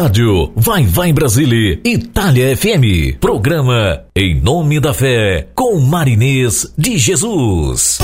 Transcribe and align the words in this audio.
Rádio 0.00 0.52
Vai 0.54 0.84
Vai 0.84 1.12
Brasília 1.12 1.80
Itália 1.84 2.56
FM. 2.56 3.18
Programa 3.18 4.04
Em 4.14 4.40
Nome 4.40 4.78
da 4.78 4.94
Fé 4.94 5.48
com 5.56 5.80
Marinês 5.80 6.72
de 6.78 6.96
Jesus. 6.96 7.98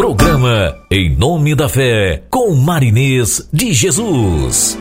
Programa 0.00 0.78
Em 0.90 1.14
Nome 1.14 1.54
da 1.54 1.68
Fé 1.68 2.22
com 2.30 2.54
Marinês 2.54 3.46
de 3.52 3.74
Jesus. 3.74 4.78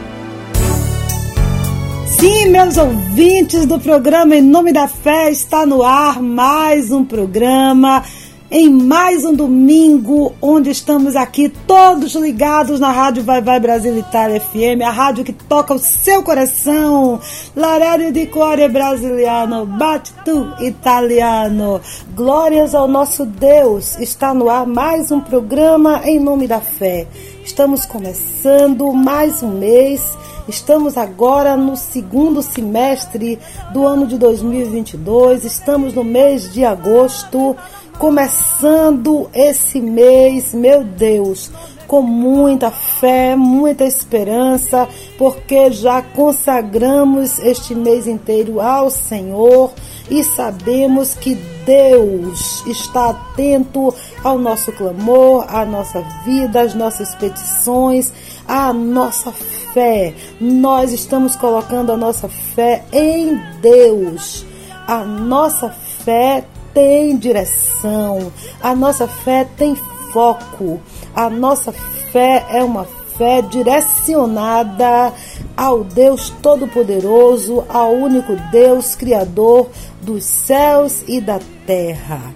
Sim, 2.19 2.47
meus 2.47 2.75
ouvintes 2.75 3.66
do 3.66 3.80
programa 3.80 4.35
Em 4.35 4.41
Nome 4.41 4.74
da 4.74 4.90
Fé, 4.90 5.31
está 5.31 5.66
no 5.66 5.81
ar 5.81 6.22
mais 6.22 6.91
um 6.91 7.06
programa, 7.06 8.03
em 8.52 8.68
mais 8.68 9.24
um 9.26 9.34
domingo, 9.34 10.34
onde 10.42 10.72
estamos 10.72 11.16
aqui 11.16 11.50
todos 11.68 12.16
ligados 12.16 12.80
na 12.80 12.92
Rádio 12.92 13.24
Vai 13.24 13.42
Vai 13.42 13.60
Brasil 13.60 13.96
Itália 13.96 14.42
FM, 14.42 14.82
a 14.84 14.90
rádio 14.90 15.24
que 15.24 15.32
toca 15.32 15.74
o 15.74 15.78
seu 15.78 16.24
coração. 16.24 17.20
Larário 17.56 18.12
di 18.12 18.26
cuore 18.26 18.68
brasiliano, 18.68 19.68
bate 19.68 20.12
tu 20.26 20.52
italiano. 20.62 21.80
Glórias 22.16 22.74
ao 22.74 22.88
nosso 22.88 23.24
Deus. 23.24 24.00
Está 24.00 24.34
no 24.34 24.50
ar 24.50 24.66
mais 24.66 25.12
um 25.12 25.20
programa 25.22 26.02
Em 26.04 26.20
Nome 26.20 26.48
da 26.48 26.59
Fé. 26.59 27.06
Estamos 27.46 27.86
começando 27.86 28.92
mais 28.94 29.44
um 29.44 29.52
mês 29.52 30.02
Estamos 30.50 30.98
agora 30.98 31.56
no 31.56 31.78
segundo 31.78 32.42
semestre 32.42 33.38
do 33.72 33.86
ano 33.86 34.08
de 34.08 34.18
2022, 34.18 35.46
estamos 35.46 35.94
no 35.94 36.04
mês 36.04 36.52
de 36.52 36.66
agosto, 36.66 37.56
começando 38.00 39.30
esse 39.34 39.82
mês, 39.82 40.54
meu 40.54 40.86
Deus, 40.86 41.52
com 41.86 42.02
muita 42.02 42.72
fé, 42.72 43.36
muita 43.36 43.84
esperança, 43.84 44.88
porque 45.18 45.70
já 45.70 46.02
consagramos 46.02 47.38
este 47.40 47.76
mês 47.76 48.08
inteiro 48.08 48.62
ao 48.62 48.90
Senhor 48.90 49.74
e 50.09 50.24
sabemos 50.24 51.14
que 51.14 51.36
Deus 51.66 52.66
está 52.68 53.09
atento 53.09 53.94
ao 54.23 54.40
nosso 54.40 54.72
clamor, 54.72 55.46
à 55.50 55.66
nossa 55.66 56.02
vida, 56.23 56.62
às 56.62 56.73
nossas 56.73 57.14
petições, 57.16 58.14
à 58.47 58.72
nossa 58.72 59.34
fé. 59.73 60.14
Nós 60.40 60.94
estamos 60.94 61.35
colocando 61.35 61.91
a 61.91 61.97
nossa 61.97 62.29
fé 62.29 62.85
em 62.94 63.38
Deus. 63.62 64.46
A 64.88 65.03
nossa 65.03 65.70
fé 65.70 66.46
tem 66.74 67.18
direção, 67.18 68.32
a 68.62 68.76
nossa 68.76 69.08
fé 69.08 69.48
tem 69.58 69.76
foco, 70.12 70.80
a 71.16 71.30
nossa 71.30 71.72
fé 71.72 72.46
é 72.50 72.64
uma 72.64 72.86
fé 73.18 73.42
direcionada 73.42 75.14
ao 75.56 75.84
Deus 75.84 76.30
Todo-Poderoso, 76.42 77.66
ao 77.68 77.94
único 77.94 78.36
Deus 78.50 78.96
Criador 78.96 79.70
dos 80.02 80.24
céus 80.24 81.04
e 81.08 81.20
da 81.20 81.40
terra. 81.68 82.34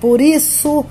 Por 0.00 0.20
isso, 0.20 0.84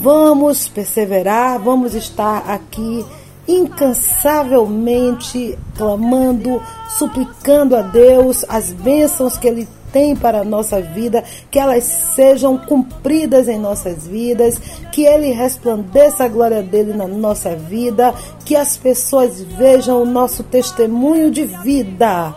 vamos 0.00 0.68
perseverar, 0.68 1.60
vamos 1.60 1.94
estar 1.94 2.50
aqui 2.50 3.04
incansavelmente 3.46 5.56
clamando, 5.76 6.62
suplicando 6.88 7.76
a 7.76 7.82
Deus 7.82 8.42
as 8.48 8.72
bênçãos 8.72 9.36
que 9.36 9.46
Ele 9.46 9.68
tem 9.94 10.16
para 10.16 10.40
a 10.40 10.44
nossa 10.44 10.80
vida, 10.80 11.22
que 11.48 11.56
elas 11.56 11.84
sejam 11.84 12.58
cumpridas 12.58 13.46
em 13.46 13.60
nossas 13.60 14.08
vidas, 14.08 14.60
que 14.90 15.04
Ele 15.04 15.30
resplandeça 15.30 16.24
a 16.24 16.28
glória 16.28 16.64
dele 16.64 16.92
na 16.92 17.06
nossa 17.06 17.54
vida, 17.54 18.12
que 18.44 18.56
as 18.56 18.76
pessoas 18.76 19.40
vejam 19.40 20.02
o 20.02 20.04
nosso 20.04 20.42
testemunho 20.42 21.30
de 21.30 21.44
vida, 21.44 22.34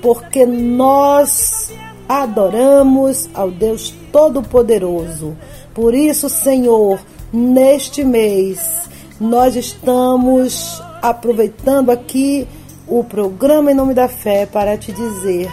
porque 0.00 0.46
nós 0.46 1.72
adoramos 2.08 3.28
ao 3.34 3.50
Deus 3.50 3.92
Todo-Poderoso. 4.12 5.36
Por 5.74 5.94
isso, 5.94 6.28
Senhor, 6.28 7.00
neste 7.32 8.04
mês, 8.04 8.88
nós 9.20 9.56
estamos 9.56 10.80
aproveitando 11.02 11.90
aqui 11.90 12.46
o 12.86 13.02
programa 13.02 13.72
Em 13.72 13.74
Nome 13.74 13.94
da 13.94 14.06
Fé 14.06 14.46
para 14.46 14.78
te 14.78 14.92
dizer 14.92 15.50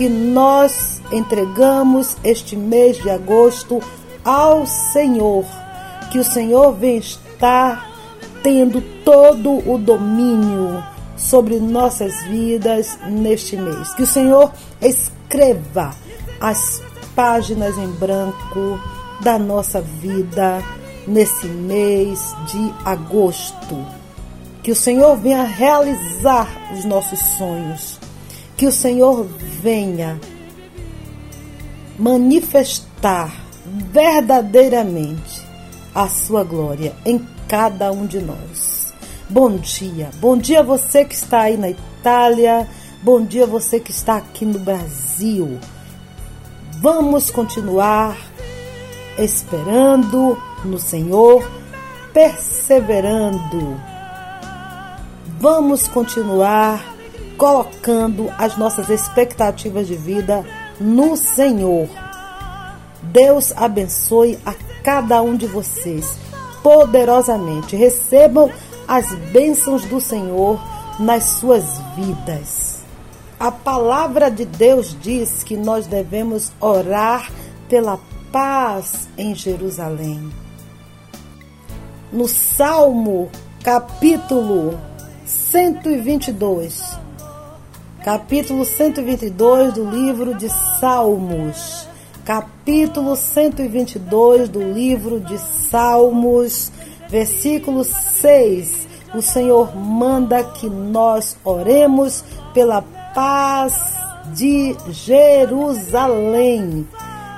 que 0.00 0.08
nós 0.08 0.98
entregamos 1.12 2.16
este 2.24 2.56
mês 2.56 2.96
de 2.96 3.10
agosto 3.10 3.82
ao 4.24 4.64
Senhor, 4.66 5.44
que 6.10 6.18
o 6.18 6.24
Senhor 6.24 6.72
vem 6.72 6.96
estar 6.96 7.86
tendo 8.42 8.80
todo 9.04 9.58
o 9.70 9.76
domínio 9.76 10.82
sobre 11.18 11.60
nossas 11.60 12.14
vidas 12.22 12.98
neste 13.10 13.58
mês. 13.58 13.92
Que 13.92 14.04
o 14.04 14.06
Senhor 14.06 14.50
escreva 14.80 15.90
as 16.40 16.80
páginas 17.14 17.76
em 17.76 17.88
branco 17.88 18.80
da 19.20 19.38
nossa 19.38 19.82
vida 19.82 20.64
nesse 21.06 21.46
mês 21.46 22.34
de 22.46 22.72
agosto. 22.86 23.84
Que 24.62 24.70
o 24.70 24.76
Senhor 24.76 25.14
venha 25.18 25.42
realizar 25.42 26.48
os 26.72 26.86
nossos 26.86 27.18
sonhos. 27.36 27.99
Que 28.60 28.66
o 28.66 28.72
Senhor 28.72 29.26
venha 29.62 30.20
manifestar 31.98 33.34
verdadeiramente 33.90 35.46
a 35.94 36.06
sua 36.06 36.44
glória 36.44 36.94
em 37.06 37.26
cada 37.48 37.90
um 37.90 38.04
de 38.04 38.20
nós. 38.20 38.92
Bom 39.30 39.56
dia, 39.56 40.10
bom 40.20 40.36
dia 40.36 40.62
você 40.62 41.06
que 41.06 41.14
está 41.14 41.40
aí 41.40 41.56
na 41.56 41.70
Itália, 41.70 42.68
bom 43.02 43.24
dia 43.24 43.46
você 43.46 43.80
que 43.80 43.92
está 43.92 44.18
aqui 44.18 44.44
no 44.44 44.58
Brasil. 44.58 45.58
Vamos 46.82 47.30
continuar 47.30 48.14
esperando 49.16 50.36
no 50.66 50.78
Senhor, 50.78 51.50
perseverando. 52.12 53.80
Vamos 55.38 55.88
continuar 55.88 56.99
colocando 57.40 58.30
as 58.36 58.58
nossas 58.58 58.90
expectativas 58.90 59.86
de 59.86 59.96
vida 59.96 60.44
no 60.78 61.16
Senhor. 61.16 61.88
Deus 63.02 63.50
abençoe 63.56 64.38
a 64.44 64.54
cada 64.84 65.22
um 65.22 65.34
de 65.34 65.46
vocês 65.46 66.18
poderosamente. 66.62 67.74
Recebam 67.74 68.52
as 68.86 69.14
bênçãos 69.32 69.86
do 69.86 70.02
Senhor 70.02 70.60
nas 70.98 71.24
suas 71.24 71.64
vidas. 71.96 72.80
A 73.38 73.50
palavra 73.50 74.30
de 74.30 74.44
Deus 74.44 74.94
diz 75.00 75.42
que 75.42 75.56
nós 75.56 75.86
devemos 75.86 76.52
orar 76.60 77.32
pela 77.70 77.98
paz 78.30 79.08
em 79.16 79.34
Jerusalém. 79.34 80.30
No 82.12 82.28
Salmo, 82.28 83.30
capítulo 83.64 84.78
122, 85.24 87.00
capítulo 88.04 88.64
122 88.64 89.74
do 89.74 89.84
livro 89.84 90.34
de 90.34 90.48
Salmos, 90.78 91.86
capítulo 92.24 93.14
122 93.14 94.48
do 94.48 94.62
livro 94.62 95.20
de 95.20 95.38
Salmos, 95.38 96.72
versículo 97.08 97.84
6. 97.84 98.88
O 99.14 99.20
Senhor 99.20 99.76
manda 99.76 100.42
que 100.42 100.68
nós 100.68 101.36
oremos 101.44 102.24
pela 102.54 102.80
paz 103.14 103.74
de 104.34 104.74
Jerusalém. 104.88 106.86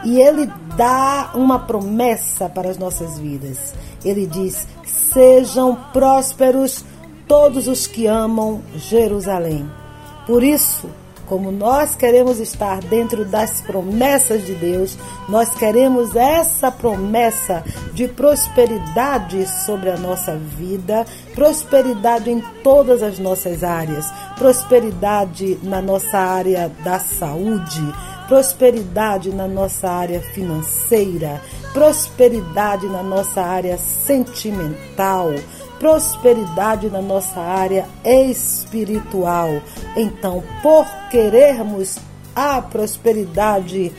E 0.04 0.20
ele 0.20 0.48
dá 0.76 1.30
uma 1.34 1.60
promessa 1.60 2.48
para 2.48 2.70
as 2.70 2.78
nossas 2.78 3.18
vidas. 3.18 3.74
Ele 4.04 4.26
diz: 4.26 4.66
Sejam 4.84 5.76
prósperos 5.92 6.84
todos 7.26 7.66
os 7.68 7.86
que 7.86 8.06
amam 8.06 8.60
Jerusalém. 8.76 9.81
Por 10.26 10.42
isso, 10.42 10.88
como 11.26 11.50
nós 11.50 11.96
queremos 11.96 12.38
estar 12.38 12.80
dentro 12.80 13.24
das 13.24 13.60
promessas 13.62 14.44
de 14.44 14.54
Deus, 14.54 14.98
nós 15.28 15.54
queremos 15.54 16.14
essa 16.14 16.70
promessa 16.70 17.64
de 17.94 18.06
prosperidade 18.06 19.46
sobre 19.64 19.90
a 19.90 19.96
nossa 19.96 20.36
vida, 20.36 21.06
prosperidade 21.34 22.30
em 22.30 22.40
todas 22.62 23.02
as 23.02 23.18
nossas 23.18 23.64
áreas, 23.64 24.12
prosperidade 24.36 25.58
na 25.62 25.80
nossa 25.80 26.18
área 26.18 26.70
da 26.84 26.98
saúde, 26.98 27.82
prosperidade 28.28 29.30
na 29.30 29.48
nossa 29.48 29.88
área 29.90 30.20
financeira, 30.20 31.40
prosperidade 31.72 32.86
na 32.86 33.02
nossa 33.02 33.40
área 33.40 33.78
sentimental 33.78 35.32
prosperidade 35.82 36.88
na 36.88 37.02
nossa 37.02 37.40
área 37.40 37.88
espiritual. 38.04 39.48
Então, 39.96 40.40
por 40.62 40.86
querermos 41.10 41.98
a 42.36 42.62
prosperidade 42.62 43.92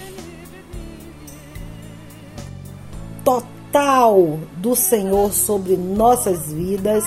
total 3.21 4.39
do 4.55 4.77
Senhor 4.77 5.33
sobre 5.33 5.75
nossas 5.75 6.53
vidas, 6.53 7.03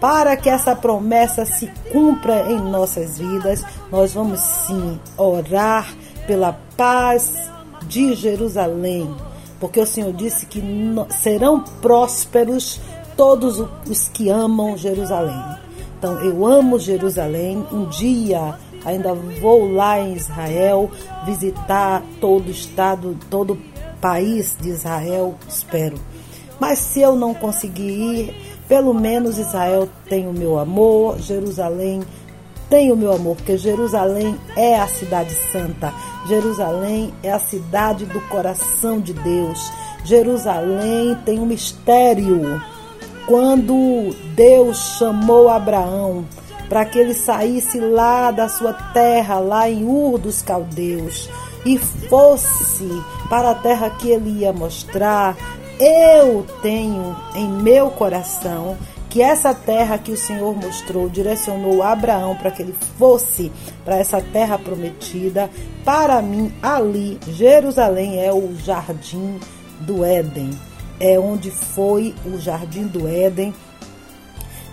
para 0.00 0.36
que 0.36 0.48
essa 0.48 0.76
promessa 0.76 1.44
se 1.44 1.66
cumpra 1.90 2.52
em 2.52 2.60
nossas 2.60 3.18
vidas, 3.18 3.64
nós 3.90 4.14
vamos 4.14 4.38
sim 4.38 5.00
orar 5.16 5.92
pela 6.28 6.52
paz 6.76 7.50
de 7.88 8.14
Jerusalém, 8.14 9.12
porque 9.58 9.80
o 9.80 9.86
Senhor 9.86 10.12
disse 10.12 10.46
que 10.46 10.62
serão 11.10 11.60
prósperos 11.82 12.80
todos 13.16 13.64
os 13.88 14.08
que 14.08 14.28
amam 14.28 14.76
Jerusalém. 14.76 15.42
Então, 15.98 16.20
eu 16.20 16.46
amo 16.46 16.78
Jerusalém. 16.78 17.66
Um 17.72 17.86
dia 17.86 18.58
ainda 18.84 19.14
vou 19.14 19.72
lá 19.72 19.98
em 19.98 20.14
Israel 20.14 20.90
visitar 21.24 22.02
todo 22.20 22.48
o 22.48 22.50
estado, 22.50 23.16
todo 23.30 23.54
o 23.54 23.58
país 24.00 24.56
de 24.60 24.68
Israel, 24.68 25.34
espero. 25.48 25.96
Mas 26.60 26.78
se 26.78 27.00
eu 27.00 27.16
não 27.16 27.34
conseguir 27.34 27.90
ir, 27.90 28.34
pelo 28.68 28.94
menos 28.94 29.38
Israel 29.38 29.88
tem 30.08 30.28
o 30.28 30.32
meu 30.32 30.58
amor, 30.58 31.18
Jerusalém 31.18 32.02
tem 32.68 32.92
o 32.92 32.96
meu 32.96 33.12
amor, 33.12 33.36
porque 33.36 33.56
Jerusalém 33.56 34.38
é 34.56 34.78
a 34.78 34.88
cidade 34.88 35.32
santa. 35.52 35.92
Jerusalém 36.26 37.14
é 37.22 37.32
a 37.32 37.38
cidade 37.38 38.06
do 38.06 38.20
coração 38.22 39.00
de 39.00 39.12
Deus. 39.12 39.70
Jerusalém 40.04 41.16
tem 41.24 41.38
um 41.38 41.46
mistério 41.46 42.60
quando 43.26 44.14
Deus 44.34 44.96
chamou 44.98 45.48
Abraão 45.48 46.24
para 46.68 46.84
que 46.84 46.98
ele 46.98 47.14
saísse 47.14 47.78
lá 47.78 48.30
da 48.30 48.48
sua 48.48 48.72
terra, 48.72 49.38
lá 49.38 49.68
em 49.68 49.84
Ur 49.84 50.18
dos 50.18 50.42
Caldeus, 50.42 51.28
e 51.64 51.78
fosse 51.78 52.88
para 53.28 53.50
a 53.50 53.54
terra 53.54 53.90
que 53.90 54.08
ele 54.10 54.40
ia 54.40 54.52
mostrar, 54.52 55.36
eu 55.78 56.46
tenho 56.62 57.16
em 57.34 57.48
meu 57.48 57.90
coração 57.90 58.76
que 59.08 59.22
essa 59.22 59.54
terra 59.54 59.98
que 59.98 60.12
o 60.12 60.16
Senhor 60.16 60.54
mostrou, 60.54 61.08
direcionou 61.08 61.82
Abraão 61.82 62.34
para 62.36 62.50
que 62.50 62.62
ele 62.62 62.74
fosse 62.98 63.50
para 63.84 63.96
essa 63.96 64.20
terra 64.20 64.58
prometida, 64.58 65.50
para 65.84 66.20
mim 66.20 66.52
ali, 66.62 67.18
Jerusalém 67.28 68.20
é 68.20 68.32
o 68.32 68.54
jardim 68.56 69.38
do 69.80 70.04
Éden 70.04 70.50
é 70.98 71.18
onde 71.18 71.50
foi 71.50 72.14
o 72.24 72.38
Jardim 72.38 72.86
do 72.86 73.06
Éden, 73.06 73.54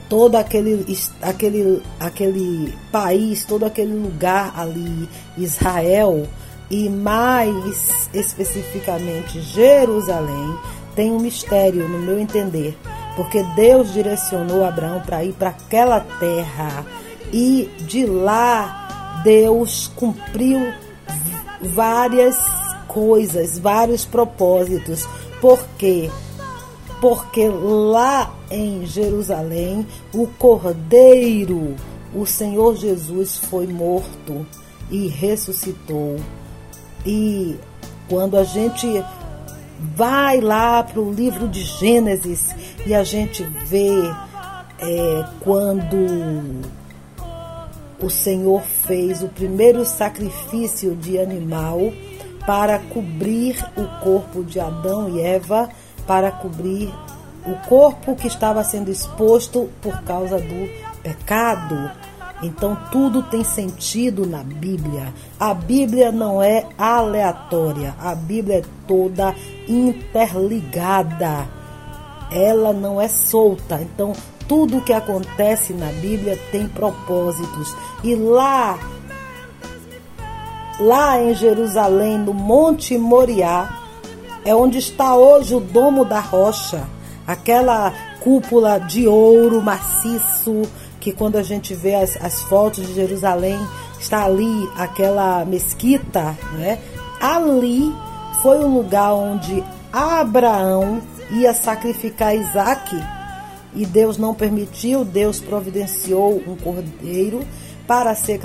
todo 0.09 0.35
aquele, 0.35 0.85
aquele, 1.21 1.81
aquele 1.99 2.73
país, 2.91 3.45
todo 3.45 3.65
aquele 3.65 3.93
lugar 3.93 4.53
ali, 4.55 5.09
Israel, 5.37 6.27
e 6.69 6.89
mais 6.89 8.09
especificamente 8.13 9.41
Jerusalém, 9.41 10.57
tem 10.95 11.11
um 11.11 11.19
mistério, 11.19 11.87
no 11.89 11.99
meu 11.99 12.19
entender, 12.19 12.77
porque 13.15 13.43
Deus 13.55 13.93
direcionou 13.93 14.63
Abraão 14.63 15.01
para 15.01 15.23
ir 15.23 15.33
para 15.33 15.49
aquela 15.49 15.99
terra 15.99 16.85
e 17.31 17.69
de 17.79 18.05
lá 18.05 19.21
Deus 19.23 19.91
cumpriu 19.95 20.59
várias 21.61 22.37
coisas, 22.87 23.57
vários 23.57 24.05
propósitos 24.05 25.07
por 25.43 25.67
quê? 25.77 26.09
Porque 27.01 27.49
lá 27.49 28.33
em 28.49 28.85
Jerusalém, 28.85 29.85
o 30.13 30.25
Cordeiro, 30.25 31.75
o 32.15 32.25
Senhor 32.25 32.77
Jesus, 32.77 33.39
foi 33.49 33.67
morto 33.67 34.45
e 34.89 35.07
ressuscitou. 35.07 36.15
E 37.05 37.57
quando 38.07 38.37
a 38.37 38.45
gente 38.45 38.87
vai 39.97 40.39
lá 40.39 40.81
para 40.81 41.01
o 41.01 41.11
livro 41.11 41.49
de 41.49 41.61
Gênesis 41.61 42.55
e 42.85 42.95
a 42.95 43.03
gente 43.03 43.43
vê 43.65 43.91
é, 44.79 45.25
quando 45.41 46.63
o 48.01 48.09
Senhor 48.09 48.61
fez 48.61 49.21
o 49.21 49.27
primeiro 49.27 49.83
sacrifício 49.83 50.95
de 50.95 51.19
animal 51.19 51.91
para 52.45 52.79
cobrir 52.79 53.57
o 53.75 53.85
corpo 54.03 54.43
de 54.43 54.59
Adão 54.59 55.09
e 55.09 55.21
Eva, 55.21 55.69
para 56.05 56.31
cobrir 56.31 56.93
o 57.45 57.55
corpo 57.67 58.15
que 58.15 58.27
estava 58.27 58.63
sendo 58.63 58.89
exposto 58.89 59.69
por 59.81 60.01
causa 60.03 60.37
do 60.37 60.69
pecado. 61.01 61.91
Então 62.41 62.77
tudo 62.91 63.23
tem 63.23 63.43
sentido 63.43 64.25
na 64.25 64.43
Bíblia. 64.43 65.13
A 65.39 65.53
Bíblia 65.53 66.11
não 66.11 66.41
é 66.41 66.65
aleatória, 66.77 67.95
a 67.99 68.13
Bíblia 68.13 68.57
é 68.57 68.63
toda 68.85 69.33
interligada. 69.67 71.47
Ela 72.29 72.73
não 72.73 72.99
é 72.99 73.07
solta. 73.07 73.79
Então 73.81 74.13
tudo 74.47 74.81
que 74.81 74.91
acontece 74.91 75.73
na 75.73 75.87
Bíblia 75.87 76.37
tem 76.51 76.67
propósitos. 76.67 77.75
E 78.03 78.13
lá 78.15 78.77
lá 80.79 81.21
em 81.21 81.33
Jerusalém, 81.35 82.17
no 82.17 82.33
Monte 82.33 82.97
Moriá, 82.97 83.69
é 84.45 84.53
onde 84.53 84.77
está 84.77 85.15
hoje 85.15 85.55
o 85.55 85.59
Domo 85.59 86.03
da 86.03 86.19
Rocha, 86.19 86.83
aquela 87.25 87.93
cúpula 88.19 88.79
de 88.79 89.07
ouro 89.07 89.61
maciço 89.61 90.63
que 90.99 91.11
quando 91.11 91.37
a 91.37 91.43
gente 91.43 91.73
vê 91.73 91.95
as, 91.95 92.15
as 92.21 92.41
fotos 92.43 92.87
de 92.87 92.93
Jerusalém, 92.93 93.59
está 93.99 94.23
ali 94.23 94.69
aquela 94.77 95.43
mesquita, 95.43 96.37
né? 96.53 96.79
Ali 97.19 97.93
foi 98.41 98.59
o 98.59 98.67
lugar 98.67 99.13
onde 99.13 99.61
Abraão 99.91 101.01
ia 101.31 101.53
sacrificar 101.53 102.35
Isaac 102.35 103.01
e 103.75 103.85
Deus 103.85 104.17
não 104.17 104.33
permitiu, 104.33 105.03
Deus 105.03 105.39
providenciou 105.39 106.41
um 106.47 106.55
cordeiro 106.55 107.41
para 107.87 108.15
ser 108.15 108.39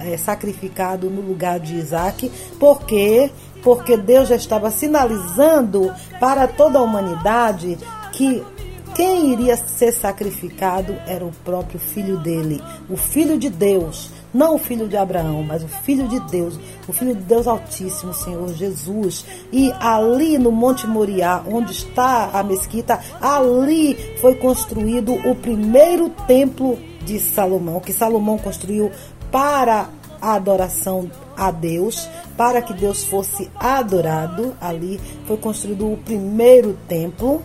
é, 0.00 0.16
sacrificado 0.16 1.08
no 1.08 1.20
lugar 1.20 1.60
de 1.60 1.76
Isaac, 1.76 2.30
porque 2.58 3.30
porque 3.62 3.96
Deus 3.96 4.28
já 4.28 4.34
estava 4.34 4.72
sinalizando 4.72 5.94
para 6.18 6.48
toda 6.48 6.80
a 6.80 6.82
humanidade 6.82 7.78
que 8.10 8.42
quem 8.94 9.32
iria 9.32 9.56
ser 9.56 9.90
sacrificado 9.92 10.94
era 11.06 11.24
o 11.24 11.32
próprio 11.44 11.80
filho 11.80 12.18
dele, 12.18 12.62
o 12.90 12.96
filho 12.96 13.38
de 13.38 13.48
Deus, 13.48 14.10
não 14.34 14.56
o 14.56 14.58
filho 14.58 14.86
de 14.86 14.98
Abraão, 14.98 15.42
mas 15.42 15.62
o 15.62 15.68
filho 15.68 16.06
de 16.08 16.20
Deus, 16.30 16.58
o 16.86 16.92
filho 16.92 17.14
de 17.14 17.22
Deus 17.22 17.46
Altíssimo, 17.46 18.12
Senhor 18.12 18.52
Jesus. 18.52 19.24
E 19.50 19.72
ali 19.80 20.36
no 20.36 20.52
Monte 20.52 20.86
Moriá, 20.86 21.42
onde 21.46 21.72
está 21.72 22.30
a 22.34 22.42
mesquita, 22.42 23.00
ali 23.20 23.96
foi 24.20 24.34
construído 24.34 25.14
o 25.26 25.34
primeiro 25.34 26.10
templo 26.26 26.78
de 27.04 27.18
Salomão, 27.18 27.80
que 27.80 27.92
Salomão 27.92 28.38
construiu 28.38 28.90
para 29.30 29.88
a 30.20 30.34
adoração 30.34 31.10
a 31.36 31.50
Deus, 31.50 32.08
para 32.36 32.62
que 32.62 32.72
Deus 32.72 33.04
fosse 33.04 33.50
adorado. 33.56 34.54
Ali 34.60 35.00
foi 35.26 35.36
construído 35.36 35.92
o 35.92 35.96
primeiro 35.96 36.76
templo 36.88 37.42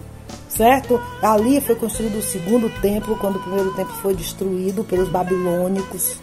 certo? 0.50 1.00
Ali 1.22 1.62
foi 1.62 1.76
construído 1.76 2.18
o 2.18 2.22
segundo 2.22 2.70
templo, 2.82 3.16
quando 3.18 3.36
o 3.36 3.40
primeiro 3.40 3.74
templo 3.76 3.94
foi 4.02 4.16
destruído 4.16 4.84
pelos 4.84 5.08
babilônicos. 5.10 6.16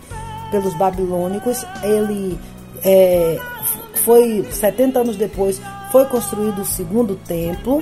Pelos 0.50 0.74
babilônicos, 0.74 1.64
ele 1.82 2.38
é, 2.84 3.38
foi 4.04 4.44
70 4.50 5.00
anos 5.00 5.16
depois 5.16 5.60
foi 5.90 6.04
construído 6.06 6.62
o 6.62 6.64
segundo 6.64 7.14
templo, 7.14 7.80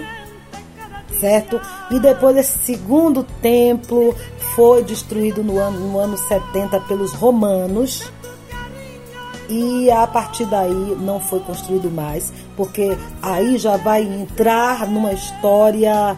certo? 1.22 1.60
E 1.88 2.00
depois 2.00 2.36
esse 2.36 2.58
segundo 2.58 3.22
templo 3.40 4.12
foi 4.56 4.82
destruído 4.82 5.44
no 5.44 5.56
ano, 5.56 5.78
no 5.78 5.98
ano 5.98 6.18
70 6.18 6.80
pelos 6.80 7.12
romanos. 7.12 8.10
E 9.48 9.88
a 9.90 10.06
partir 10.06 10.46
daí 10.46 10.96
não 10.98 11.20
foi 11.20 11.38
construído 11.40 11.90
mais, 11.90 12.32
porque 12.56 12.96
aí 13.20 13.56
já 13.56 13.76
vai 13.76 14.02
entrar 14.02 14.88
numa 14.88 15.12
história 15.12 16.16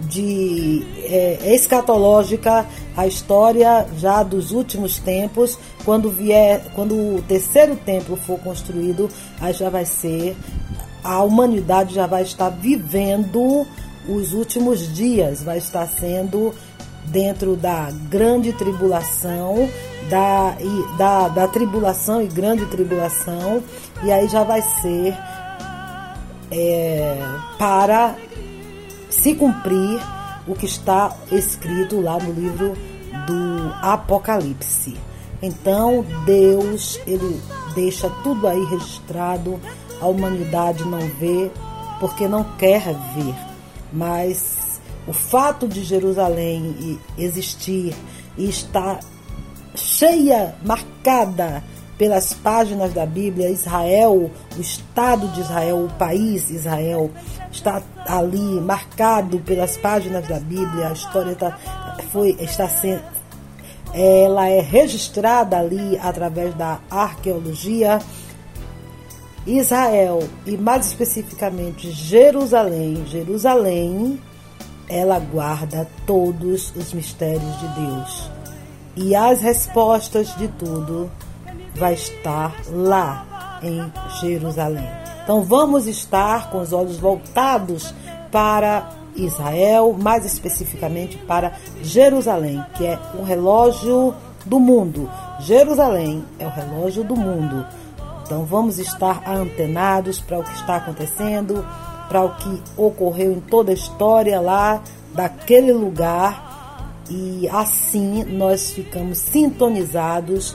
de 0.00 0.86
é, 1.04 1.54
escatológica 1.54 2.64
a 2.96 3.06
história 3.06 3.84
já 3.96 4.22
dos 4.22 4.52
últimos 4.52 5.00
tempos 5.00 5.58
quando 5.84 6.08
vier 6.08 6.62
quando 6.72 6.94
o 6.94 7.22
terceiro 7.26 7.74
templo 7.74 8.14
for 8.14 8.38
construído 8.38 9.10
aí 9.40 9.52
já 9.52 9.68
vai 9.68 9.84
ser 9.84 10.36
a 11.02 11.20
humanidade 11.24 11.96
já 11.96 12.06
vai 12.06 12.22
estar 12.22 12.48
vivendo 12.48 13.66
os 14.08 14.32
últimos 14.32 14.92
dias 14.94 15.42
vai 15.42 15.58
estar 15.58 15.86
sendo 15.86 16.54
dentro 17.04 17.56
da 17.56 17.90
grande 18.08 18.52
tribulação 18.52 19.68
da, 20.08 20.56
e, 20.60 20.96
da, 20.96 21.28
da 21.28 21.48
tribulação 21.48 22.22
e 22.22 22.26
grande 22.26 22.66
tribulação 22.66 23.62
e 24.02 24.10
aí 24.10 24.28
já 24.28 24.42
vai 24.42 24.62
ser 24.62 25.16
é, 26.50 27.18
para 27.58 28.16
se 29.10 29.34
cumprir 29.34 30.00
o 30.46 30.54
que 30.54 30.66
está 30.66 31.14
escrito 31.30 32.00
lá 32.00 32.18
no 32.18 32.32
livro 32.32 32.74
do 33.26 33.74
Apocalipse. 33.82 34.96
Então 35.42 36.04
Deus 36.24 36.98
ele 37.06 37.40
deixa 37.74 38.08
tudo 38.22 38.46
aí 38.46 38.64
registrado, 38.64 39.60
a 40.00 40.06
humanidade 40.06 40.84
não 40.84 41.00
vê 41.20 41.50
porque 42.00 42.26
não 42.26 42.44
quer 42.56 42.82
ver, 43.14 43.34
mas 43.92 44.80
o 45.06 45.12
fato 45.12 45.66
de 45.66 45.82
Jerusalém 45.82 46.98
existir 47.16 47.94
e 48.36 48.48
estar 48.48 49.00
cheia, 49.74 50.54
marcada 50.64 51.62
pelas 51.98 52.32
páginas 52.32 52.92
da 52.92 53.04
Bíblia, 53.04 53.50
Israel, 53.50 54.30
o 54.56 54.60
Estado 54.60 55.26
de 55.28 55.40
Israel, 55.40 55.84
o 55.84 55.88
país 55.98 56.48
Israel, 56.48 57.10
está 57.50 57.82
ali 58.06 58.60
marcado 58.60 59.40
pelas 59.40 59.76
páginas 59.76 60.26
da 60.28 60.38
Bíblia, 60.38 60.88
a 60.88 60.92
história 60.92 61.34
tá, 61.34 61.58
foi, 62.12 62.36
está 62.40 62.68
sendo. 62.68 63.02
Ela 63.92 64.48
é 64.48 64.60
registrada 64.60 65.58
ali 65.58 65.98
através 65.98 66.54
da 66.54 66.78
arqueologia. 66.90 67.98
Israel, 69.46 70.22
e 70.46 70.56
mais 70.56 70.86
especificamente 70.86 71.90
Jerusalém, 71.90 73.04
Jerusalém, 73.06 74.20
ela 74.88 75.18
guarda 75.18 75.88
todos 76.06 76.72
os 76.74 76.92
mistérios 76.92 77.58
de 77.60 77.68
Deus. 77.68 78.30
E 78.96 79.14
as 79.14 79.40
respostas 79.40 80.34
de 80.36 80.48
tudo 80.48 81.10
vai 81.74 81.94
estar 81.94 82.54
lá 82.70 83.60
em 83.62 83.92
Jerusalém. 84.20 84.88
Então 85.22 85.42
vamos 85.42 85.86
estar 85.86 86.50
com 86.50 86.60
os 86.60 86.72
olhos 86.72 86.98
voltados 86.98 87.94
para 88.30 88.90
Israel, 89.14 89.94
mais 89.98 90.24
especificamente 90.24 91.16
para 91.18 91.52
Jerusalém, 91.82 92.64
que 92.74 92.86
é 92.86 92.98
o 93.18 93.22
relógio 93.22 94.14
do 94.44 94.58
mundo. 94.58 95.10
Jerusalém 95.40 96.24
é 96.38 96.46
o 96.46 96.50
relógio 96.50 97.04
do 97.04 97.16
mundo. 97.16 97.66
Então 98.28 98.44
vamos 98.44 98.78
estar 98.78 99.26
antenados 99.26 100.20
para 100.20 100.38
o 100.38 100.44
que 100.44 100.52
está 100.52 100.76
acontecendo, 100.76 101.66
para 102.10 102.22
o 102.22 102.36
que 102.36 102.62
ocorreu 102.76 103.32
em 103.32 103.40
toda 103.40 103.70
a 103.70 103.74
história 103.74 104.38
lá 104.38 104.82
daquele 105.14 105.72
lugar 105.72 107.00
e 107.08 107.48
assim 107.48 108.24
nós 108.24 108.70
ficamos 108.70 109.16
sintonizados 109.16 110.54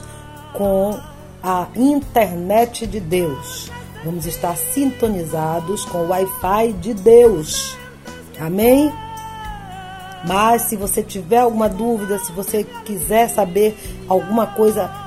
com 0.52 0.96
a 1.42 1.66
internet 1.74 2.86
de 2.86 3.00
Deus. 3.00 3.72
Vamos 4.04 4.24
estar 4.24 4.56
sintonizados 4.56 5.84
com 5.84 5.98
o 5.98 6.08
Wi-Fi 6.10 6.74
de 6.74 6.94
Deus. 6.94 7.76
Amém? 8.38 8.92
Mas 10.24 10.62
se 10.62 10.76
você 10.76 11.02
tiver 11.02 11.38
alguma 11.38 11.68
dúvida, 11.68 12.20
se 12.20 12.30
você 12.30 12.62
quiser 12.84 13.28
saber 13.28 13.76
alguma 14.08 14.46
coisa 14.46 15.03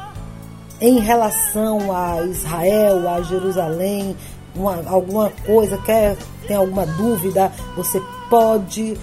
em 0.80 1.00
relação 1.00 1.96
a 1.96 2.22
Israel, 2.24 3.10
a 3.10 3.22
Jerusalém, 3.22 4.16
uma, 4.56 4.82
alguma 4.88 5.30
coisa, 5.46 5.78
quer 5.80 6.18
tem 6.48 6.56
alguma 6.56 6.86
dúvida, 6.86 7.52
você 7.76 8.02
pode 8.30 8.98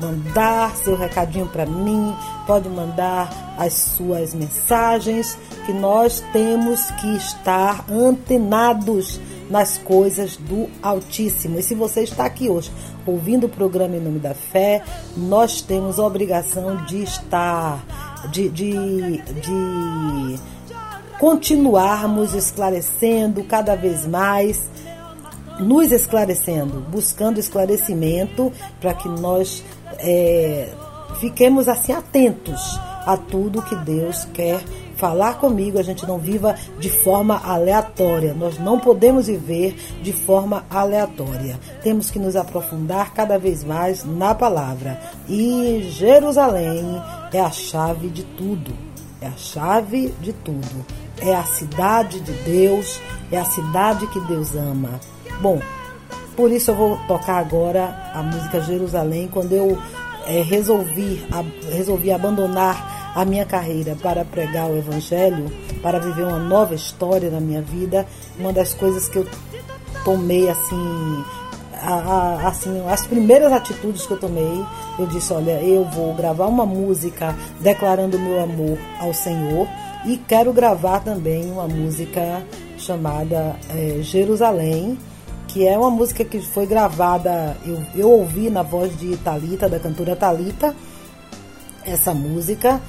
mandar 0.00 0.74
seu 0.76 0.96
recadinho 0.96 1.46
para 1.46 1.66
mim, 1.66 2.14
pode 2.46 2.68
mandar 2.68 3.54
as 3.56 3.72
suas 3.72 4.34
mensagens, 4.34 5.38
que 5.66 5.72
nós 5.72 6.22
temos 6.32 6.90
que 6.92 7.16
estar 7.16 7.84
antenados 7.90 9.20
nas 9.50 9.78
coisas 9.78 10.36
do 10.36 10.68
Altíssimo. 10.82 11.58
E 11.58 11.62
se 11.62 11.74
você 11.74 12.02
está 12.02 12.24
aqui 12.26 12.48
hoje 12.48 12.70
ouvindo 13.06 13.46
o 13.46 13.48
programa 13.48 13.96
Em 13.96 14.00
Nome 14.00 14.18
da 14.18 14.34
Fé, 14.34 14.82
nós 15.16 15.62
temos 15.62 15.98
a 15.98 16.04
obrigação 16.04 16.76
de 16.84 17.02
estar, 17.02 17.84
de, 18.30 18.48
de, 18.50 19.18
de 19.40 20.38
continuarmos 21.18 22.34
esclarecendo 22.34 23.44
cada 23.44 23.74
vez 23.74 24.06
mais, 24.06 24.68
nos 25.58 25.90
esclarecendo, 25.90 26.80
buscando 26.90 27.40
esclarecimento 27.40 28.52
para 28.80 28.94
que 28.94 29.08
nós 29.08 29.64
é, 29.98 30.68
fiquemos 31.20 31.68
assim 31.68 31.92
atentos 31.92 32.78
a 33.04 33.16
tudo 33.16 33.62
que 33.62 33.74
Deus 33.76 34.26
quer 34.32 34.60
falar 34.98 35.34
comigo, 35.34 35.78
a 35.78 35.82
gente 35.82 36.06
não 36.06 36.18
viva 36.18 36.56
de 36.78 36.90
forma 36.90 37.36
aleatória. 37.36 38.34
Nós 38.34 38.58
não 38.58 38.80
podemos 38.80 39.28
viver 39.28 39.74
de 40.02 40.12
forma 40.12 40.66
aleatória. 40.68 41.58
Temos 41.82 42.10
que 42.10 42.18
nos 42.18 42.34
aprofundar 42.34 43.14
cada 43.14 43.38
vez 43.38 43.62
mais 43.62 44.04
na 44.04 44.34
palavra. 44.34 45.00
E 45.28 45.88
Jerusalém 45.92 46.84
é 47.32 47.40
a 47.40 47.50
chave 47.50 48.08
de 48.08 48.24
tudo. 48.24 48.74
É 49.20 49.28
a 49.28 49.36
chave 49.36 50.12
de 50.20 50.32
tudo. 50.32 50.84
É 51.20 51.34
a 51.34 51.44
cidade 51.44 52.20
de 52.20 52.32
Deus, 52.32 53.00
é 53.30 53.38
a 53.38 53.44
cidade 53.44 54.06
que 54.08 54.20
Deus 54.20 54.54
ama. 54.54 55.00
Bom, 55.40 55.60
por 56.36 56.52
isso 56.52 56.70
eu 56.70 56.76
vou 56.76 56.96
tocar 57.08 57.38
agora 57.38 58.12
a 58.14 58.22
música 58.22 58.60
Jerusalém 58.60 59.28
quando 59.28 59.52
eu 59.52 59.76
é, 60.26 60.42
resolvi, 60.42 61.26
a, 61.32 61.42
resolvi 61.74 62.12
abandonar 62.12 63.12
a 63.14 63.24
minha 63.24 63.44
carreira 63.44 63.96
para 64.00 64.24
pregar 64.24 64.70
o 64.70 64.76
Evangelho, 64.76 65.50
para 65.82 65.98
viver 65.98 66.24
uma 66.24 66.38
nova 66.38 66.74
história 66.74 67.30
na 67.30 67.40
minha 67.40 67.62
vida, 67.62 68.06
uma 68.38 68.52
das 68.52 68.74
coisas 68.74 69.08
que 69.08 69.16
eu 69.16 69.26
tomei 70.04 70.48
assim, 70.48 71.24
a, 71.82 71.94
a, 71.94 72.48
assim, 72.48 72.86
as 72.88 73.06
primeiras 73.06 73.52
atitudes 73.52 74.06
que 74.06 74.12
eu 74.12 74.20
tomei, 74.20 74.64
eu 74.98 75.06
disse, 75.06 75.32
olha, 75.32 75.60
eu 75.62 75.84
vou 75.84 76.14
gravar 76.14 76.46
uma 76.46 76.66
música 76.66 77.34
declarando 77.60 78.18
meu 78.18 78.40
amor 78.42 78.78
ao 79.00 79.12
Senhor 79.12 79.66
e 80.04 80.16
quero 80.16 80.52
gravar 80.52 81.00
também 81.00 81.50
uma 81.50 81.66
música 81.66 82.42
chamada 82.76 83.56
é, 83.70 84.00
Jerusalém, 84.02 84.98
que 85.48 85.66
é 85.66 85.76
uma 85.76 85.90
música 85.90 86.24
que 86.24 86.40
foi 86.40 86.66
gravada, 86.66 87.56
eu, 87.66 87.82
eu 87.94 88.10
ouvi 88.10 88.50
na 88.50 88.62
voz 88.62 88.96
de 88.98 89.16
Talita, 89.18 89.68
da 89.68 89.78
cantora 89.78 90.14
Talita, 90.14 90.74
essa 91.84 92.12
música 92.14 92.80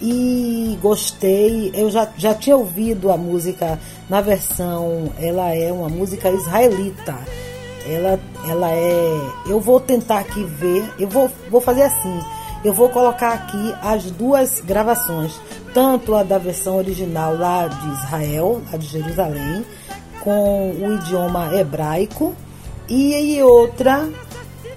e 0.00 0.78
gostei. 0.80 1.70
Eu 1.74 1.90
já, 1.90 2.08
já 2.16 2.34
tinha 2.34 2.56
ouvido 2.56 3.10
a 3.10 3.16
música 3.16 3.78
na 4.08 4.20
versão, 4.20 5.12
ela 5.18 5.54
é 5.54 5.72
uma 5.72 5.88
música 5.88 6.30
israelita. 6.30 7.16
Ela, 7.88 8.18
ela 8.48 8.70
é. 8.70 9.30
Eu 9.46 9.60
vou 9.60 9.78
tentar 9.78 10.18
aqui 10.18 10.42
ver, 10.42 10.92
eu 10.98 11.08
vou, 11.08 11.30
vou 11.50 11.60
fazer 11.60 11.82
assim. 11.82 12.20
Eu 12.64 12.72
vou 12.72 12.88
colocar 12.88 13.32
aqui 13.32 13.74
as 13.80 14.10
duas 14.10 14.60
gravações, 14.60 15.38
tanto 15.76 16.14
a 16.14 16.22
da 16.22 16.38
versão 16.38 16.78
original 16.78 17.36
lá 17.36 17.68
de 17.68 17.86
Israel, 17.90 18.62
lá 18.72 18.78
de 18.78 18.86
Jerusalém, 18.86 19.62
com 20.24 20.70
o 20.70 20.94
idioma 20.94 21.54
hebraico, 21.54 22.34
e 22.88 23.42
outra 23.42 24.08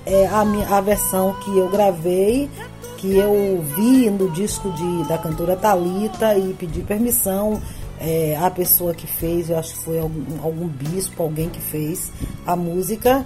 é 0.06 0.28
a, 0.28 0.42
a 0.78 0.82
versão 0.82 1.34
que 1.36 1.58
eu 1.58 1.70
gravei 1.70 2.50
que 2.98 3.16
eu 3.16 3.64
vi 3.78 4.10
no 4.10 4.30
disco 4.32 4.70
de, 4.72 5.08
da 5.08 5.18
cantora 5.18 5.56
Talita 5.56 6.38
e 6.38 6.54
pedi 6.54 6.82
permissão 6.82 7.62
é, 7.98 8.36
à 8.36 8.52
pessoa 8.52 8.94
que 8.94 9.08
fez, 9.08 9.50
eu 9.50 9.58
acho 9.58 9.76
que 9.76 9.86
foi 9.86 10.00
algum, 10.00 10.44
algum 10.44 10.68
bispo, 10.68 11.24
alguém 11.24 11.48
que 11.48 11.62
fez 11.62 12.12
a 12.46 12.58
música. 12.58 13.26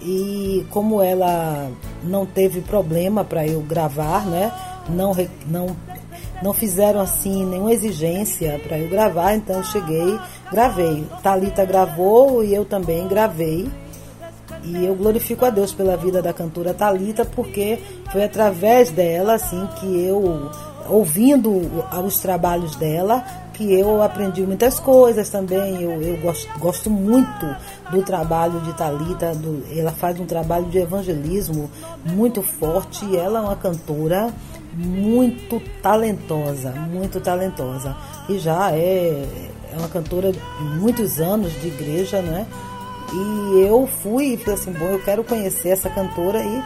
E 0.00 0.64
como 0.70 1.02
ela 1.02 1.68
não 2.04 2.24
teve 2.24 2.60
problema 2.60 3.24
para 3.24 3.44
eu 3.44 3.60
gravar, 3.60 4.24
né? 4.24 4.52
Não, 4.88 5.12
não, 5.48 5.76
não 6.42 6.52
fizeram 6.52 7.00
assim 7.00 7.46
nenhuma 7.46 7.72
exigência 7.72 8.60
para 8.66 8.78
eu 8.78 8.88
gravar, 8.88 9.34
então 9.34 9.56
eu 9.56 9.64
cheguei, 9.64 10.18
gravei. 10.50 11.06
Talita 11.22 11.64
gravou 11.64 12.42
e 12.42 12.54
eu 12.54 12.64
também 12.64 13.06
gravei. 13.06 13.70
E 14.64 14.84
eu 14.84 14.94
glorifico 14.94 15.44
a 15.44 15.50
Deus 15.50 15.72
pela 15.72 15.96
vida 15.96 16.22
da 16.22 16.32
cantora 16.32 16.74
Talita, 16.74 17.24
porque 17.24 17.78
foi 18.10 18.24
através 18.24 18.90
dela, 18.90 19.34
assim, 19.34 19.68
que 19.80 20.04
eu, 20.04 20.50
ouvindo 20.88 21.50
os 22.04 22.20
trabalhos 22.20 22.76
dela, 22.76 23.24
que 23.54 23.72
eu 23.72 24.00
aprendi 24.02 24.42
muitas 24.42 24.78
coisas 24.78 25.28
também. 25.30 25.82
Eu, 25.82 26.00
eu 26.02 26.16
gosto, 26.18 26.48
gosto 26.58 26.90
muito 26.90 27.56
do 27.90 28.02
trabalho 28.02 28.60
de 28.60 28.72
Talita. 28.74 29.34
Do, 29.34 29.64
ela 29.76 29.90
faz 29.90 30.18
um 30.20 30.26
trabalho 30.26 30.66
de 30.66 30.78
evangelismo 30.78 31.70
muito 32.04 32.42
forte 32.42 33.16
ela 33.16 33.40
é 33.40 33.42
uma 33.42 33.56
cantora 33.56 34.32
muito 34.74 35.60
talentosa, 35.82 36.70
muito 36.70 37.20
talentosa. 37.20 37.96
E 38.28 38.38
já 38.38 38.70
é, 38.72 39.26
é 39.72 39.76
uma 39.76 39.88
cantora 39.88 40.32
de 40.32 40.40
muitos 40.78 41.20
anos 41.20 41.52
de 41.60 41.68
igreja, 41.68 42.22
né? 42.22 42.46
E 43.12 43.60
eu 43.60 43.86
fui 43.86 44.34
e 44.34 44.36
falei 44.36 44.54
assim, 44.54 44.72
bom, 44.72 44.86
eu 44.86 45.02
quero 45.02 45.22
conhecer 45.22 45.70
essa 45.70 45.90
cantora 45.90 46.42
e 46.42 46.62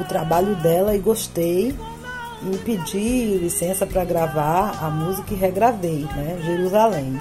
o 0.00 0.04
trabalho 0.04 0.54
dela 0.56 0.94
e 0.94 0.98
gostei 0.98 1.74
e 2.42 2.56
pedi 2.58 3.38
licença 3.38 3.86
para 3.86 4.04
gravar 4.04 4.78
a 4.82 4.90
música 4.90 5.32
e 5.32 5.36
regravei, 5.36 6.06
né? 6.14 6.38
Jerusalém. 6.44 7.18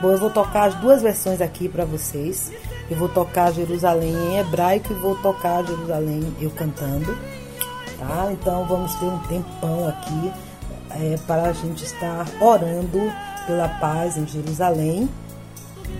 Bom, 0.00 0.10
eu 0.10 0.18
vou 0.18 0.30
tocar 0.30 0.64
as 0.64 0.74
duas 0.76 1.02
versões 1.02 1.40
aqui 1.40 1.68
para 1.68 1.84
vocês. 1.84 2.50
Eu 2.90 2.96
vou 2.96 3.08
tocar 3.08 3.52
Jerusalém 3.52 4.12
em 4.12 4.38
hebraico 4.38 4.92
e 4.92 4.96
vou 4.96 5.14
tocar 5.16 5.64
Jerusalém 5.64 6.34
eu 6.40 6.50
cantando, 6.50 7.16
tá? 8.00 8.30
Então 8.32 8.64
vamos 8.64 8.94
ter 8.94 9.04
um 9.04 9.18
tempão 9.20 9.86
aqui 9.86 10.32
é, 10.90 11.16
para 11.26 11.50
a 11.50 11.52
gente 11.52 11.84
estar 11.84 12.26
orando 12.40 13.00
pela 13.46 13.68
paz 13.68 14.16
em 14.16 14.26
Jerusalém 14.26 15.08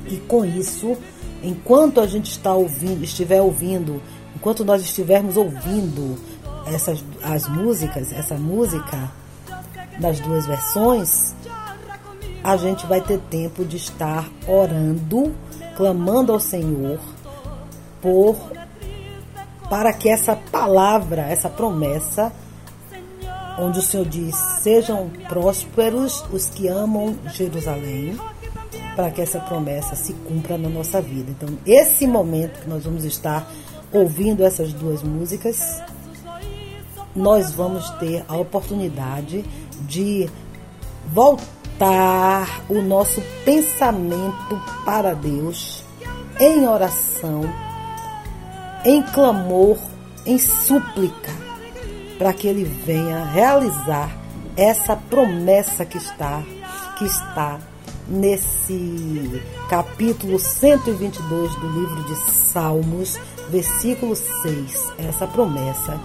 e 0.06 0.16
com 0.16 0.44
isso 0.44 0.96
enquanto 1.42 2.00
a 2.00 2.06
gente 2.06 2.30
está 2.30 2.52
ouvindo, 2.54 3.04
estiver 3.04 3.40
ouvindo, 3.40 4.02
enquanto 4.34 4.64
nós 4.64 4.82
estivermos 4.82 5.36
ouvindo 5.36 6.18
essas 6.66 7.04
as 7.22 7.48
músicas, 7.48 8.12
essa 8.12 8.34
música 8.34 9.10
das 9.98 10.18
duas 10.20 10.46
versões, 10.46 11.34
a 12.42 12.56
gente 12.56 12.86
vai 12.86 13.00
ter 13.00 13.18
tempo 13.30 13.64
de 13.64 13.76
estar 13.76 14.28
orando, 14.48 15.34
clamando 15.76 16.32
ao 16.32 16.40
Senhor 16.40 16.98
por 18.00 18.36
para 19.70 19.92
que 19.94 20.08
essa 20.08 20.36
palavra, 20.36 21.22
essa 21.22 21.48
promessa, 21.48 22.30
onde 23.58 23.78
o 23.78 23.82
Senhor 23.82 24.04
diz: 24.04 24.36
"Sejam 24.62 25.08
prósperos 25.28 26.22
os 26.30 26.50
que 26.50 26.68
amam 26.68 27.16
Jerusalém" 27.32 28.18
para 28.96 29.10
que 29.10 29.22
essa 29.22 29.40
promessa 29.40 29.94
se 29.94 30.12
cumpra 30.12 30.58
na 30.58 30.68
nossa 30.68 31.00
vida. 31.00 31.30
Então, 31.30 31.56
esse 31.64 32.06
momento 32.06 32.60
que 32.60 32.68
nós 32.68 32.84
vamos 32.84 33.04
estar 33.04 33.50
ouvindo 33.92 34.44
essas 34.44 34.72
duas 34.72 35.02
músicas, 35.02 35.80
nós 37.14 37.52
vamos 37.52 37.88
ter 37.92 38.24
a 38.28 38.36
oportunidade 38.36 39.44
de 39.82 40.28
voltar 41.06 42.62
o 42.68 42.82
nosso 42.82 43.22
pensamento 43.44 44.60
para 44.84 45.14
Deus 45.14 45.82
em 46.38 46.66
oração, 46.66 47.42
em 48.84 49.02
clamor, 49.02 49.78
em 50.26 50.38
súplica, 50.38 51.32
para 52.18 52.32
que 52.32 52.46
ele 52.46 52.64
venha 52.64 53.24
realizar 53.24 54.10
essa 54.56 54.96
promessa 54.96 55.84
que 55.84 55.98
está 55.98 56.42
que 56.98 57.06
está 57.06 57.58
nesse 58.06 59.42
capítulo 59.70 60.38
122 60.38 61.54
do 61.56 61.68
livro 61.70 62.04
de 62.04 62.14
Salmos, 62.30 63.18
versículo 63.48 64.14
6, 64.14 64.92
essa 64.98 65.26
promessa 65.26 65.98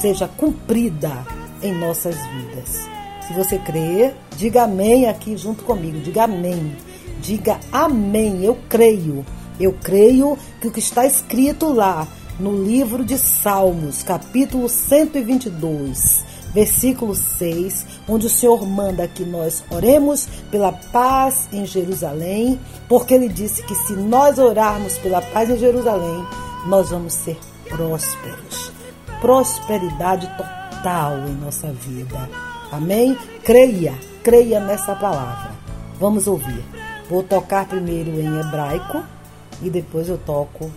seja 0.00 0.26
cumprida 0.26 1.26
em 1.62 1.74
nossas 1.74 2.16
vidas. 2.28 2.88
Se 3.26 3.32
você 3.34 3.58
crer, 3.58 4.14
diga 4.36 4.64
amém 4.64 5.08
aqui 5.08 5.36
junto 5.36 5.64
comigo, 5.64 5.98
diga 6.00 6.24
amém. 6.24 6.76
Diga 7.20 7.58
amém, 7.72 8.44
eu 8.44 8.58
creio. 8.68 9.24
Eu 9.58 9.72
creio 9.72 10.36
que 10.60 10.68
o 10.68 10.70
que 10.70 10.80
está 10.80 11.06
escrito 11.06 11.72
lá 11.72 12.06
no 12.40 12.64
livro 12.64 13.04
de 13.04 13.16
Salmos, 13.16 14.02
capítulo 14.02 14.68
122, 14.68 16.24
versículo 16.52 17.14
6, 17.14 17.86
onde 18.08 18.26
o 18.26 18.30
Senhor 18.30 18.66
manda 18.66 19.06
que 19.06 19.24
nós 19.24 19.62
oremos 19.70 20.26
pela 20.50 20.72
paz 20.72 21.48
em 21.52 21.64
Jerusalém, 21.64 22.58
porque 22.88 23.14
ele 23.14 23.28
disse 23.28 23.62
que 23.62 23.74
se 23.74 23.92
nós 23.92 24.38
orarmos 24.38 24.98
pela 24.98 25.22
paz 25.22 25.48
em 25.48 25.56
Jerusalém, 25.58 26.26
nós 26.66 26.90
vamos 26.90 27.12
ser 27.12 27.38
prósperos. 27.68 28.72
Prosperidade 29.20 30.28
total 30.36 31.18
em 31.28 31.34
nossa 31.34 31.72
vida. 31.72 32.28
Amém? 32.72 33.16
Creia, 33.44 33.94
creia 34.24 34.58
nessa 34.58 34.96
palavra. 34.96 35.52
Vamos 36.00 36.26
ouvir. 36.26 36.64
Vou 37.08 37.22
tocar 37.22 37.68
primeiro 37.68 38.10
em 38.20 38.40
hebraico 38.40 39.13
e 39.62 39.70
depois 39.70 40.08
eu 40.08 40.18
toco 40.18 40.70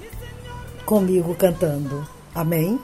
comigo 0.85 1.35
cantando. 1.35 2.07
Amém? 2.33 2.79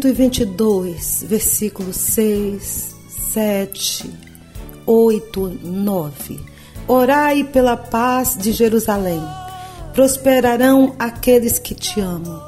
122, 0.00 1.24
versículos 1.26 1.96
6, 1.96 2.94
7, 3.08 4.10
8, 4.86 5.58
9. 5.64 6.40
Orai 6.86 7.42
pela 7.42 7.76
paz 7.76 8.36
de 8.38 8.52
Jerusalém. 8.52 9.20
Prosperarão 9.92 10.94
aqueles 11.00 11.58
que 11.58 11.74
te 11.74 12.00
amam. 12.00 12.40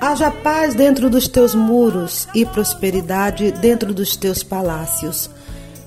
Haja 0.00 0.30
paz 0.30 0.74
dentro 0.74 1.10
dos 1.10 1.28
teus 1.28 1.54
muros 1.54 2.26
e 2.34 2.46
prosperidade 2.46 3.52
dentro 3.52 3.92
dos 3.92 4.16
teus 4.16 4.42
palácios. 4.42 5.28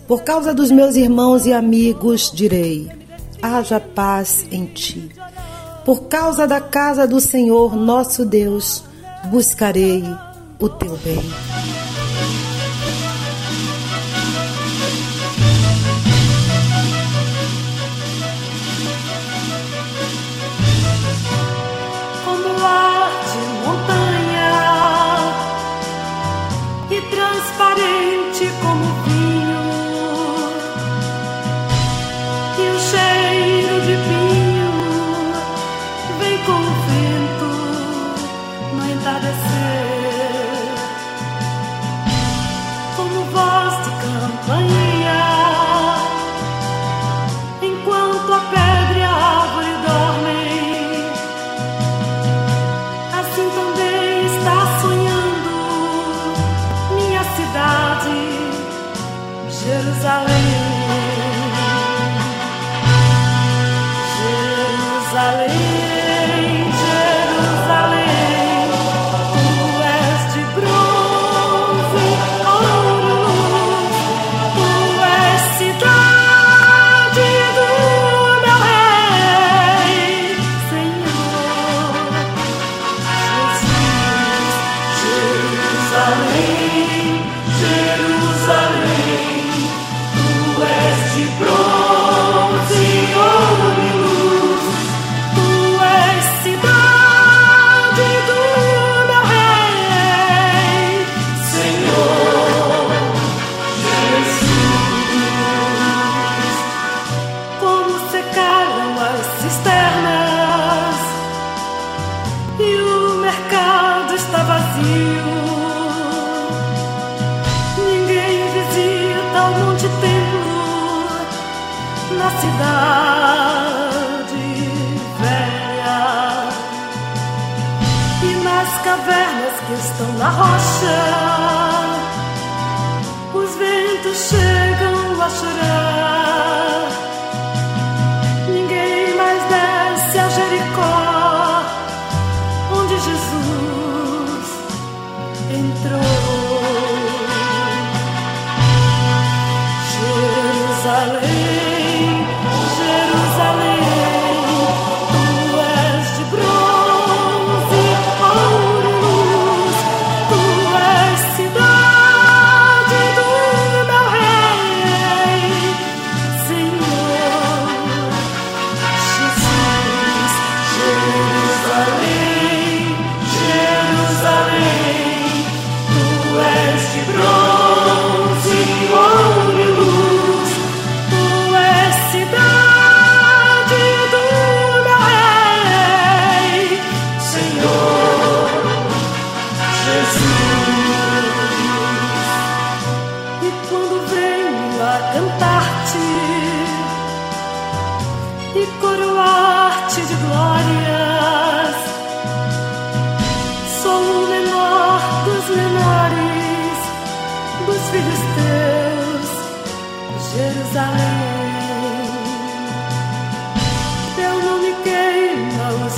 Por 0.07 0.21
causa 0.21 0.53
dos 0.53 0.69
meus 0.69 0.95
irmãos 0.95 1.47
e 1.47 1.53
amigos, 1.53 2.31
direi: 2.31 2.87
haja 3.41 3.79
paz 3.79 4.45
em 4.51 4.65
ti. 4.65 5.09
Por 5.83 6.03
causa 6.03 6.45
da 6.45 6.61
casa 6.61 7.07
do 7.07 7.19
Senhor 7.19 7.75
nosso 7.75 8.23
Deus, 8.23 8.83
buscarei 9.31 10.03
o 10.61 10.69
teu 10.69 10.95
bem. 10.97 11.50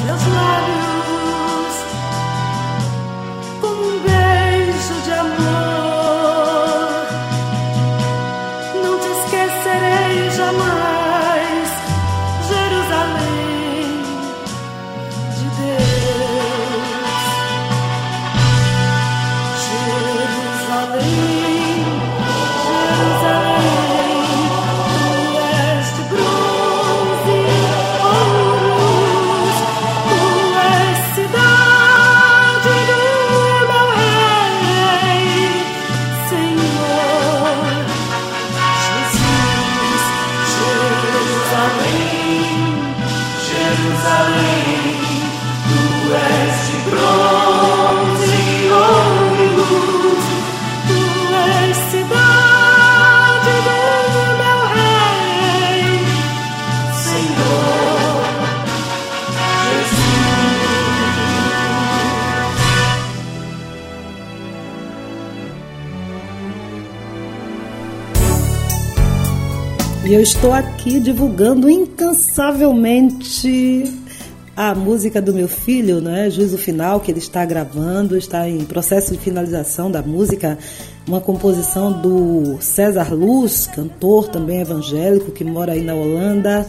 los 0.08 0.43
estou 70.44 70.54
aqui 70.54 71.00
divulgando 71.00 71.70
incansavelmente 71.70 73.90
a 74.58 74.76
música 74.76 75.22
do 75.22 75.34
meu 75.34 75.48
filho, 75.48 76.02
né? 76.02 76.30
Juízo 76.30 76.58
Final, 76.58 77.00
que 77.00 77.10
ele 77.10 77.20
está 77.20 77.46
gravando, 77.46 78.18
está 78.18 78.50
em 78.50 78.66
processo 78.66 79.14
de 79.14 79.20
finalização 79.20 79.90
da 79.90 80.02
música, 80.02 80.60
uma 81.08 81.22
composição 81.22 81.94
do 81.94 82.58
César 82.60 83.14
Luz, 83.14 83.68
cantor 83.68 84.28
também 84.28 84.60
evangélico, 84.60 85.32
que 85.32 85.46
mora 85.46 85.72
aí 85.72 85.82
na 85.82 85.96
Holanda, 85.96 86.68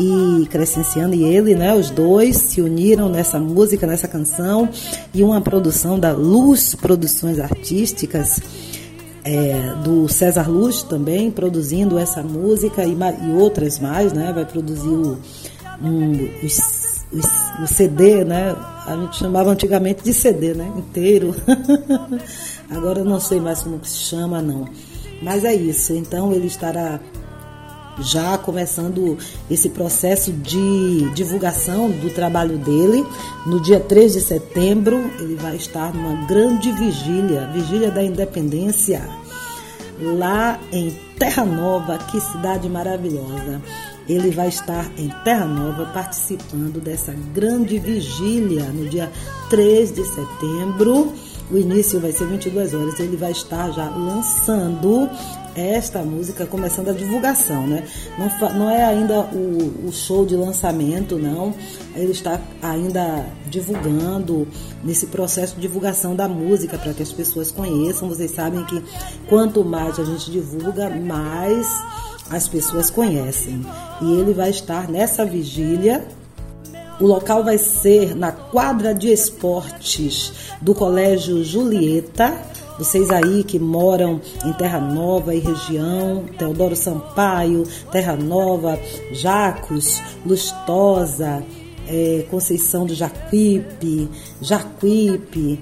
e 0.00 0.44
Crescenciano 0.46 1.14
e 1.14 1.22
ele, 1.22 1.54
né? 1.54 1.76
Os 1.76 1.90
dois 1.90 2.38
se 2.38 2.60
uniram 2.60 3.08
nessa 3.08 3.38
música, 3.38 3.86
nessa 3.86 4.08
canção, 4.08 4.68
e 5.14 5.22
uma 5.22 5.40
produção 5.40 5.96
da 5.96 6.10
Luz 6.10 6.74
Produções 6.74 7.38
Artísticas 7.38 8.40
é, 9.24 9.74
do 9.84 10.08
César 10.08 10.48
Luz 10.48 10.82
também 10.82 11.30
produzindo 11.30 11.98
essa 11.98 12.22
música 12.22 12.84
e, 12.84 12.92
e 12.94 13.30
outras 13.32 13.78
mais, 13.78 14.12
né? 14.12 14.32
Vai 14.32 14.44
produzir 14.44 14.88
o, 14.88 15.18
um, 15.82 16.28
o, 17.62 17.66
CD, 17.66 18.24
né? 18.24 18.54
A 18.86 18.96
gente 18.96 19.16
chamava 19.16 19.50
antigamente 19.50 20.02
de 20.02 20.12
CD, 20.12 20.54
né? 20.54 20.72
Inteiro. 20.76 21.34
Agora 22.68 23.00
eu 23.00 23.04
não 23.04 23.20
sei 23.20 23.40
mais 23.40 23.62
como 23.62 23.84
se 23.84 24.06
chama, 24.06 24.42
não. 24.42 24.68
Mas 25.22 25.44
é 25.44 25.54
isso. 25.54 25.92
Então 25.92 26.32
ele 26.32 26.46
estará 26.46 26.98
já 28.00 28.38
começando 28.38 29.18
esse 29.50 29.68
processo 29.70 30.32
de 30.32 31.10
divulgação 31.14 31.90
do 31.90 32.10
trabalho 32.10 32.58
dele. 32.58 33.06
No 33.46 33.60
dia 33.60 33.80
3 33.80 34.14
de 34.14 34.20
setembro, 34.20 34.96
ele 35.18 35.34
vai 35.36 35.56
estar 35.56 35.92
numa 35.94 36.26
grande 36.26 36.72
vigília, 36.72 37.50
Vigília 37.52 37.90
da 37.90 38.02
Independência, 38.02 39.02
lá 40.00 40.58
em 40.72 40.90
Terra 41.18 41.44
Nova, 41.44 41.98
que 41.98 42.20
cidade 42.20 42.68
maravilhosa. 42.68 43.60
Ele 44.08 44.30
vai 44.30 44.48
estar 44.48 44.90
em 44.98 45.08
Terra 45.24 45.44
Nova 45.44 45.86
participando 45.86 46.80
dessa 46.80 47.14
grande 47.32 47.78
vigília 47.78 48.64
no 48.64 48.88
dia 48.88 49.10
3 49.48 49.92
de 49.92 50.04
setembro. 50.04 51.12
O 51.50 51.56
início 51.56 52.00
vai 52.00 52.10
ser 52.10 52.26
22 52.26 52.74
horas. 52.74 52.98
Ele 52.98 53.16
vai 53.16 53.30
estar 53.30 53.70
já 53.70 53.88
lançando 53.90 55.08
esta 55.54 56.02
música 56.02 56.46
começando 56.46 56.88
a 56.88 56.92
divulgação, 56.92 57.66
né? 57.66 57.84
Não, 58.18 58.54
não 58.54 58.70
é 58.70 58.84
ainda 58.84 59.20
o, 59.20 59.88
o, 59.88 59.92
show 59.92 60.24
de 60.24 60.36
lançamento, 60.36 61.18
não. 61.18 61.54
Ele 61.94 62.12
está 62.12 62.40
ainda 62.60 63.26
divulgando 63.48 64.46
nesse 64.82 65.06
processo 65.06 65.54
de 65.54 65.62
divulgação 65.62 66.14
da 66.16 66.28
música 66.28 66.78
para 66.78 66.92
que 66.92 67.02
as 67.02 67.12
pessoas 67.12 67.50
conheçam. 67.50 68.08
Vocês 68.08 68.30
sabem 68.30 68.64
que 68.64 68.82
quanto 69.28 69.64
mais 69.64 69.98
a 69.98 70.04
gente 70.04 70.30
divulga, 70.30 70.88
mais 70.88 71.66
as 72.30 72.48
pessoas 72.48 72.90
conhecem. 72.90 73.64
E 74.00 74.12
ele 74.18 74.32
vai 74.32 74.50
estar 74.50 74.88
nessa 74.88 75.24
vigília 75.24 76.06
o 77.00 77.06
local 77.06 77.42
vai 77.42 77.58
ser 77.58 78.14
na 78.14 78.30
quadra 78.30 78.94
de 78.94 79.12
esportes 79.12 80.32
do 80.60 80.72
Colégio 80.72 81.42
Julieta, 81.42 82.32
vocês 82.82 83.10
aí 83.10 83.44
que 83.44 83.60
moram 83.60 84.20
em 84.44 84.52
Terra 84.54 84.80
Nova 84.80 85.32
e 85.32 85.38
região, 85.38 86.24
Teodoro 86.36 86.74
Sampaio, 86.74 87.62
Terra 87.92 88.16
Nova, 88.16 88.76
Jacos, 89.12 90.02
Lustosa, 90.26 91.44
é, 91.86 92.26
Conceição 92.28 92.84
do 92.84 92.92
Jacuípe, 92.92 94.08
Jacuípe, 94.40 95.60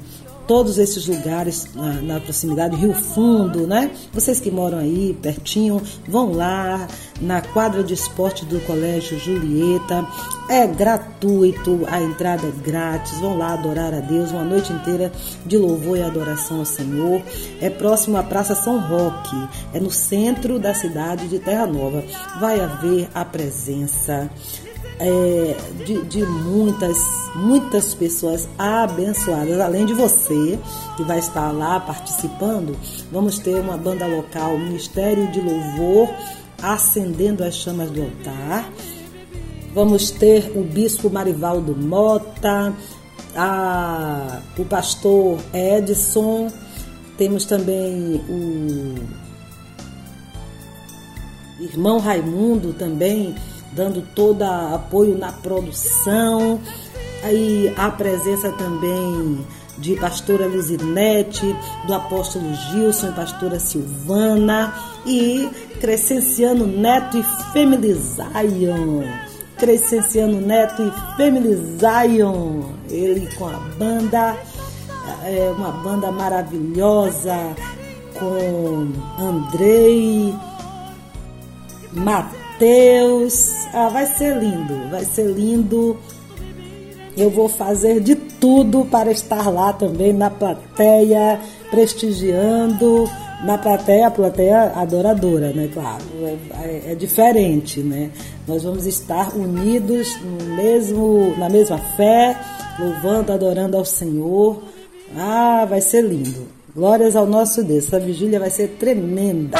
todos 0.50 0.80
esses 0.80 1.06
lugares 1.06 1.68
na, 1.76 1.92
na, 2.02 2.20
proximidade, 2.20 2.74
Rio 2.74 2.92
Fundo, 2.92 3.68
né? 3.68 3.88
Vocês 4.12 4.40
que 4.40 4.50
moram 4.50 4.78
aí 4.78 5.16
pertinho, 5.22 5.80
vão 6.08 6.32
lá 6.32 6.88
na 7.20 7.40
quadra 7.40 7.84
de 7.84 7.94
esporte 7.94 8.44
do 8.44 8.58
Colégio 8.66 9.16
Julieta. 9.16 10.04
É 10.48 10.66
gratuito, 10.66 11.86
a 11.88 12.02
entrada 12.02 12.48
é 12.48 12.68
grátis. 12.68 13.16
Vão 13.20 13.38
lá 13.38 13.52
adorar 13.52 13.94
a 13.94 14.00
Deus, 14.00 14.32
uma 14.32 14.42
noite 14.42 14.72
inteira 14.72 15.12
de 15.46 15.56
louvor 15.56 15.96
e 15.96 16.02
adoração 16.02 16.58
ao 16.58 16.64
Senhor. 16.64 17.22
É 17.60 17.70
próximo 17.70 18.16
à 18.16 18.22
Praça 18.24 18.56
São 18.56 18.80
Roque, 18.80 19.48
é 19.72 19.78
no 19.78 19.92
centro 19.92 20.58
da 20.58 20.74
cidade 20.74 21.28
de 21.28 21.38
Terra 21.38 21.68
Nova. 21.68 22.02
Vai 22.40 22.58
haver 22.58 23.08
a 23.14 23.24
presença 23.24 24.28
é, 25.00 25.56
de, 25.84 26.02
de, 26.02 26.24
muitas, 26.24 26.98
muitas 27.34 27.94
pessoas 27.94 28.46
abençoadas. 28.58 29.58
Além 29.58 29.86
de 29.86 29.94
você, 29.94 30.58
que 30.96 31.02
vai 31.02 31.18
estar 31.18 31.50
lá 31.52 31.80
participando, 31.80 32.76
vamos 33.10 33.38
ter 33.38 33.58
uma 33.58 33.78
banda 33.78 34.06
local, 34.06 34.58
Ministério 34.58 35.30
de 35.32 35.40
Louvor, 35.40 36.08
acendendo 36.62 37.42
as 37.42 37.54
chamas 37.54 37.90
do 37.90 38.02
altar. 38.02 38.70
Vamos 39.74 40.10
ter 40.10 40.52
o 40.54 40.62
Bispo 40.62 41.08
Marivaldo 41.08 41.74
Mota, 41.74 42.74
a, 43.34 44.40
o 44.58 44.64
pastor 44.66 45.38
Edson, 45.54 46.48
temos 47.16 47.44
também 47.44 48.20
o 48.28 48.94
irmão 51.60 51.98
Raimundo 51.98 52.72
também 52.72 53.34
dando 53.72 54.02
todo 54.14 54.42
apoio 54.42 55.16
na 55.16 55.32
produção. 55.32 56.60
Aí 57.22 57.72
a 57.76 57.90
presença 57.90 58.50
também 58.52 59.44
de 59.78 59.96
pastora 59.96 60.46
Luzinete, 60.46 61.56
do 61.86 61.94
apóstolo 61.94 62.52
Gilson 62.54 63.08
e 63.08 63.12
pastora 63.12 63.58
Silvana 63.58 64.74
e 65.06 65.48
Crescenciano 65.80 66.66
Neto 66.66 67.18
e 67.18 67.22
Family 67.52 67.94
Zion. 67.94 69.04
Crescenciano 69.56 70.40
Neto 70.40 70.82
e 70.82 71.16
Family 71.16 71.56
Zion. 71.78 72.62
Ele 72.88 73.28
com 73.36 73.46
a 73.46 73.58
banda, 73.78 74.36
é 75.24 75.52
uma 75.56 75.70
banda 75.70 76.10
maravilhosa 76.10 77.36
com 78.18 78.92
Andrei, 79.18 80.34
Matheus 81.92 82.49
Deus. 82.60 83.66
Ah, 83.72 83.88
vai 83.88 84.04
ser 84.04 84.36
lindo, 84.36 84.90
vai 84.90 85.04
ser 85.04 85.24
lindo. 85.24 85.96
Eu 87.16 87.30
vou 87.30 87.48
fazer 87.48 88.00
de 88.00 88.14
tudo 88.14 88.84
para 88.84 89.10
estar 89.10 89.48
lá 89.48 89.72
também 89.72 90.12
na 90.12 90.30
plateia, 90.30 91.40
prestigiando. 91.70 93.10
Na 93.44 93.56
plateia, 93.56 94.06
a 94.06 94.10
plateia 94.10 94.72
adoradora, 94.76 95.50
né? 95.54 95.70
Claro, 95.72 96.04
é, 96.62 96.92
é, 96.92 96.94
diferente, 96.94 97.80
né? 97.80 98.10
Nós 98.46 98.64
vamos 98.64 98.84
estar 98.84 99.34
unidos 99.34 100.18
no 100.20 100.56
mesmo, 100.56 101.34
na 101.38 101.48
mesma 101.48 101.78
fé, 101.78 102.36
louvando, 102.78 103.32
adorando 103.32 103.78
ao 103.78 103.84
Senhor. 103.86 104.62
Ah, 105.16 105.66
vai 105.68 105.80
ser 105.80 106.02
lindo. 106.02 106.48
Glórias 106.76 107.16
ao 107.16 107.26
nosso 107.26 107.64
Deus. 107.64 107.86
Essa 107.86 107.98
vigília 107.98 108.38
vai 108.38 108.50
ser 108.50 108.76
tremenda. 108.78 109.58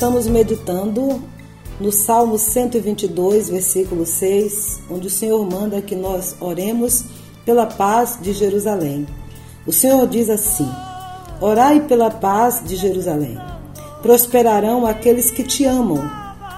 Estamos 0.00 0.26
meditando 0.26 1.20
no 1.78 1.92
Salmo 1.92 2.38
122, 2.38 3.50
versículo 3.50 4.06
6, 4.06 4.80
onde 4.90 5.08
o 5.08 5.10
Senhor 5.10 5.44
manda 5.44 5.82
que 5.82 5.94
nós 5.94 6.34
oremos 6.40 7.04
pela 7.44 7.66
paz 7.66 8.16
de 8.18 8.32
Jerusalém. 8.32 9.06
O 9.66 9.72
Senhor 9.72 10.08
diz 10.08 10.30
assim: 10.30 10.66
Orai 11.38 11.80
pela 11.80 12.10
paz 12.10 12.62
de 12.64 12.76
Jerusalém. 12.76 13.36
Prosperarão 14.00 14.86
aqueles 14.86 15.30
que 15.30 15.44
te 15.44 15.66
amam, 15.66 16.10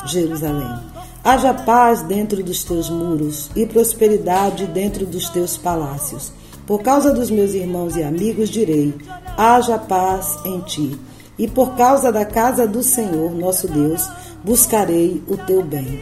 Jerusalém. 0.07 0.79
Haja 1.25 1.53
paz 1.53 2.01
dentro 2.03 2.45
dos 2.45 2.63
teus 2.63 2.89
muros 2.89 3.51
e 3.57 3.67
prosperidade 3.67 4.69
dentro 4.69 5.05
dos 5.05 5.29
teus 5.31 5.57
palácios. 5.57 6.33
Por 6.65 6.81
causa 6.81 7.13
dos 7.13 7.29
meus 7.29 7.55
irmãos 7.55 7.97
e 7.97 8.05
amigos, 8.05 8.49
direi: 8.49 8.95
haja 9.37 9.79
paz 9.79 10.39
em 10.45 10.61
ti. 10.61 10.97
E 11.39 11.49
por 11.49 11.75
causa 11.77 12.13
da 12.13 12.25
casa 12.25 12.67
do 12.67 12.83
Senhor, 12.83 13.33
nosso 13.33 13.67
Deus, 13.67 14.09
buscarei 14.45 15.23
o 15.27 15.37
teu 15.37 15.63
bem. 15.63 16.01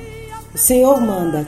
O 0.54 0.58
Senhor 0.58 1.00
manda 1.00 1.46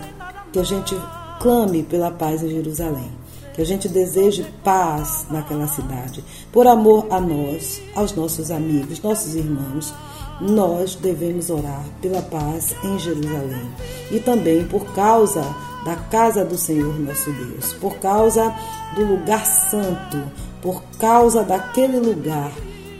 que 0.52 0.58
a 0.58 0.64
gente 0.64 0.96
clame 1.40 1.82
pela 1.82 2.10
paz 2.10 2.42
em 2.42 2.48
Jerusalém, 2.48 3.10
que 3.54 3.60
a 3.60 3.66
gente 3.66 3.88
deseje 3.88 4.46
paz 4.62 5.26
naquela 5.28 5.66
cidade. 5.66 6.24
Por 6.52 6.66
amor 6.66 7.08
a 7.10 7.20
nós, 7.20 7.82
aos 7.96 8.14
nossos 8.14 8.50
amigos, 8.50 9.02
nossos 9.02 9.34
irmãos, 9.34 9.92
nós 10.40 10.94
devemos 10.94 11.50
orar 11.50 11.84
pela 12.00 12.22
paz 12.22 12.74
em 12.84 12.98
Jerusalém. 12.98 13.68
E 14.10 14.20
também 14.20 14.64
por 14.64 14.84
causa 14.94 15.42
da 15.84 15.96
casa 15.96 16.44
do 16.44 16.56
Senhor 16.56 16.98
nosso 17.00 17.32
Deus, 17.32 17.72
por 17.74 17.96
causa 17.96 18.54
do 18.94 19.04
lugar 19.04 19.44
santo, 19.44 20.22
por 20.60 20.82
causa 20.98 21.42
daquele 21.42 21.98
lugar 21.98 22.52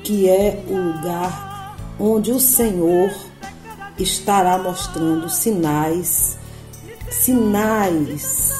que 0.02 0.28
é 0.28 0.62
o 0.68 0.76
lugar 0.76 1.76
onde 1.98 2.32
o 2.32 2.40
Senhor 2.40 3.10
estará 3.98 4.58
mostrando 4.58 5.28
sinais, 5.28 6.36
sinais 7.10 8.52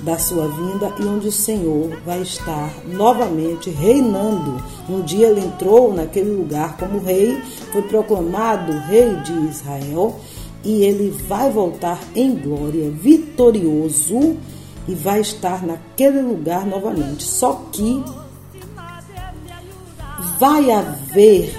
da 0.00 0.18
sua 0.18 0.48
vinda 0.48 0.92
e 0.98 1.04
onde 1.04 1.28
o 1.28 1.32
Senhor 1.32 2.00
vai 2.04 2.22
estar 2.22 2.72
novamente 2.86 3.70
reinando. 3.70 4.62
Um 4.88 5.02
dia 5.02 5.28
ele 5.28 5.40
entrou 5.40 5.92
naquele 5.92 6.30
lugar 6.30 6.76
como 6.76 7.00
rei, 7.00 7.40
foi 7.72 7.82
proclamado 7.82 8.72
rei 8.88 9.14
de 9.16 9.32
Israel 9.48 10.18
e 10.64 10.82
ele 10.82 11.10
vai 11.26 11.50
voltar 11.50 12.00
em 12.14 12.34
glória, 12.34 12.90
vitorioso 12.90 14.36
e 14.88 14.94
vai 14.94 15.20
estar 15.20 15.64
naquele 15.64 16.20
lugar 16.20 16.66
novamente. 16.66 17.22
Só 17.22 17.66
que 17.70 18.02
vai 20.40 20.70
haver 20.70 21.54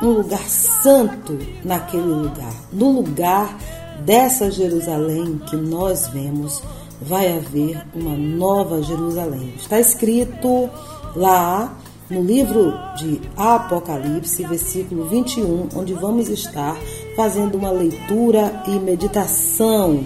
um 0.00 0.08
lugar 0.08 0.48
santo 0.48 1.38
naquele 1.62 2.02
lugar. 2.02 2.54
No 2.72 2.90
lugar 2.90 3.54
dessa 4.00 4.50
Jerusalém 4.50 5.38
que 5.46 5.54
nós 5.56 6.08
vemos, 6.08 6.62
vai 7.02 7.36
haver 7.36 7.86
uma 7.94 8.16
nova 8.16 8.82
Jerusalém. 8.82 9.52
Está 9.58 9.78
escrito 9.78 10.70
lá 11.14 11.76
no 12.08 12.22
livro 12.22 12.72
de 12.96 13.20
Apocalipse, 13.36 14.42
versículo 14.46 15.04
21, 15.04 15.68
onde 15.76 15.92
vamos 15.92 16.30
estar 16.30 16.78
fazendo 17.14 17.58
uma 17.58 17.70
leitura 17.70 18.62
e 18.66 18.78
meditação. 18.78 20.02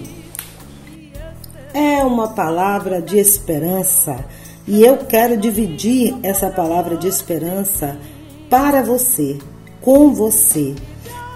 É 1.72 2.02
uma 2.04 2.28
palavra 2.28 3.00
de 3.00 3.16
esperança 3.16 4.24
e 4.68 4.84
eu 4.84 4.98
quero 4.98 5.34
dividir 5.38 6.14
essa 6.22 6.50
palavra 6.50 6.94
de 6.94 7.08
esperança 7.08 7.98
para 8.50 8.82
você, 8.82 9.38
com 9.80 10.12
você. 10.12 10.74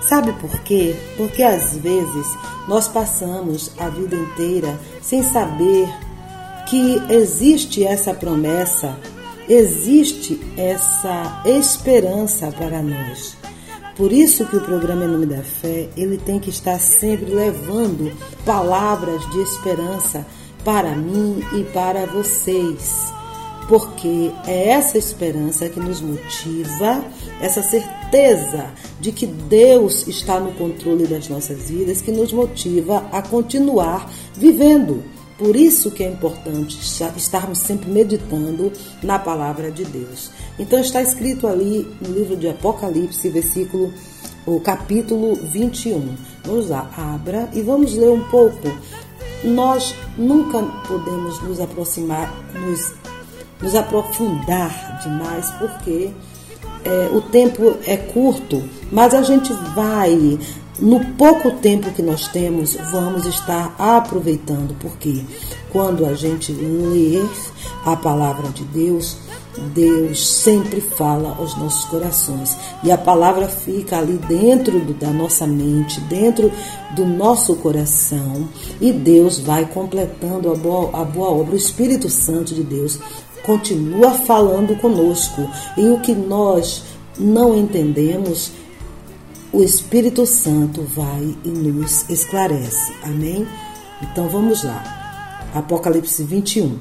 Sabe 0.03 0.35
por 0.35 0.61
quê? 0.61 0.95
Porque 1.17 1.43
às 1.43 1.75
vezes 1.79 2.27
nós 2.69 2.89
passamos 2.89 3.73
a 3.79 3.89
vida 3.89 4.15
inteira 4.15 4.79
sem 5.01 5.23
saber 5.23 5.89
que 6.69 7.03
existe 7.09 7.83
essa 7.83 8.13
promessa, 8.13 8.95
existe 9.49 10.39
essa 10.55 11.43
esperança 11.47 12.53
para 12.53 12.83
nós. 12.83 13.35
Por 13.97 14.13
isso 14.13 14.45
que 14.45 14.57
o 14.57 14.61
programa 14.61 15.05
Em 15.05 15.09
Nome 15.09 15.27
da 15.27 15.43
Fé, 15.43 15.89
ele 15.97 16.19
tem 16.19 16.39
que 16.39 16.51
estar 16.51 16.79
sempre 16.79 17.33
levando 17.33 18.13
palavras 18.45 19.27
de 19.31 19.41
esperança 19.41 20.27
para 20.63 20.95
mim 20.95 21.43
e 21.55 21.65
para 21.65 22.05
vocês. 22.05 23.22
Porque 23.73 24.31
é 24.47 24.69
essa 24.69 24.99
esperança 24.99 25.67
que 25.67 25.81
nos 25.81 26.03
motiva, 26.03 27.03
essa 27.41 27.63
certeza 27.63 28.67
de 29.01 29.13
que 29.13 29.25
Deus 29.25 30.07
está 30.07 30.39
no 30.39 30.53
controle 30.53 31.07
das 31.07 31.27
nossas 31.31 31.71
vidas, 31.71 32.03
que 32.03 32.13
nos 32.13 32.35
motiva 32.35 33.09
a 33.11 33.23
continuar 33.23 34.13
vivendo 34.37 35.03
por 35.39 35.57
isso 35.57 35.91
que 35.91 36.05
é 36.05 36.07
importante 36.07 36.79
estarmos 37.17 37.61
sempre 37.61 37.91
meditando 37.91 38.71
na 39.03 39.19
palavra 39.19 39.71
de 39.71 39.87
Deus. 39.87 40.31
Então 40.59 40.79
está 40.79 41.01
escrito 41.01 41.47
ali 41.47 41.91
no 42.03 42.13
livro 42.13 42.37
de 42.37 42.51
Apocalipse, 42.51 43.31
versículo, 43.31 43.91
o 44.45 44.61
capítulo 44.61 45.35
21. 45.35 46.15
Vamos 46.45 46.69
lá, 46.69 46.91
abra 46.95 47.49
e 47.55 47.63
vamos 47.63 47.95
ler 47.95 48.11
um 48.11 48.23
pouco. 48.25 48.69
Nós 49.43 49.95
nunca 50.19 50.63
podemos 50.87 51.43
nos 51.43 51.59
aproximar, 51.59 52.31
nos, 52.53 52.93
nos 53.63 53.75
aprofundar 53.75 55.01
demais, 55.03 55.51
porque 55.59 56.11
é, 56.85 57.11
o 57.13 57.21
tempo 57.21 57.77
é 57.87 57.97
curto, 57.97 58.63
mas 58.91 59.15
a 59.15 59.23
gente 59.23 59.53
vai 59.75 60.39
no 60.79 61.01
pouco 61.15 61.51
tempo 61.53 61.91
que 61.93 62.03
nós 62.03 62.29
temos, 62.29 62.77
vamos 62.91 63.27
estar 63.27 63.75
aproveitando, 63.79 64.75
porque 64.81 65.25
quando 65.71 66.05
a 66.05 66.15
gente 66.15 66.53
lê 66.53 67.23
a 67.85 67.95
palavra 67.95 68.49
de 68.49 68.65
Deus, 68.65 69.17
Deus 69.75 70.27
sempre 70.27 70.81
fala 70.81 71.37
aos 71.39 71.55
nossos 71.57 71.85
corações 71.85 72.57
e 72.83 72.91
a 72.91 72.97
palavra 72.97 73.49
fica 73.49 73.99
ali 73.99 74.19
dentro 74.27 74.81
da 74.95 75.11
nossa 75.11 75.47
mente, 75.47 76.01
dentro 76.03 76.51
do 76.97 77.05
nosso 77.05 77.55
coração 77.57 78.49
e 78.81 78.93
Deus 78.93 79.39
vai 79.39 79.67
completando 79.67 80.51
a 80.51 80.55
boa, 80.55 81.03
a 81.03 81.05
boa 81.05 81.31
obra. 81.31 81.55
O 81.55 81.57
Espírito 81.57 82.09
Santo 82.09 82.55
de 82.55 82.63
Deus 82.63 82.99
continua 83.45 84.13
falando 84.13 84.77
conosco 84.81 85.49
e 85.77 85.89
o 85.89 86.01
que 86.01 86.15
nós 86.15 86.85
não 87.19 87.57
entendemos 87.57 88.53
o 89.53 89.63
Espírito 89.63 90.25
Santo 90.25 90.83
vai 90.83 91.37
e 91.45 91.49
nos 91.49 92.09
esclarece. 92.09 92.93
Amém? 93.03 93.47
Então 94.01 94.29
vamos 94.29 94.65
lá. 94.65 94.83
Apocalipse 95.55 96.25
21. 96.25 96.79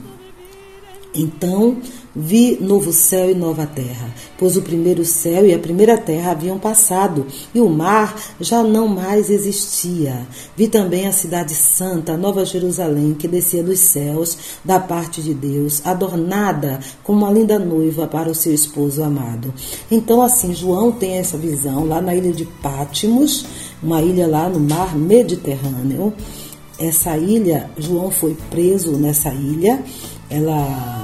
Então 1.14 1.78
Vi 2.14 2.58
novo 2.60 2.92
céu 2.92 3.32
e 3.32 3.34
nova 3.34 3.66
terra, 3.66 4.14
pois 4.38 4.58
o 4.58 4.62
primeiro 4.62 5.06
céu 5.06 5.48
e 5.48 5.54
a 5.54 5.60
primeira 5.60 5.98
terra 5.98 6.32
haviam 6.32 6.60
passado, 6.60 7.26
e 7.56 7.62
o 7.62 7.70
mar 7.70 8.14
já 8.38 8.62
não 8.62 8.86
mais 8.86 9.30
existia. 9.30 10.28
Vi 10.58 10.68
também 10.68 11.08
a 11.08 11.14
cidade 11.14 11.56
santa, 11.56 12.18
nova 12.18 12.44
Jerusalém, 12.44 13.14
que 13.14 13.30
descia 13.30 13.64
dos 13.64 13.80
céus, 13.80 14.38
da 14.64 14.78
parte 14.78 15.22
de 15.22 15.34
Deus, 15.34 15.82
adornada 15.86 16.82
como 17.02 17.20
uma 17.20 17.32
linda 17.32 17.58
noiva 17.58 18.06
para 18.08 18.30
o 18.30 18.36
seu 18.36 18.54
esposo 18.54 19.02
amado. 19.02 19.54
Então, 19.90 20.22
assim, 20.22 20.54
João 20.54 20.92
tem 20.92 21.14
essa 21.14 21.38
visão 21.38 21.86
lá 21.88 22.02
na 22.02 22.14
ilha 22.14 22.34
de 22.34 22.44
Pátimos, 22.44 23.46
uma 23.82 24.02
ilha 24.02 24.28
lá 24.28 24.50
no 24.50 24.60
mar 24.60 24.98
Mediterrâneo. 24.98 26.14
Essa 26.78 27.16
ilha, 27.16 27.70
João 27.78 28.12
foi 28.12 28.36
preso 28.50 28.98
nessa 28.98 29.34
ilha, 29.34 29.82
ela 30.30 31.01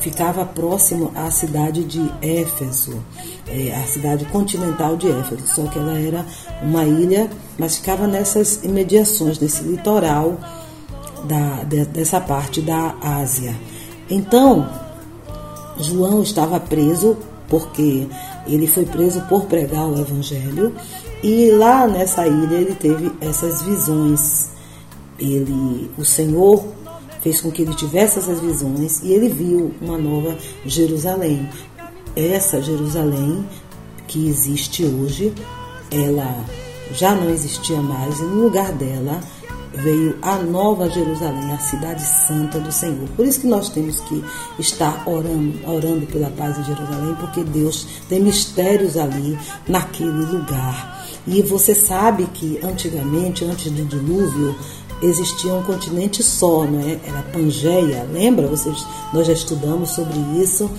ficava 0.00 0.44
próximo 0.44 1.12
à 1.14 1.30
cidade 1.30 1.84
de 1.84 2.10
Éfeso, 2.22 3.02
é, 3.46 3.74
a 3.74 3.86
cidade 3.86 4.24
continental 4.26 4.96
de 4.96 5.08
Éfeso, 5.10 5.46
só 5.46 5.62
que 5.64 5.78
ela 5.78 5.98
era 5.98 6.24
uma 6.62 6.84
ilha, 6.84 7.28
mas 7.58 7.76
ficava 7.76 8.06
nessas 8.06 8.62
imediações, 8.64 9.38
nesse 9.38 9.62
litoral 9.62 10.38
da, 11.24 11.64
de, 11.64 11.84
dessa 11.86 12.20
parte 12.20 12.60
da 12.60 12.94
Ásia. 13.02 13.54
Então, 14.10 14.68
João 15.78 16.22
estava 16.22 16.58
preso 16.58 17.16
porque 17.48 18.06
ele 18.46 18.66
foi 18.66 18.84
preso 18.84 19.20
por 19.22 19.46
pregar 19.46 19.86
o 19.86 19.98
evangelho 19.98 20.74
e 21.22 21.50
lá 21.50 21.86
nessa 21.86 22.26
ilha 22.26 22.56
ele 22.56 22.74
teve 22.74 23.10
essas 23.20 23.62
visões. 23.62 24.50
Ele, 25.18 25.90
o 25.98 26.04
Senhor 26.04 26.64
fez 27.20 27.40
com 27.40 27.50
que 27.50 27.62
ele 27.62 27.74
tivesse 27.74 28.18
essas 28.18 28.40
visões 28.40 29.00
e 29.02 29.12
ele 29.12 29.28
viu 29.28 29.74
uma 29.80 29.98
nova 29.98 30.36
Jerusalém. 30.64 31.48
Essa 32.16 32.60
Jerusalém 32.60 33.44
que 34.06 34.26
existe 34.26 34.84
hoje, 34.84 35.32
ela 35.90 36.44
já 36.92 37.14
não 37.14 37.30
existia 37.30 37.80
mais, 37.80 38.18
e 38.18 38.22
no 38.22 38.42
lugar 38.42 38.72
dela 38.72 39.20
veio 39.74 40.16
a 40.22 40.36
nova 40.36 40.88
Jerusalém, 40.88 41.52
a 41.52 41.58
cidade 41.58 42.02
santa 42.02 42.58
do 42.58 42.72
Senhor. 42.72 43.08
Por 43.16 43.26
isso 43.26 43.40
que 43.40 43.46
nós 43.46 43.68
temos 43.68 44.00
que 44.00 44.24
estar 44.58 45.06
orando, 45.06 45.60
orando 45.66 46.06
pela 46.06 46.30
paz 46.30 46.58
em 46.58 46.64
Jerusalém, 46.64 47.14
porque 47.20 47.44
Deus 47.44 47.86
tem 48.08 48.20
mistérios 48.20 48.96
ali 48.96 49.38
naquele 49.68 50.24
lugar. 50.24 51.06
E 51.26 51.42
você 51.42 51.74
sabe 51.74 52.26
que 52.32 52.58
antigamente, 52.62 53.44
antes 53.44 53.70
do 53.70 53.84
dilúvio, 53.84 54.56
existia 55.02 55.52
um 55.52 55.62
continente 55.62 56.22
só, 56.22 56.64
não 56.64 56.80
é? 56.80 56.98
Era 57.06 57.22
Pangeia, 57.32 58.06
lembra? 58.12 58.46
Vocês, 58.46 58.86
nós 59.12 59.26
já 59.26 59.32
estudamos 59.32 59.90
sobre 59.90 60.18
isso. 60.40 60.70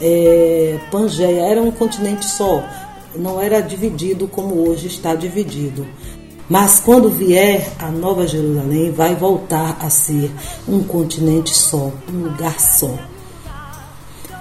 É, 0.00 0.78
Pangeia 0.90 1.42
era 1.42 1.62
um 1.62 1.70
continente 1.70 2.26
só, 2.26 2.62
não 3.16 3.40
era 3.40 3.60
dividido 3.60 4.26
como 4.26 4.68
hoje 4.68 4.88
está 4.88 5.14
dividido. 5.14 5.86
Mas 6.48 6.78
quando 6.78 7.08
vier 7.08 7.72
a 7.78 7.90
Nova 7.90 8.26
Jerusalém, 8.26 8.90
vai 8.92 9.14
voltar 9.14 9.78
a 9.80 9.88
ser 9.88 10.30
um 10.68 10.82
continente 10.82 11.56
só, 11.56 11.90
um 12.12 12.24
lugar 12.24 12.60
só. 12.60 12.98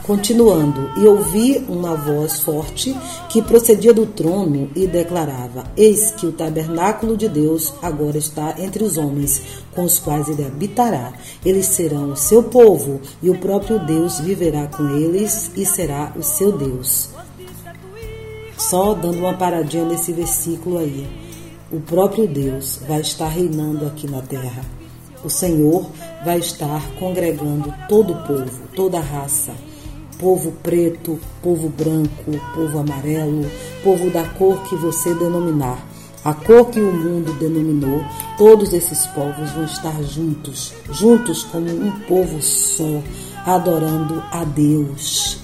Continuando, 0.04 0.91
e 0.97 1.08
ouvi 1.08 1.64
uma 1.70 1.95
voz 1.95 2.41
forte 2.41 2.93
que 3.30 3.41
procedia 3.41 3.93
do 3.93 4.06
trono 4.06 4.70
e 4.76 4.86
declarava: 4.86 5.64
Eis 5.78 6.12
que 6.12 6.26
o 6.26 6.32
tabernáculo 6.34 7.16
de 7.16 7.30
Deus 7.30 7.74
agora 7.82 8.18
está 8.18 8.54
entre 8.60 8.84
os 8.84 8.97
homens, 8.97 9.41
com 9.74 9.86
os 9.86 9.99
quais 9.99 10.28
ele 10.28 10.45
habitará. 10.45 11.14
Eles 11.45 11.68
serão 11.68 12.12
o 12.12 12.18
seu 12.18 12.43
povo, 12.43 12.99
e 13.22 13.30
o 13.30 13.38
próprio 13.38 13.80
Deus 13.80 14.20
viverá 14.20 14.68
com 14.68 14.89
eles 14.89 15.49
e 15.56 15.66
será 15.66 16.12
o 16.18 16.22
seu 16.22 16.51
Deus. 16.51 17.08
Só 18.58 18.93
dando 18.93 19.20
uma 19.20 19.36
paradinha 19.36 19.86
nesse 19.86 20.12
versículo 20.12 20.80
aí. 20.80 21.08
O 21.72 21.80
próprio 21.80 22.28
Deus 22.28 22.78
vai 22.86 22.99
estar 22.99 23.30
reinando 23.30 23.86
aqui 23.86 24.06
na 24.12 24.22
terra. 24.22 24.66
O 25.24 25.30
Senhor 25.30 25.89
vai 26.26 26.39
estar 26.39 26.91
congregando 26.99 27.74
todo 27.88 28.12
o 28.12 28.28
povo, 28.28 28.68
toda 28.76 28.97
a 28.97 29.01
raça 29.01 29.54
povo 30.24 30.53
preto, 30.63 31.19
povo 31.41 31.67
branco, 31.67 32.32
povo 32.55 32.80
amarelo, 32.80 33.45
povo 33.84 34.09
da 34.09 34.24
cor 34.24 34.63
que 34.63 34.76
você 34.78 35.13
denominar. 35.13 35.86
A 36.24 36.34
cor 36.34 36.69
que 36.69 36.80
o 36.80 36.93
mundo 36.93 37.34
denominou, 37.34 38.01
todos 38.38 38.71
esses 38.71 39.05
povos 39.07 39.51
vão 39.51 39.65
estar 39.65 40.01
juntos, 40.01 40.74
juntos 40.89 41.43
como 41.43 41.69
um 41.69 41.91
povo 42.07 42.41
só, 42.41 43.03
adorando 43.45 44.24
a 44.32 44.45
Deus. 44.45 45.39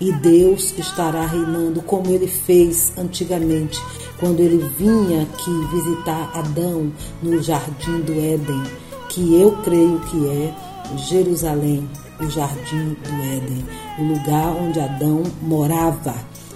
E 0.00 0.10
Deus 0.14 0.72
estará 0.78 1.26
reinando 1.26 1.82
como 1.82 2.08
ele 2.08 2.26
fez 2.26 2.94
antigamente, 2.96 3.78
quando 4.18 4.40
ele 4.40 4.66
vinha 4.78 5.24
aqui 5.24 5.50
visitar 5.74 6.30
Adão 6.34 6.90
no 7.22 7.42
jardim 7.42 8.00
do 8.00 8.12
Éden, 8.12 8.62
que 9.10 9.38
eu 9.38 9.52
creio 9.62 10.00
que 10.00 10.26
é 10.26 10.54
Jerusalém, 10.96 11.86
o 12.20 12.30
jardim 12.30 12.96
do 13.02 13.22
Éden, 13.22 13.64
o 13.98 14.02
lugar 14.04 14.54
onde 14.56 14.80
Adão 14.80 15.22
morava, 15.42 16.14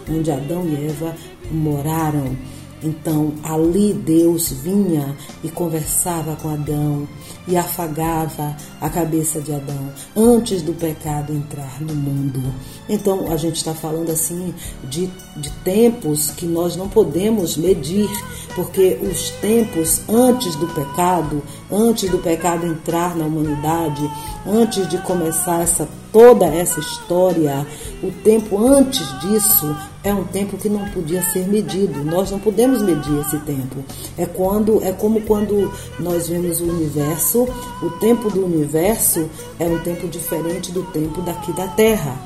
onde 0.09 0.31
Adão 0.31 0.65
e 0.67 0.87
Eva 0.87 1.15
moraram. 1.51 2.37
Então 2.83 3.33
ali 3.43 3.95
Deus 3.95 4.53
vinha 4.53 5.17
e 5.43 5.49
conversava 5.49 6.37
com 6.37 6.51
Adão 6.51 7.09
e 7.47 7.57
afagava 7.57 8.57
a 8.81 8.89
cabeça 8.89 9.41
de 9.41 9.53
Adão 9.53 9.93
antes 10.17 10.63
do 10.63 10.73
pecado 10.73 11.33
entrar 11.33 11.81
no 11.81 11.95
mundo. 11.95 12.43
Então 12.89 13.31
a 13.33 13.37
gente 13.37 13.57
está 13.57 13.75
falando 13.75 14.11
assim 14.11 14.55
de, 14.85 15.11
de 15.37 15.51
tempos 15.65 16.31
que 16.31 16.47
nós 16.47 16.77
não 16.77 16.89
podemos 16.89 17.57
medir, 17.57 18.09
porque 18.55 18.99
os 19.03 19.31
tempos 19.31 20.03
antes 20.09 20.55
do 20.57 20.67
pecado, 20.69 21.43
antes 21.71 22.11
do 22.11 22.19
pecado 22.19 22.67
entrar 22.67 23.17
na 23.17 23.27
humanidade, 23.27 24.11
antes 24.47 24.89
de 24.89 24.99
começar 24.99 25.63
essa 25.63 25.89
toda 26.15 26.47
essa 26.47 26.79
história, 26.79 27.67
o 28.01 28.09
tempo 28.23 28.65
antes 28.65 29.19
disso 29.19 29.77
é 30.05 30.15
um 30.15 30.23
tempo 30.23 30.57
que 30.57 30.69
não 30.69 30.89
podia 30.91 31.21
ser 31.33 31.49
medido. 31.49 32.05
Nós 32.05 32.31
não 32.31 32.39
podemos 32.39 32.83
medir 32.83 33.19
esse 33.21 33.39
tempo. 33.41 33.83
É 34.17 34.25
quando 34.25 34.81
é 34.85 34.93
como 34.93 35.23
quando 35.23 35.73
nós 35.99 36.29
vemos 36.29 36.61
o 36.61 36.65
universo, 36.65 37.34
o 37.43 37.91
tempo 38.01 38.31
do 38.31 38.45
universo 38.45 39.29
é 39.59 39.65
um 39.65 39.79
tempo 39.81 40.07
diferente 40.09 40.73
do 40.73 40.83
tempo 40.85 41.21
daqui 41.23 41.53
da 41.53 41.69
Terra. 41.69 42.17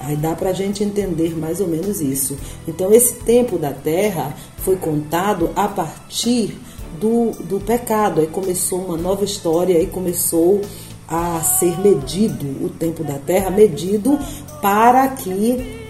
Aí 0.00 0.16
dá 0.16 0.34
para 0.34 0.50
a 0.50 0.52
gente 0.52 0.82
entender 0.82 1.38
mais 1.38 1.60
ou 1.60 1.68
menos 1.68 2.00
isso. 2.00 2.36
Então, 2.66 2.92
esse 2.92 3.14
tempo 3.14 3.56
da 3.56 3.70
terra 3.72 4.34
foi 4.58 4.74
contado 4.74 5.50
a 5.54 5.68
partir 5.68 6.58
do, 7.00 7.30
do 7.44 7.60
pecado. 7.60 8.20
Aí 8.20 8.26
começou 8.26 8.80
uma 8.80 8.96
nova 8.96 9.24
história, 9.24 9.76
aí 9.76 9.86
começou 9.86 10.60
a 11.08 11.40
ser 11.40 11.78
medido 11.78 12.64
o 12.64 12.70
tempo 12.70 13.04
da 13.04 13.18
Terra, 13.18 13.50
medido 13.50 14.18
para 14.62 15.08
que 15.08 15.82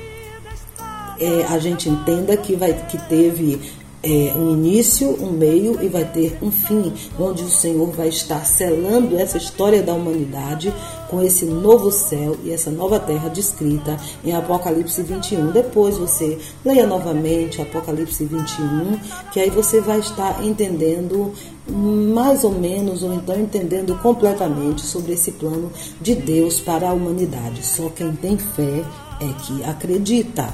é, 1.20 1.44
a 1.48 1.58
gente 1.58 1.88
entenda 1.88 2.36
que, 2.36 2.56
vai, 2.56 2.72
que 2.88 2.98
teve 3.08 3.60
é, 4.02 4.34
um 4.36 4.52
início, 4.52 5.16
um 5.22 5.30
meio 5.30 5.82
e 5.82 5.88
vai 5.88 6.04
ter 6.04 6.36
um 6.42 6.50
fim, 6.50 6.92
onde 7.18 7.44
o 7.44 7.48
Senhor 7.48 7.90
vai 7.92 8.08
estar 8.08 8.44
selando 8.44 9.16
essa 9.16 9.38
história 9.38 9.82
da 9.82 9.94
humanidade 9.94 10.72
com 11.08 11.22
esse 11.22 11.44
novo 11.44 11.92
céu 11.92 12.36
e 12.42 12.50
essa 12.50 12.70
nova 12.70 12.98
terra 12.98 13.28
descrita 13.28 13.96
em 14.24 14.34
Apocalipse 14.34 15.02
21. 15.02 15.52
Depois 15.52 15.98
você 15.98 16.38
leia 16.64 16.86
novamente 16.86 17.62
Apocalipse 17.62 18.24
21, 18.24 18.98
que 19.30 19.38
aí 19.38 19.50
você 19.50 19.80
vai 19.80 20.00
estar 20.00 20.44
entendendo 20.44 21.32
mais 21.68 22.42
ou 22.42 22.52
menos, 22.52 23.02
ou 23.02 23.14
então 23.14 23.38
entendendo 23.38 23.96
completamente 24.02 24.80
sobre 24.80 25.12
esse 25.12 25.32
plano 25.32 25.70
de 26.00 26.14
Deus 26.14 26.60
para 26.60 26.90
a 26.90 26.92
humanidade. 26.92 27.64
Só 27.64 27.88
quem 27.90 28.12
tem 28.16 28.36
fé 28.36 28.84
é 29.20 29.32
que 29.44 29.62
acredita. 29.64 30.52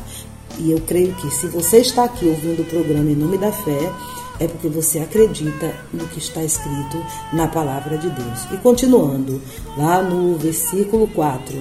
E 0.59 0.73
eu 0.73 0.81
creio 0.81 1.15
que 1.15 1.31
se 1.31 1.47
você 1.47 1.79
está 1.79 2.05
aqui 2.05 2.27
ouvindo 2.27 2.63
o 2.63 2.67
programa 2.67 3.11
em 3.11 3.15
nome 3.15 3.39
da 3.39 3.53
fé, 3.53 3.93
é 4.41 4.47
porque 4.47 4.69
você 4.69 4.99
acredita 4.99 5.75
no 5.93 6.07
que 6.09 6.19
está 6.19 6.43
escrito 6.43 7.05
na 7.33 7.49
palavra 7.49 7.99
de 7.99 8.09
Deus. 8.11 8.45
E 8.53 8.57
continuando, 8.59 9.41
lá 9.77 10.03
no 10.03 10.37
versículo 10.37 11.09
4 11.09 11.57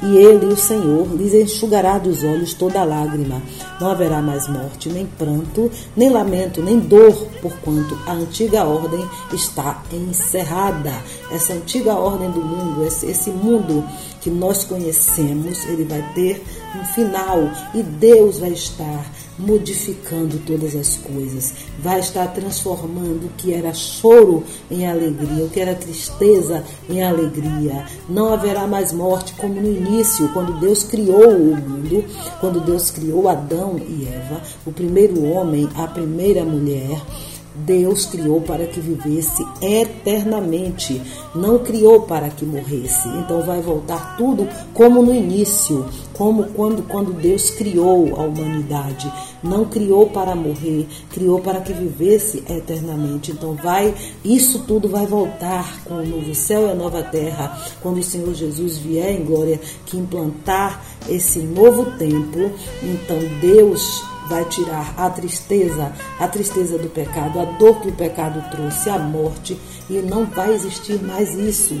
e 0.00 0.16
ele, 0.16 0.46
o 0.46 0.56
Senhor, 0.56 1.08
lhes 1.16 1.34
enxugará 1.34 1.98
dos 1.98 2.22
olhos 2.22 2.54
toda 2.54 2.84
lágrima. 2.84 3.42
Não 3.80 3.90
haverá 3.90 4.22
mais 4.22 4.46
morte, 4.46 4.88
nem 4.88 5.04
pranto, 5.04 5.68
nem 5.96 6.08
lamento, 6.08 6.62
nem 6.62 6.78
dor, 6.78 7.26
porquanto 7.42 7.98
a 8.06 8.12
antiga 8.12 8.64
ordem 8.64 9.04
está 9.32 9.82
encerrada. 9.92 10.92
Essa 11.32 11.54
antiga 11.54 11.94
ordem 11.94 12.30
do 12.30 12.40
mundo, 12.40 12.84
esse 12.84 13.30
mundo 13.30 13.84
que 14.20 14.30
nós 14.30 14.62
conhecemos, 14.62 15.66
ele 15.66 15.84
vai 15.84 16.02
ter 16.14 16.44
um 16.74 16.84
final 16.84 17.50
e 17.74 17.82
Deus 17.82 18.38
vai 18.38 18.50
estar 18.50 19.04
modificando 19.38 20.38
todas 20.38 20.74
as 20.74 20.96
coisas, 20.96 21.54
vai 21.78 22.00
estar 22.00 22.26
transformando 22.28 23.26
o 23.26 23.30
que 23.36 23.54
era 23.54 23.72
choro 23.72 24.42
em 24.70 24.86
alegria, 24.86 25.44
o 25.44 25.48
que 25.48 25.60
era 25.60 25.74
tristeza 25.74 26.64
em 26.90 27.02
alegria. 27.02 27.86
Não 28.08 28.32
haverá 28.32 28.66
mais 28.66 28.92
morte 28.92 29.34
como 29.34 29.54
no 29.54 29.68
início, 29.68 30.28
quando 30.32 30.58
Deus 30.58 30.82
criou 30.82 31.36
o 31.36 31.56
mundo, 31.56 32.04
quando 32.40 32.60
Deus 32.60 32.90
criou 32.90 33.28
Adão 33.28 33.78
e 33.78 34.06
Eva, 34.06 34.42
o 34.66 34.72
primeiro 34.72 35.24
homem, 35.24 35.68
a 35.76 35.86
primeira 35.86 36.44
mulher. 36.44 37.00
Deus 37.64 38.06
criou 38.06 38.40
para 38.40 38.66
que 38.66 38.80
vivesse 38.80 39.44
eternamente, 39.60 41.00
não 41.34 41.58
criou 41.58 42.02
para 42.02 42.28
que 42.28 42.44
morresse. 42.44 43.08
Então 43.08 43.42
vai 43.42 43.60
voltar 43.60 44.16
tudo 44.16 44.48
como 44.72 45.02
no 45.02 45.14
início, 45.14 45.84
como 46.12 46.44
quando, 46.50 46.82
quando 46.82 47.12
Deus 47.12 47.50
criou 47.50 48.16
a 48.16 48.22
humanidade. 48.22 49.12
Não 49.42 49.64
criou 49.64 50.08
para 50.08 50.34
morrer, 50.34 50.86
criou 51.10 51.40
para 51.40 51.60
que 51.60 51.72
vivesse 51.72 52.44
eternamente. 52.48 53.32
Então 53.32 53.54
vai, 53.54 53.94
isso 54.24 54.60
tudo 54.60 54.88
vai 54.88 55.06
voltar 55.06 55.82
com 55.84 55.94
o 55.94 56.06
novo 56.06 56.34
céu 56.34 56.66
e 56.66 56.70
a 56.70 56.74
nova 56.74 57.02
terra, 57.02 57.58
quando 57.82 57.98
o 57.98 58.02
Senhor 58.02 58.34
Jesus 58.34 58.78
vier 58.78 59.12
em 59.12 59.24
glória, 59.24 59.60
que 59.86 59.96
implantar 59.96 60.84
esse 61.08 61.40
novo 61.40 61.86
tempo. 61.98 62.50
Então 62.82 63.18
Deus 63.40 64.04
vai 64.28 64.44
tirar 64.44 64.94
a 64.96 65.10
tristeza, 65.10 65.92
a 66.18 66.28
tristeza 66.28 66.78
do 66.78 66.88
pecado, 66.88 67.40
a 67.40 67.44
dor 67.44 67.80
que 67.80 67.88
o 67.88 67.92
pecado 67.92 68.42
trouxe, 68.50 68.90
a 68.90 68.98
morte, 68.98 69.58
e 69.88 69.94
não 69.98 70.24
vai 70.26 70.52
existir 70.52 71.02
mais 71.02 71.34
isso. 71.34 71.74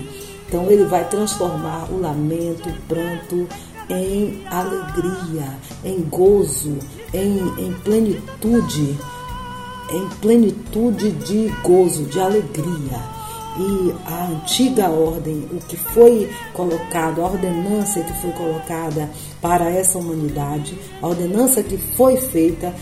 Então 0.46 0.70
ele 0.70 0.84
vai 0.84 1.08
transformar 1.08 1.88
o 1.90 2.00
lamento, 2.00 2.68
o 2.68 2.82
pranto 2.88 3.46
em 3.90 4.42
alegria, 4.50 5.56
em 5.84 6.00
gozo, 6.02 6.78
em, 7.12 7.38
em 7.58 7.72
plenitude, 7.84 8.98
em 9.90 10.08
plenitude 10.20 11.10
de 11.12 11.48
gozo, 11.62 12.04
de 12.04 12.20
alegria 12.20 13.18
e 13.58 13.94
a 14.06 14.26
antiga 14.26 14.88
ordem, 14.88 15.48
o 15.50 15.56
que 15.56 15.76
foi 15.76 16.30
colocado, 16.52 17.20
a 17.20 17.24
ordenança 17.24 18.00
que 18.00 18.12
foi 18.20 18.30
colocada 18.32 19.10
para 19.40 19.70
essa 19.70 19.98
humanidade, 19.98 20.78
a 21.00 21.06
ordenança 21.06 21.62
que 21.62 21.76
foi 21.76 22.16
feita 22.16 22.74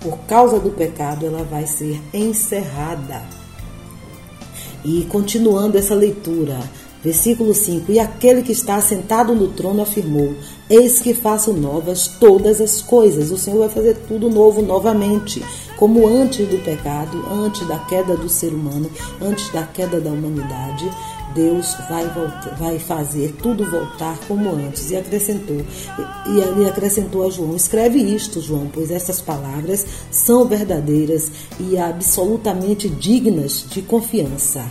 por 0.00 0.18
causa 0.20 0.58
do 0.58 0.70
pecado, 0.70 1.26
ela 1.26 1.42
vai 1.42 1.66
ser 1.66 2.00
encerrada. 2.12 3.22
E 4.84 5.04
continuando 5.10 5.76
essa 5.76 5.94
leitura, 5.94 6.58
Versículo 7.02 7.54
5: 7.54 7.92
E 7.92 8.00
aquele 8.00 8.42
que 8.42 8.52
está 8.52 8.80
sentado 8.80 9.34
no 9.34 9.48
trono 9.48 9.82
afirmou: 9.82 10.34
Eis 10.68 11.00
que 11.00 11.14
faço 11.14 11.52
novas 11.52 12.08
todas 12.08 12.60
as 12.60 12.82
coisas. 12.82 13.30
O 13.30 13.38
Senhor 13.38 13.60
vai 13.60 13.68
fazer 13.68 13.96
tudo 14.08 14.28
novo 14.28 14.60
novamente, 14.62 15.44
como 15.76 16.08
antes 16.08 16.48
do 16.48 16.58
pecado, 16.64 17.24
antes 17.30 17.66
da 17.68 17.78
queda 17.78 18.16
do 18.16 18.28
ser 18.28 18.48
humano, 18.48 18.90
antes 19.22 19.48
da 19.52 19.62
queda 19.62 20.00
da 20.00 20.10
humanidade. 20.10 20.90
Deus 21.38 21.76
vai, 21.88 22.04
voltar, 22.08 22.56
vai 22.56 22.78
fazer 22.80 23.32
tudo 23.40 23.64
voltar 23.70 24.18
como 24.26 24.50
antes. 24.50 24.90
E 24.90 24.96
acrescentou, 24.96 25.64
e 26.26 26.68
acrescentou 26.68 27.24
a 27.24 27.30
João: 27.30 27.54
Escreve 27.54 28.00
isto, 28.00 28.40
João, 28.40 28.68
pois 28.72 28.90
essas 28.90 29.20
palavras 29.20 29.86
são 30.10 30.48
verdadeiras 30.48 31.30
e 31.60 31.78
absolutamente 31.78 32.88
dignas 32.88 33.64
de 33.70 33.80
confiança 33.82 34.68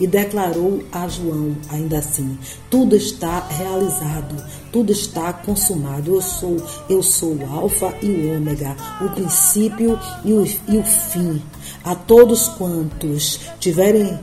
e 0.00 0.06
declarou 0.06 0.82
a 0.90 1.06
João, 1.06 1.54
ainda 1.68 1.98
assim: 1.98 2.38
Tudo 2.70 2.96
está 2.96 3.46
realizado, 3.50 4.42
tudo 4.72 4.90
está 4.90 5.32
consumado. 5.32 6.14
Eu 6.14 6.22
sou, 6.22 6.56
eu 6.88 7.02
sou 7.02 7.34
o 7.34 7.46
Alfa 7.46 7.94
e 8.02 8.06
o 8.06 8.36
Ômega, 8.36 8.74
o 9.02 9.10
princípio 9.10 9.98
e 10.24 10.32
o, 10.32 10.44
e 10.66 10.78
o 10.78 10.82
fim. 10.82 11.42
A 11.84 11.94
todos 11.94 12.48
quantos 12.48 13.40
tiverem 13.60 14.18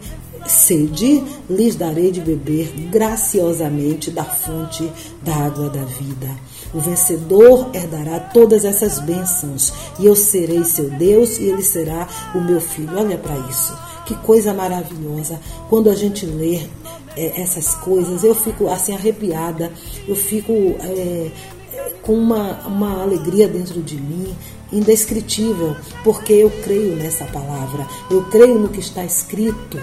sede, 0.48 1.24
lhes 1.50 1.76
darei 1.76 2.12
de 2.12 2.22
beber 2.22 2.72
graciosamente 2.90 4.10
da 4.12 4.24
fonte 4.24 4.90
da 5.24 5.36
água 5.36 5.70
da 5.70 5.84
vida. 5.84 6.30
O 6.74 6.80
vencedor 6.80 7.70
herdará 7.74 8.20
todas 8.20 8.66
essas 8.66 9.00
bênçãos, 9.00 9.74
e 10.00 10.06
eu 10.06 10.16
serei 10.16 10.64
seu 10.64 10.90
Deus, 10.90 11.38
e 11.38 11.46
ele 11.46 11.62
será 11.62 12.08
o 12.36 12.42
meu 12.42 12.60
filho. 12.60 12.98
Olha 12.98 13.18
para 13.18 13.38
isso. 13.50 13.78
Que 14.06 14.16
coisa 14.16 14.54
maravilhosa. 14.54 15.40
Quando 15.70 15.90
a 15.90 15.96
gente 15.96 16.26
lê 16.26 16.62
é, 17.16 17.42
essas 17.42 17.76
coisas, 17.76 18.24
eu 18.24 18.36
fico 18.36 18.70
assim 18.70 18.94
arrepiada, 18.94 19.72
eu 20.08 20.16
fico 20.16 20.54
é, 20.80 21.32
com 22.02 22.14
uma, 22.14 22.68
uma 22.68 23.02
alegria 23.02 23.48
dentro 23.48 23.82
de 23.82 23.96
mim 23.96 24.36
indescritível, 24.72 25.76
porque 26.04 26.34
eu 26.34 26.50
creio 26.64 26.96
nessa 26.96 27.26
palavra, 27.26 27.88
eu 28.10 28.24
creio 28.26 28.60
no 28.60 28.70
que 28.70 28.80
está 28.80 29.04
escrito. 29.04 29.80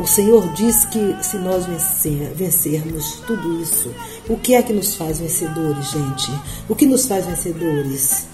O 0.00 0.06
Senhor 0.06 0.52
diz 0.52 0.84
que 0.84 1.16
se 1.22 1.36
nós 1.38 1.66
vencer, 1.66 2.32
vencermos 2.32 3.20
tudo 3.26 3.60
isso, 3.60 3.92
o 4.28 4.36
que 4.36 4.54
é 4.54 4.62
que 4.62 4.72
nos 4.72 4.94
faz 4.94 5.18
vencedores, 5.18 5.90
gente? 5.90 6.30
O 6.68 6.74
que 6.76 6.86
nos 6.86 7.06
faz 7.06 7.26
vencedores? 7.26 8.26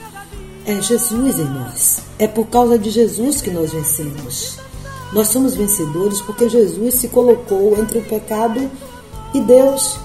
É 0.66 0.78
Jesus 0.82 1.38
em 1.38 1.44
nós. 1.44 2.02
É 2.18 2.28
por 2.28 2.46
causa 2.48 2.78
de 2.78 2.90
Jesus 2.90 3.40
que 3.40 3.50
nós 3.50 3.72
vencemos. 3.72 4.58
Nós 5.10 5.28
somos 5.28 5.54
vencedores 5.54 6.20
porque 6.20 6.50
Jesus 6.50 6.94
se 6.96 7.08
colocou 7.08 7.78
entre 7.78 7.98
o 7.98 8.04
pecado 8.04 8.70
e 9.32 9.40
Deus. 9.40 9.98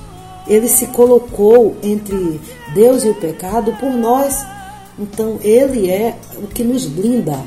Ele 0.47 0.69
se 0.69 0.87
colocou 0.87 1.75
entre 1.83 2.39
Deus 2.73 3.03
e 3.03 3.09
o 3.09 3.15
pecado 3.15 3.73
por 3.73 3.91
nós. 3.91 4.45
Então, 4.97 5.37
Ele 5.41 5.89
é 5.89 6.17
o 6.37 6.47
que 6.47 6.63
nos 6.63 6.85
blinda, 6.85 7.37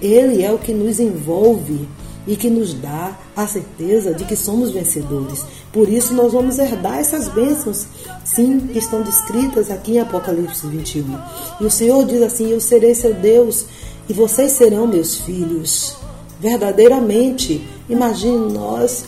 Ele 0.00 0.42
é 0.42 0.52
o 0.52 0.58
que 0.58 0.72
nos 0.72 1.00
envolve 1.00 1.88
e 2.30 2.36
que 2.36 2.48
nos 2.48 2.72
dá 2.72 3.18
a 3.34 3.44
certeza 3.44 4.14
de 4.14 4.24
que 4.24 4.36
somos 4.36 4.70
vencedores. 4.70 5.44
Por 5.72 5.88
isso, 5.88 6.14
nós 6.14 6.32
vamos 6.32 6.60
herdar 6.60 7.00
essas 7.00 7.26
bênçãos, 7.26 7.88
sim, 8.24 8.68
que 8.72 8.78
estão 8.78 9.02
descritas 9.02 9.68
aqui 9.68 9.96
em 9.96 9.98
Apocalipse 9.98 10.64
21. 10.64 11.18
E 11.60 11.64
o 11.64 11.70
Senhor 11.70 12.06
diz 12.06 12.22
assim: 12.22 12.52
Eu 12.52 12.60
serei 12.60 12.94
seu 12.94 13.12
Deus 13.12 13.64
e 14.08 14.12
vocês 14.12 14.52
serão 14.52 14.86
meus 14.86 15.16
filhos 15.16 15.96
verdadeiramente. 16.38 17.66
Imagine 17.88 18.52
nós 18.52 19.06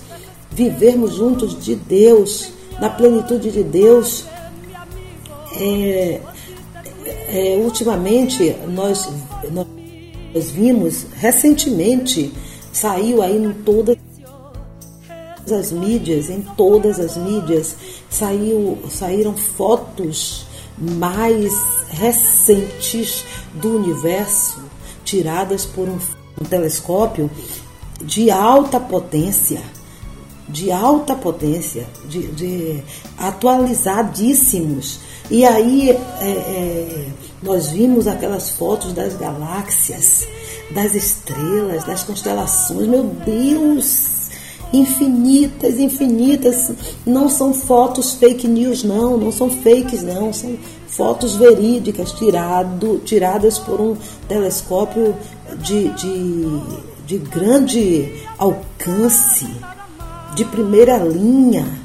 vivermos 0.51 1.15
juntos 1.15 1.57
de 1.65 1.77
Deus, 1.77 2.51
na 2.81 2.91
plenitude 2.91 3.53
de 3.53 3.63
Deus. 3.63 4.25
É, 5.61 6.21
é, 7.29 7.57
ultimamente, 7.63 8.53
nós, 8.69 9.09
nós 9.53 10.51
vimos, 10.51 11.07
recentemente, 11.15 12.33
saiu 12.73 13.23
aí 13.23 13.37
em 13.37 13.53
todas 13.53 13.99
as 15.51 15.71
mídias, 15.71 16.31
em 16.31 16.43
todas 16.57 16.99
as 16.99 17.17
mídias, 17.17 17.77
saiu, 18.09 18.79
saíram 18.89 19.37
fotos 19.37 20.47
mais 20.79 21.53
recentes 21.91 23.25
do 23.55 23.77
universo, 23.77 24.63
tiradas 25.05 25.67
por 25.67 25.89
um 25.89 25.99
um 26.41 26.45
telescópio 26.45 27.31
de 28.01 28.31
alta 28.31 28.81
potência, 28.81 29.63
de 30.49 30.73
alta 30.73 31.15
potência, 31.15 31.87
de, 32.05 32.27
de 32.29 32.83
atualizadíssimos. 33.17 34.99
E 35.31 35.45
aí 35.45 35.91
é, 35.91 35.97
é, 36.25 37.07
nós 37.43 37.69
vimos 37.69 38.07
aquelas 38.07 38.51
fotos 38.51 38.93
das 38.93 39.15
galáxias, 39.17 40.27
das 40.75 40.95
estrelas, 40.95 41.85
das 41.85 42.05
constelações. 42.05 42.87
Meu 42.87 43.05
Deus! 43.05 44.13
infinitas, 44.73 45.79
infinitas. 45.79 46.73
Não 47.05 47.29
são 47.29 47.53
fotos 47.53 48.15
fake 48.15 48.49
news, 48.49 48.83
não, 48.83 49.17
não 49.17 49.31
são 49.31 49.51
fakes, 49.51 50.03
não, 50.03 50.33
são 50.33 50.57
fotos 50.89 51.37
verídicas 51.37 52.13
tirado, 52.13 53.01
tiradas 53.05 53.59
por 53.59 53.81
um 53.81 53.97
telescópio 54.27 55.15
de, 55.59 55.91
de, 55.91 56.61
de 57.07 57.19
grande 57.19 58.13
alcance, 58.39 59.47
de 60.35 60.45
primeira 60.47 60.97
linha 60.99 61.82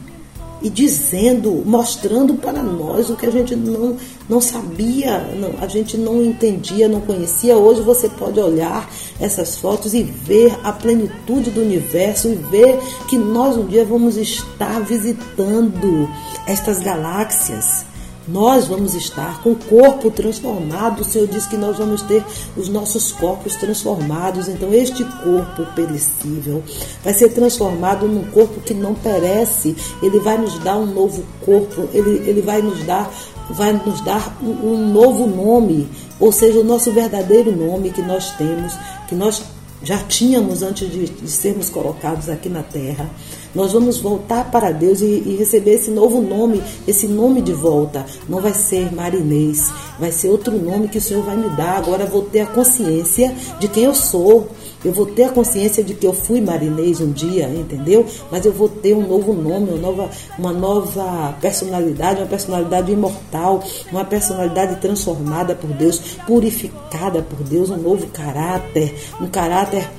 e 0.61 0.69
dizendo, 0.69 1.63
mostrando 1.65 2.35
para 2.35 2.63
nós 2.63 3.09
o 3.09 3.15
que 3.15 3.25
a 3.25 3.31
gente 3.31 3.55
não, 3.55 3.95
não 4.27 4.41
sabia, 4.41 5.19
não, 5.35 5.53
a 5.61 5.67
gente 5.67 5.97
não 5.97 6.23
entendia, 6.23 6.87
não 6.87 7.01
conhecia. 7.01 7.55
Hoje 7.55 7.81
você 7.81 8.09
pode 8.09 8.39
olhar 8.39 8.89
essas 9.19 9.57
fotos 9.57 9.93
e 9.93 10.03
ver 10.03 10.57
a 10.63 10.71
plenitude 10.71 11.51
do 11.51 11.61
universo 11.61 12.27
e 12.27 12.35
ver 12.35 12.79
que 13.07 13.17
nós 13.17 13.57
um 13.57 13.65
dia 13.65 13.85
vamos 13.85 14.17
estar 14.17 14.79
visitando 14.81 16.09
estas 16.47 16.79
galáxias 16.79 17.85
nós 18.27 18.67
vamos 18.67 18.93
estar 18.93 19.41
com 19.41 19.51
o 19.51 19.55
corpo 19.55 20.11
transformado. 20.11 21.01
O 21.01 21.03
Senhor 21.03 21.27
diz 21.27 21.45
que 21.45 21.57
nós 21.57 21.77
vamos 21.77 22.01
ter 22.01 22.23
os 22.55 22.67
nossos 22.67 23.11
corpos 23.11 23.55
transformados. 23.55 24.47
Então, 24.47 24.73
este 24.73 25.03
corpo 25.03 25.65
perecível 25.75 26.63
vai 27.03 27.13
ser 27.13 27.29
transformado 27.29 28.07
num 28.07 28.25
corpo 28.31 28.59
que 28.61 28.73
não 28.73 28.93
perece. 28.93 29.75
Ele 30.01 30.19
vai 30.19 30.37
nos 30.37 30.59
dar 30.59 30.77
um 30.77 30.85
novo 30.85 31.23
corpo, 31.45 31.87
ele, 31.93 32.29
ele 32.29 32.41
vai 32.41 32.61
nos 32.61 32.83
dar 32.83 33.11
vai 33.49 33.71
nos 33.71 34.01
dar 34.01 34.37
um, 34.41 34.73
um 34.73 34.91
novo 34.91 35.25
nome, 35.25 35.87
ou 36.19 36.33
seja, 36.33 36.59
o 36.59 36.65
nosso 36.65 36.91
verdadeiro 36.91 37.55
nome 37.55 37.91
que 37.91 38.01
nós 38.01 38.31
temos, 38.31 38.73
que 39.07 39.15
nós 39.15 39.41
já 39.81 39.97
tínhamos 39.99 40.63
antes 40.63 40.89
de, 40.89 41.05
de 41.05 41.29
sermos 41.29 41.69
colocados 41.69 42.29
aqui 42.29 42.49
na 42.49 42.63
terra. 42.63 43.09
Nós 43.53 43.73
vamos 43.73 43.97
voltar 43.97 44.51
para 44.51 44.71
Deus 44.71 45.01
e, 45.01 45.23
e, 45.25 45.35
receber 45.37 45.75
esse 45.75 45.89
novo 45.89 46.21
nome, 46.21 46.61
esse 46.87 47.07
nome 47.07 47.41
de 47.41 47.53
volta. 47.53 48.05
Não 48.27 48.41
vai 48.41 48.53
ser 48.53 48.93
marinês, 48.93 49.71
vai 49.99 50.11
ser 50.11 50.29
outro 50.29 50.57
nome 50.57 50.87
que 50.87 50.97
o 50.97 51.01
Senhor 51.01 51.23
vai 51.23 51.37
me 51.37 51.49
dar. 51.55 51.77
Agora 51.77 52.05
vou 52.05 52.23
ter 52.23 52.41
a 52.41 52.45
consciência 52.47 53.33
de 53.59 53.67
quem 53.67 53.83
eu 53.83 53.95
sou. 53.95 54.49
Eu 54.85 54.91
vou 54.91 55.05
ter 55.05 55.23
a 55.23 55.29
consciência 55.29 55.83
de 55.83 55.93
que 55.93 56.05
eu 56.05 56.13
fui 56.13 56.39
marinês 56.39 57.01
um 57.01 57.11
dia, 57.11 57.49
entendeu? 57.49 58.05
Mas 58.31 58.45
eu 58.45 58.53
vou 58.53 58.69
ter 58.69 58.93
um 58.93 59.07
novo 59.07 59.33
nome, 59.33 59.71
uma 59.71 59.77
nova, 59.77 60.09
uma 60.37 60.53
nova 60.53 61.35
personalidade, 61.41 62.21
uma 62.21 62.27
personalidade 62.27 62.91
imortal, 62.91 63.63
uma 63.91 64.05
personalidade 64.05 64.79
transformada 64.79 65.55
por 65.55 65.69
Deus, 65.71 65.99
purificada 66.25 67.21
por 67.21 67.39
Deus, 67.43 67.69
um 67.69 67.77
novo 67.77 68.07
caráter, 68.07 68.95
um 69.19 69.27
caráter 69.27 69.89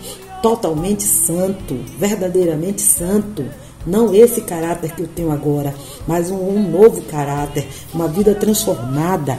totalmente 0.43 1.03
santo, 1.03 1.77
verdadeiramente 1.99 2.81
santo. 2.81 3.45
Não 3.87 4.15
esse 4.15 4.43
caráter 4.43 4.93
que 4.93 5.03
eu 5.03 5.09
tenho 5.09 5.31
agora, 5.31 5.75
mas 6.07 6.31
um, 6.31 6.37
um 6.37 6.71
novo 6.71 7.01
caráter, 7.03 7.67
uma 7.93 8.07
vida 8.07 8.35
transformada. 8.35 9.39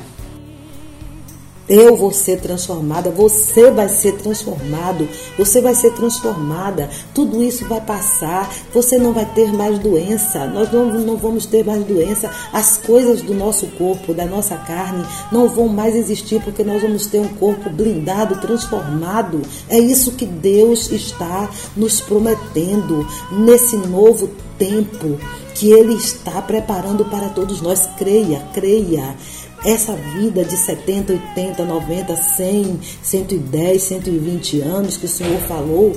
Eu 1.69 1.95
vou 1.95 2.11
ser 2.11 2.39
transformada, 2.39 3.11
você 3.11 3.69
vai 3.69 3.87
ser 3.87 4.13
transformado, 4.13 5.07
você 5.37 5.61
vai 5.61 5.75
ser 5.75 5.93
transformada. 5.93 6.89
Tudo 7.13 7.43
isso 7.43 7.63
vai 7.65 7.79
passar, 7.79 8.51
você 8.73 8.97
não 8.97 9.13
vai 9.13 9.25
ter 9.35 9.53
mais 9.53 9.77
doença, 9.77 10.47
nós 10.47 10.71
não, 10.71 10.85
não 10.85 11.15
vamos 11.15 11.45
ter 11.45 11.63
mais 11.63 11.83
doença. 11.83 12.31
As 12.51 12.77
coisas 12.77 13.21
do 13.21 13.35
nosso 13.35 13.67
corpo, 13.67 14.15
da 14.15 14.25
nossa 14.25 14.55
carne, 14.57 15.05
não 15.31 15.47
vão 15.47 15.67
mais 15.67 15.95
existir 15.95 16.41
porque 16.41 16.63
nós 16.63 16.81
vamos 16.81 17.05
ter 17.05 17.19
um 17.19 17.27
corpo 17.27 17.69
blindado, 17.69 18.41
transformado. 18.41 19.43
É 19.69 19.77
isso 19.77 20.13
que 20.13 20.25
Deus 20.25 20.89
está 20.89 21.51
nos 21.77 22.01
prometendo 22.01 23.05
nesse 23.31 23.77
novo 23.77 24.27
tempo 24.57 25.19
que 25.53 25.71
Ele 25.71 25.93
está 25.93 26.41
preparando 26.41 27.05
para 27.05 27.29
todos 27.29 27.61
nós. 27.61 27.87
Creia, 27.97 28.41
creia 28.53 29.15
essa 29.63 29.93
vida 29.93 30.43
de 30.43 30.55
70, 30.55 31.13
80, 31.13 31.65
90, 31.65 32.15
100, 32.15 32.79
110, 33.01 33.81
120 33.81 34.61
anos 34.61 34.97
que 34.97 35.05
o 35.05 35.09
Senhor 35.09 35.39
falou, 35.41 35.95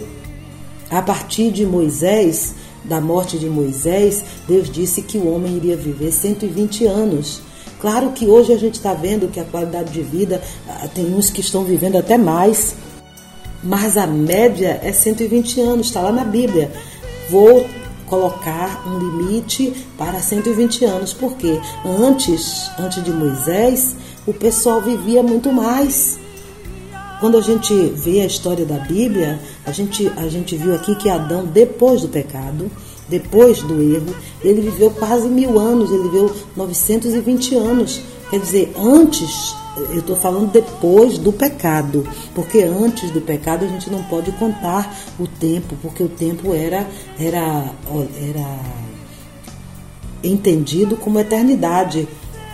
a 0.90 1.00
partir 1.00 1.50
de 1.50 1.64
Moisés, 1.64 2.54
da 2.84 3.00
morte 3.00 3.38
de 3.38 3.48
Moisés, 3.48 4.24
Deus 4.46 4.70
disse 4.70 5.02
que 5.02 5.16
o 5.16 5.32
homem 5.32 5.56
iria 5.56 5.76
viver 5.76 6.12
120 6.12 6.86
anos. 6.86 7.40
Claro 7.80 8.10
que 8.10 8.26
hoje 8.26 8.52
a 8.52 8.58
gente 8.58 8.74
está 8.74 8.92
vendo 8.92 9.28
que 9.28 9.40
a 9.40 9.44
qualidade 9.44 9.92
de 9.92 10.02
vida, 10.02 10.42
ah, 10.68 10.88
tem 10.88 11.14
uns 11.14 11.30
que 11.30 11.40
estão 11.40 11.64
vivendo 11.64 11.96
até 11.96 12.18
mais, 12.18 12.74
mas 13.62 13.96
a 13.96 14.06
média 14.06 14.80
é 14.82 14.92
120 14.92 15.60
anos, 15.60 15.86
está 15.86 16.00
lá 16.00 16.12
na 16.12 16.24
Bíblia. 16.24 16.70
Vou 17.30 17.64
colocar 18.12 18.86
um 18.86 18.98
limite 18.98 19.72
para 19.96 20.20
120 20.20 20.84
anos, 20.84 21.14
porque 21.14 21.58
antes, 21.82 22.70
antes 22.78 23.02
de 23.02 23.10
Moisés, 23.10 23.96
o 24.26 24.34
pessoal 24.34 24.82
vivia 24.82 25.22
muito 25.22 25.50
mais. 25.50 26.18
Quando 27.20 27.38
a 27.38 27.40
gente 27.40 27.72
vê 27.72 28.20
a 28.20 28.26
história 28.26 28.66
da 28.66 28.76
Bíblia, 28.80 29.40
a 29.64 29.72
gente, 29.72 30.12
a 30.18 30.28
gente 30.28 30.54
viu 30.58 30.74
aqui 30.74 30.94
que 30.96 31.08
Adão, 31.08 31.46
depois 31.46 32.02
do 32.02 32.08
pecado, 32.08 32.70
depois 33.08 33.62
do 33.62 33.80
erro, 33.80 34.14
ele 34.42 34.60
viveu 34.60 34.90
quase 34.90 35.26
mil 35.28 35.58
anos, 35.58 35.90
ele 35.90 36.02
viveu 36.02 36.36
920 36.54 37.54
anos. 37.54 38.02
Quer 38.32 38.40
dizer, 38.40 38.72
antes, 38.78 39.54
eu 39.90 39.98
estou 39.98 40.16
falando 40.16 40.50
depois 40.50 41.18
do 41.18 41.30
pecado, 41.30 42.08
porque 42.34 42.62
antes 42.62 43.10
do 43.10 43.20
pecado 43.20 43.66
a 43.66 43.68
gente 43.68 43.90
não 43.90 44.02
pode 44.04 44.32
contar 44.32 44.90
o 45.20 45.26
tempo, 45.26 45.76
porque 45.82 46.02
o 46.02 46.08
tempo 46.08 46.54
era, 46.54 46.88
era, 47.20 47.66
era 48.18 48.58
entendido 50.24 50.96
como 50.96 51.20
eternidade. 51.20 52.08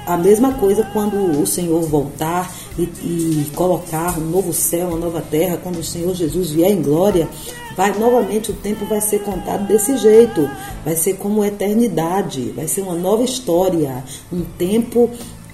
A 0.04 0.16
mesma 0.16 0.54
coisa 0.54 0.82
quando 0.92 1.40
o 1.40 1.46
Senhor 1.46 1.80
voltar 1.82 2.52
e, 2.76 2.82
e, 2.82 3.52
colocar 3.54 4.18
um 4.18 4.30
novo 4.30 4.52
céu, 4.52 4.88
uma 4.88 4.98
nova 4.98 5.20
terra, 5.20 5.60
quando 5.62 5.78
o 5.78 5.84
Senhor 5.84 6.12
Jesus 6.12 6.50
vier 6.50 6.72
em 6.72 6.82
glória, 6.82 7.28
vai 7.76 7.96
novamente 7.96 8.50
o 8.50 8.54
tempo 8.54 8.84
vai 8.86 9.00
ser 9.00 9.20
contado 9.20 9.64
desse 9.68 9.96
jeito, 9.96 10.50
vai 10.84 10.96
ser 10.96 11.14
como 11.18 11.44
eternidade, 11.44 12.50
vai 12.50 12.66
ser 12.66 12.80
uma 12.80 12.96
nova 12.96 13.22
história, 13.22 14.02
um 14.32 14.40
tempo 14.58 15.08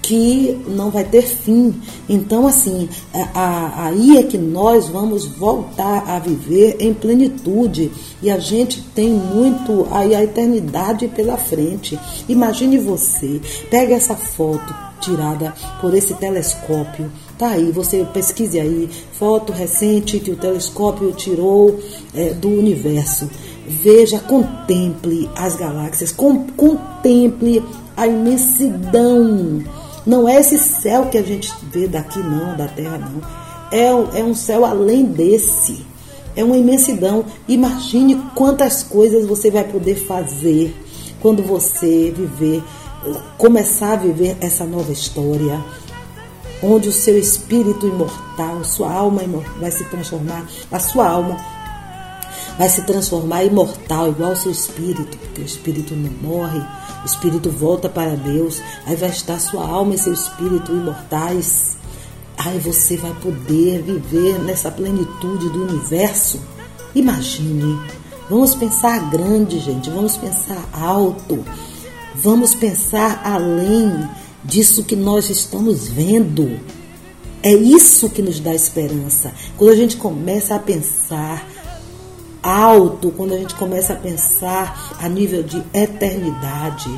que 0.05 0.55
não 0.67 0.91
vai 0.91 1.03
ter 1.03 1.23
fim. 1.23 1.73
Então, 2.07 2.45
assim, 2.45 2.87
a, 3.11 3.39
a, 3.39 3.87
aí 3.87 4.17
é 4.17 4.23
que 4.23 4.37
nós 4.37 4.87
vamos 4.87 5.25
voltar 5.25 6.03
a 6.07 6.19
viver 6.19 6.77
em 6.79 6.93
plenitude. 6.93 7.91
E 8.21 8.29
a 8.29 8.37
gente 8.37 8.83
tem 8.93 9.09
muito 9.09 9.87
aí 9.89 10.13
a 10.13 10.23
eternidade 10.23 11.07
pela 11.07 11.37
frente. 11.37 11.97
Imagine 12.29 12.77
você, 12.77 13.41
pega 13.71 13.95
essa 13.95 14.15
foto 14.15 14.75
tirada 15.01 15.55
por 15.81 15.91
esse 15.95 16.13
telescópio. 16.13 17.11
Tá 17.35 17.49
aí, 17.49 17.71
você 17.71 18.05
pesquise 18.13 18.59
aí, 18.59 18.87
foto 19.13 19.51
recente 19.51 20.19
que 20.19 20.29
o 20.29 20.37
telescópio 20.37 21.11
tirou 21.13 21.79
é, 22.13 22.29
do 22.29 22.49
universo. 22.49 23.27
Veja, 23.67 24.19
contemple 24.19 25.27
as 25.35 25.55
galáxias, 25.55 26.11
com, 26.11 26.45
contemple 26.45 27.63
a 27.97 28.05
imensidão 28.05 29.63
não 30.05 30.29
é 30.29 30.39
esse 30.39 30.59
céu 30.59 31.07
que 31.07 31.17
a 31.17 31.23
gente 31.23 31.51
vê 31.71 31.87
daqui, 31.87 32.19
não, 32.19 32.55
da 32.55 32.67
terra, 32.67 32.97
não. 32.97 33.21
É, 33.71 34.19
é 34.19 34.23
um 34.23 34.35
céu 34.35 34.63
além 34.63 35.03
desse. 35.03 35.85
É 36.35 36.43
uma 36.43 36.57
imensidão. 36.57 37.25
Imagine 37.47 38.21
quantas 38.35 38.83
coisas 38.83 39.25
você 39.25 39.49
vai 39.49 39.63
poder 39.63 39.95
fazer 39.95 40.75
quando 41.21 41.41
você 41.41 42.13
viver, 42.15 42.61
começar 43.37 43.93
a 43.93 43.95
viver 43.95 44.37
essa 44.39 44.63
nova 44.63 44.91
história, 44.91 45.59
onde 46.61 46.87
o 46.87 46.93
seu 46.93 47.17
espírito 47.17 47.87
imortal, 47.87 48.63
sua 48.63 48.91
alma 48.91 49.23
vai 49.59 49.71
se 49.71 49.85
transformar, 49.85 50.45
a 50.71 50.79
sua 50.79 51.07
alma 51.07 51.35
vai 52.59 52.69
se 52.69 52.83
transformar 52.83 53.43
imortal, 53.43 54.09
igual 54.09 54.31
ao 54.31 54.35
seu 54.35 54.51
espírito, 54.51 55.17
porque 55.17 55.41
o 55.41 55.45
espírito 55.45 55.95
não 55.95 56.11
morre 56.21 56.61
o 57.05 57.07
espírito 57.07 57.51
volta 57.51 57.87
para 57.87 58.15
Deus, 58.15 58.59
aí 58.83 58.95
vai 58.95 59.09
estar 59.09 59.39
sua 59.39 59.63
alma 59.63 59.93
e 59.93 59.97
seu 59.99 60.11
espírito 60.11 60.71
imortais. 60.71 61.77
Aí 62.35 62.57
você 62.57 62.97
vai 62.97 63.13
poder 63.21 63.83
viver 63.83 64.39
nessa 64.39 64.71
plenitude 64.71 65.49
do 65.49 65.67
universo. 65.67 66.41
Imagine. 66.95 67.79
Vamos 68.27 68.55
pensar 68.55 69.11
grande, 69.11 69.59
gente. 69.59 69.87
Vamos 69.91 70.17
pensar 70.17 70.67
alto. 70.73 71.45
Vamos 72.15 72.55
pensar 72.55 73.21
além 73.23 74.09
disso 74.43 74.83
que 74.83 74.95
nós 74.95 75.29
estamos 75.29 75.87
vendo. 75.87 76.59
É 77.43 77.53
isso 77.53 78.09
que 78.09 78.23
nos 78.23 78.39
dá 78.39 78.55
esperança. 78.55 79.31
Quando 79.55 79.73
a 79.73 79.75
gente 79.75 79.95
começa 79.97 80.55
a 80.55 80.59
pensar 80.59 81.47
alto, 82.45 83.11
quando 83.11 83.33
a 83.33 83.37
gente 83.37 83.55
começa 83.55 83.93
a 83.93 83.95
pensar 83.95 84.95
a 84.99 85.09
nível 85.09 85.41
de 85.41 85.57
eternidade, 85.73 86.89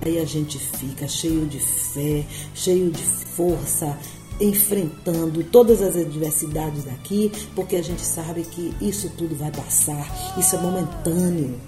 aí 0.00 0.20
a 0.20 0.24
gente 0.24 0.56
fica 0.56 1.08
cheio 1.08 1.46
de 1.46 1.58
fé, 1.58 2.24
cheio 2.54 2.92
de 2.92 3.02
força, 3.02 3.98
enfrentando 4.40 5.42
todas 5.42 5.82
as 5.82 5.96
adversidades 5.96 6.84
daqui, 6.84 7.32
porque 7.56 7.74
a 7.74 7.82
gente 7.82 8.02
sabe 8.02 8.42
que 8.42 8.72
isso 8.80 9.10
tudo 9.18 9.34
vai 9.34 9.50
passar, 9.50 10.06
isso 10.38 10.54
é 10.54 10.58
momentâneo, 10.60 11.60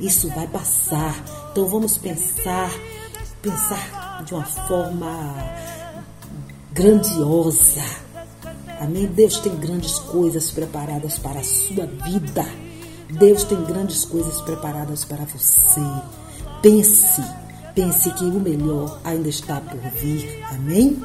isso 0.00 0.28
vai 0.30 0.48
passar. 0.48 1.24
Então 1.52 1.66
vamos 1.66 1.96
pensar, 1.96 2.70
pensar 3.40 4.24
de 4.24 4.34
uma 4.34 4.44
forma 4.44 5.36
grandiosa 6.72 8.07
Amém? 8.80 9.06
Deus 9.06 9.38
tem 9.40 9.54
grandes 9.56 9.98
coisas 9.98 10.50
preparadas 10.50 11.18
para 11.18 11.40
a 11.40 11.44
sua 11.44 11.86
vida. 11.86 12.46
Deus 13.10 13.42
tem 13.44 13.62
grandes 13.64 14.04
coisas 14.04 14.40
preparadas 14.42 15.04
para 15.04 15.24
você. 15.24 15.80
Pense, 16.62 17.22
pense 17.74 18.10
que 18.12 18.24
o 18.24 18.40
melhor 18.40 19.00
ainda 19.04 19.28
está 19.28 19.60
por 19.60 19.80
vir. 19.92 20.44
Amém? 20.50 21.00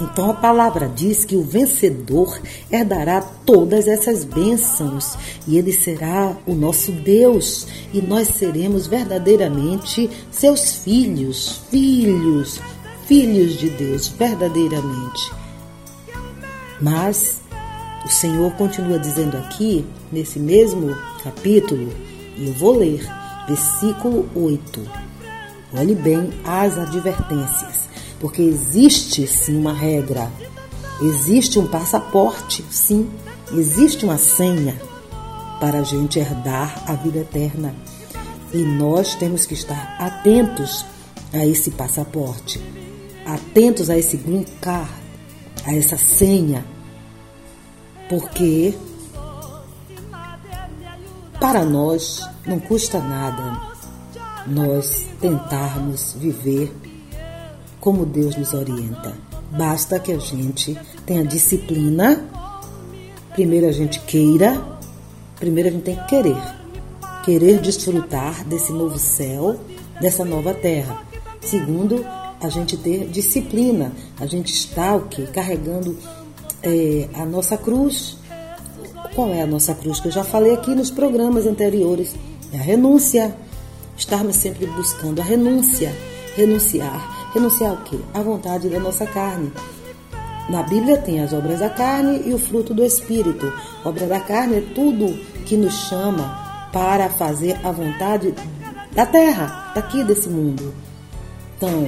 Então 0.00 0.30
a 0.30 0.34
palavra 0.34 0.88
diz 0.88 1.24
que 1.24 1.36
o 1.36 1.42
vencedor 1.42 2.40
herdará 2.70 3.20
todas 3.20 3.86
essas 3.86 4.24
bênçãos 4.24 5.16
e 5.46 5.58
ele 5.58 5.72
será 5.72 6.36
o 6.46 6.54
nosso 6.54 6.90
Deus 6.92 7.66
e 7.92 8.00
nós 8.00 8.28
seremos 8.28 8.86
verdadeiramente 8.86 10.10
seus 10.30 10.76
filhos, 10.76 11.60
filhos, 11.70 12.60
filhos 13.06 13.58
de 13.58 13.68
Deus, 13.70 14.08
verdadeiramente. 14.08 15.41
Mas 16.82 17.40
o 18.04 18.08
Senhor 18.08 18.50
continua 18.54 18.98
dizendo 18.98 19.36
aqui, 19.36 19.86
nesse 20.10 20.40
mesmo 20.40 20.96
capítulo, 21.22 21.92
e 22.36 22.48
eu 22.48 22.52
vou 22.54 22.76
ler, 22.76 23.08
versículo 23.46 24.28
8. 24.34 24.82
Olhe 25.78 25.94
bem 25.94 26.30
as 26.44 26.76
advertências, 26.76 27.88
porque 28.18 28.42
existe 28.42 29.28
sim 29.28 29.56
uma 29.56 29.72
regra, 29.72 30.28
existe 31.00 31.56
um 31.60 31.68
passaporte, 31.68 32.64
sim, 32.68 33.08
existe 33.52 34.04
uma 34.04 34.18
senha 34.18 34.74
para 35.60 35.78
a 35.78 35.82
gente 35.84 36.18
herdar 36.18 36.82
a 36.88 36.94
vida 36.94 37.20
eterna. 37.20 37.72
E 38.52 38.58
nós 38.58 39.14
temos 39.14 39.46
que 39.46 39.54
estar 39.54 39.94
atentos 40.00 40.84
a 41.32 41.46
esse 41.46 41.70
passaporte, 41.70 42.60
atentos 43.24 43.88
a 43.88 43.96
esse 43.96 44.16
green 44.16 44.44
card, 44.60 44.90
a 45.64 45.72
essa 45.76 45.96
senha 45.96 46.71
porque 48.12 48.74
para 51.40 51.64
nós 51.64 52.20
não 52.46 52.60
custa 52.60 53.00
nada 53.00 53.58
nós 54.46 55.06
tentarmos 55.18 56.14
viver 56.18 56.70
como 57.80 58.04
Deus 58.04 58.36
nos 58.36 58.52
orienta. 58.52 59.14
Basta 59.50 59.98
que 59.98 60.12
a 60.12 60.18
gente 60.18 60.78
tenha 61.06 61.24
disciplina. 61.24 62.22
Primeiro 63.32 63.66
a 63.66 63.72
gente 63.72 63.98
queira, 64.00 64.62
primeiro 65.36 65.70
a 65.70 65.72
gente 65.72 65.84
tem 65.84 65.96
que 65.96 66.06
querer. 66.08 66.42
Querer 67.24 67.62
desfrutar 67.62 68.44
desse 68.44 68.72
novo 68.72 68.98
céu, 68.98 69.58
dessa 69.98 70.22
nova 70.22 70.52
terra. 70.52 71.02
Segundo, 71.40 72.04
a 72.42 72.48
gente 72.50 72.76
ter 72.76 73.08
disciplina. 73.08 73.90
A 74.20 74.26
gente 74.26 74.52
está 74.52 74.94
o 74.96 75.06
quê? 75.06 75.26
Carregando 75.32 75.96
é, 76.62 77.08
a 77.14 77.24
nossa 77.24 77.56
cruz. 77.56 78.16
Qual 79.14 79.28
é 79.28 79.42
a 79.42 79.46
nossa 79.46 79.74
cruz? 79.74 80.00
Que 80.00 80.08
eu 80.08 80.12
já 80.12 80.24
falei 80.24 80.54
aqui 80.54 80.74
nos 80.74 80.90
programas 80.90 81.46
anteriores. 81.46 82.14
É 82.52 82.58
a 82.58 82.62
renúncia. 82.62 83.36
Estarmos 83.96 84.36
sempre 84.36 84.66
buscando 84.66 85.20
a 85.20 85.24
renúncia. 85.24 85.94
Renunciar. 86.36 87.30
Renunciar 87.34 87.74
o 87.74 87.82
quê? 87.84 87.98
A 88.14 88.22
vontade 88.22 88.68
da 88.68 88.78
nossa 88.78 89.06
carne. 89.06 89.52
Na 90.48 90.62
Bíblia 90.62 90.98
tem 90.98 91.20
as 91.20 91.32
obras 91.32 91.60
da 91.60 91.70
carne 91.70 92.22
e 92.26 92.34
o 92.34 92.38
fruto 92.38 92.74
do 92.74 92.84
Espírito. 92.84 93.52
obra 93.84 94.06
da 94.06 94.20
carne 94.20 94.56
é 94.56 94.60
tudo 94.74 95.14
que 95.44 95.56
nos 95.56 95.74
chama 95.88 96.68
para 96.72 97.08
fazer 97.08 97.58
a 97.62 97.70
vontade 97.70 98.34
da 98.92 99.06
terra, 99.06 99.72
daqui 99.74 100.02
desse 100.04 100.28
mundo. 100.28 100.74
Então, 101.56 101.86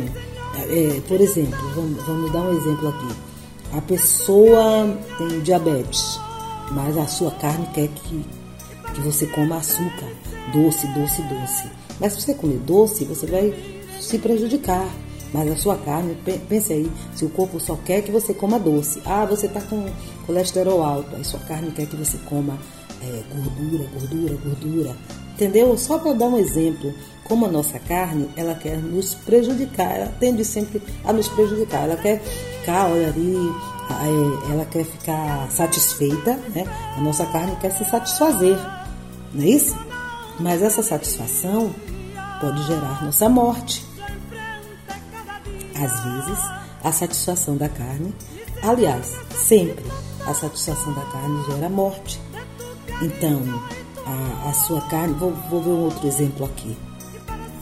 é, 0.57 1.01
por 1.09 1.21
exemplo, 1.21 1.59
vamos, 1.75 2.03
vamos 2.05 2.33
dar 2.33 2.43
um 2.43 2.57
exemplo 2.57 2.89
aqui. 2.89 3.34
A 3.77 3.81
pessoa 3.81 4.97
tem 5.19 5.41
diabetes, 5.41 6.21
mas 6.71 6.97
a 6.97 7.07
sua 7.07 7.31
carne 7.33 7.67
quer 7.75 7.89
que 7.89 8.25
que 8.95 9.01
você 9.01 9.27
coma 9.27 9.57
açúcar, 9.57 10.09
doce, 10.53 10.87
doce, 10.89 11.21
doce. 11.23 11.69
Mas 11.99 12.13
se 12.13 12.23
você 12.23 12.35
comer 12.35 12.59
doce, 12.59 13.05
você 13.05 13.27
vai 13.27 13.53
se 14.01 14.19
prejudicar. 14.19 14.89
Mas 15.33 15.51
a 15.51 15.57
sua 15.57 15.77
carne, 15.79 16.17
pense 16.49 16.73
aí, 16.73 16.89
se 17.13 17.25
o 17.25 17.29
corpo 17.29 17.59
só 17.59 17.75
quer 17.75 18.03
que 18.03 18.13
você 18.13 18.33
coma 18.33 18.57
doce. 18.57 19.03
Ah, 19.05 19.25
você 19.25 19.47
está 19.47 19.61
com 19.61 19.85
colesterol 20.27 20.81
alto, 20.81 21.17
aí 21.17 21.25
sua 21.25 21.41
carne 21.41 21.73
quer 21.73 21.87
que 21.87 21.97
você 21.97 22.17
coma 22.19 22.57
é, 23.03 23.23
gordura, 23.35 23.89
gordura, 23.93 24.37
gordura. 24.45 24.97
Entendeu? 25.35 25.77
Só 25.77 25.99
para 25.99 26.13
dar 26.13 26.27
um 26.27 26.39
exemplo, 26.39 26.95
como 27.25 27.47
a 27.47 27.49
nossa 27.49 27.79
carne, 27.81 28.31
ela 28.37 28.55
quer 28.55 28.77
nos 28.79 29.15
prejudicar, 29.15 29.91
ela 29.91 30.13
tende 30.21 30.45
sempre 30.45 30.81
a 31.05 31.13
nos 31.13 31.29
prejudicar. 31.29 31.85
Ela 31.85 31.97
quer 31.97 32.21
ficar, 32.21 32.87
olha 32.87 33.09
ali, 33.09 33.37
é, 33.91 34.53
ela 34.53 34.65
quer 34.65 34.85
ficar 34.85 35.51
satisfeita, 35.51 36.39
né? 36.55 36.65
A 36.97 37.01
nossa 37.01 37.27
carne 37.27 37.57
quer 37.57 37.71
se 37.73 37.85
satisfazer, 37.85 38.57
não 39.33 39.43
é 39.43 39.49
isso? 39.49 39.77
Mas 40.39 40.63
essa 40.63 40.83
satisfação 40.83 41.75
pode 42.41 42.63
gerar 42.65 43.05
nossa 43.05 43.29
morte. 43.29 43.85
Às 45.75 46.05
vezes, 46.05 46.39
a 46.85 46.93
satisfação 46.93 47.57
da 47.57 47.69
carne, 47.69 48.15
aliás, 48.63 49.17
sempre 49.37 49.85
a 50.27 50.33
satisfação 50.33 50.93
da 50.95 51.03
carne 51.07 51.45
gera 51.47 51.69
morte. 51.69 52.21
Então, 53.03 53.43
a, 54.07 54.49
a 54.49 54.53
sua 54.53 54.81
carne, 54.83 55.15
vou, 55.15 55.33
vou 55.51 55.63
ver 55.63 55.71
um 55.71 55.85
outro 55.85 56.07
exemplo 56.07 56.47
aqui. 56.47 56.77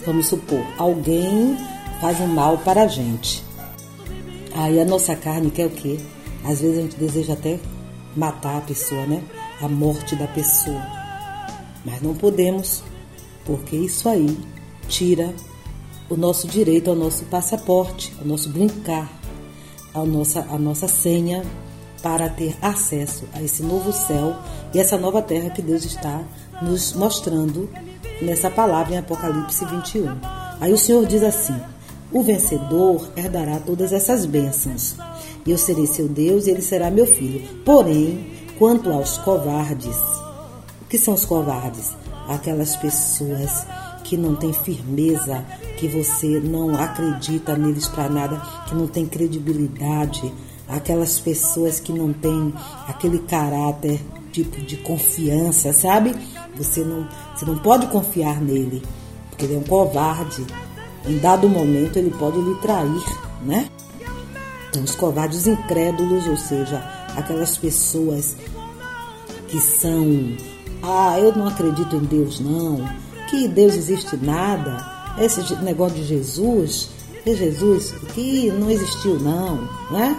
Vamos 0.04 0.26
supor, 0.26 0.64
alguém 0.78 1.56
faz 2.00 2.20
um 2.20 2.26
mal 2.26 2.58
para 2.58 2.82
a 2.82 2.88
gente. 2.88 3.44
Aí 4.54 4.80
a 4.80 4.84
nossa 4.84 5.14
carne 5.14 5.50
quer 5.50 5.66
o 5.66 5.70
quê? 5.70 5.98
Às 6.44 6.60
vezes 6.60 6.78
a 6.78 6.82
gente 6.82 6.96
deseja 6.96 7.34
até 7.34 7.58
matar 8.16 8.58
a 8.58 8.60
pessoa, 8.60 9.06
né? 9.06 9.22
A 9.60 9.68
morte 9.68 10.16
da 10.16 10.26
pessoa. 10.26 10.82
Mas 11.84 12.02
não 12.02 12.14
podemos, 12.14 12.82
porque 13.44 13.76
isso 13.76 14.08
aí 14.08 14.36
tira 14.88 15.32
o 16.08 16.16
nosso 16.16 16.46
direito 16.46 16.90
ao 16.90 16.96
nosso 16.96 17.24
passaporte, 17.26 18.12
ao 18.20 18.26
nosso 18.26 18.48
brincar, 18.48 19.10
a 19.94 20.04
nossa, 20.04 20.40
a 20.50 20.58
nossa 20.58 20.88
senha 20.88 21.42
para 22.02 22.28
ter 22.28 22.56
acesso 22.60 23.24
a 23.32 23.42
esse 23.42 23.62
novo 23.62 23.92
céu 23.92 24.36
e 24.74 24.78
essa 24.78 24.98
nova 24.98 25.22
terra 25.22 25.50
que 25.50 25.62
Deus 25.62 25.84
está 25.84 26.20
nos 26.60 26.92
mostrando 26.92 27.70
nessa 28.20 28.50
palavra 28.50 28.94
em 28.94 28.98
Apocalipse 28.98 29.64
21. 29.64 30.18
Aí 30.60 30.72
o 30.72 30.78
Senhor 30.78 31.06
diz 31.06 31.22
assim: 31.22 31.54
O 32.10 32.22
vencedor 32.22 33.08
herdará 33.16 33.58
todas 33.58 33.92
essas 33.92 34.26
bênçãos. 34.26 34.96
E 35.44 35.50
eu 35.50 35.58
serei 35.58 35.86
seu 35.86 36.08
Deus 36.08 36.46
e 36.46 36.50
ele 36.50 36.62
será 36.62 36.90
meu 36.90 37.06
filho. 37.06 37.42
Porém, 37.64 38.32
quanto 38.58 38.90
aos 38.92 39.18
covardes, 39.18 39.96
o 40.80 40.84
que 40.88 40.98
são 40.98 41.14
os 41.14 41.24
covardes? 41.24 41.92
Aquelas 42.28 42.76
pessoas 42.76 43.66
que 44.04 44.16
não 44.16 44.36
têm 44.36 44.52
firmeza, 44.52 45.44
que 45.78 45.88
você 45.88 46.38
não 46.38 46.76
acredita 46.76 47.56
neles 47.56 47.88
para 47.88 48.08
nada, 48.08 48.40
que 48.68 48.74
não 48.74 48.86
tem 48.86 49.06
credibilidade, 49.06 50.32
aquelas 50.72 51.18
pessoas 51.20 51.78
que 51.78 51.92
não 51.92 52.12
têm 52.12 52.52
aquele 52.88 53.18
caráter 53.20 54.00
tipo 54.32 54.60
de 54.62 54.78
confiança, 54.78 55.72
sabe? 55.72 56.14
Você 56.56 56.80
não, 56.80 57.06
você 57.34 57.44
não 57.44 57.58
pode 57.58 57.86
confiar 57.88 58.40
nele, 58.40 58.82
porque 59.28 59.44
ele 59.44 59.54
é 59.54 59.58
um 59.58 59.62
covarde. 59.62 60.44
Em 61.06 61.18
dado 61.18 61.48
momento 61.48 61.98
ele 61.98 62.10
pode 62.10 62.38
lhe 62.40 62.54
trair, 62.56 63.04
né? 63.42 63.68
Então, 64.70 64.82
os 64.84 64.94
covardes 64.94 65.46
incrédulos, 65.46 66.26
ou 66.26 66.36
seja, 66.36 66.82
aquelas 67.14 67.58
pessoas 67.58 68.36
que 69.48 69.60
são, 69.60 70.34
ah, 70.82 71.18
eu 71.18 71.36
não 71.36 71.48
acredito 71.48 71.96
em 71.96 72.04
Deus 72.04 72.40
não, 72.40 72.88
que 73.28 73.46
Deus 73.48 73.74
existe 73.74 74.16
nada, 74.16 75.14
esse 75.18 75.54
negócio 75.56 75.98
de 75.98 76.04
Jesus, 76.04 76.88
de 77.22 77.34
Jesus 77.36 77.92
que 78.14 78.50
não 78.50 78.70
existiu 78.70 79.18
não, 79.20 79.68
né? 79.90 80.16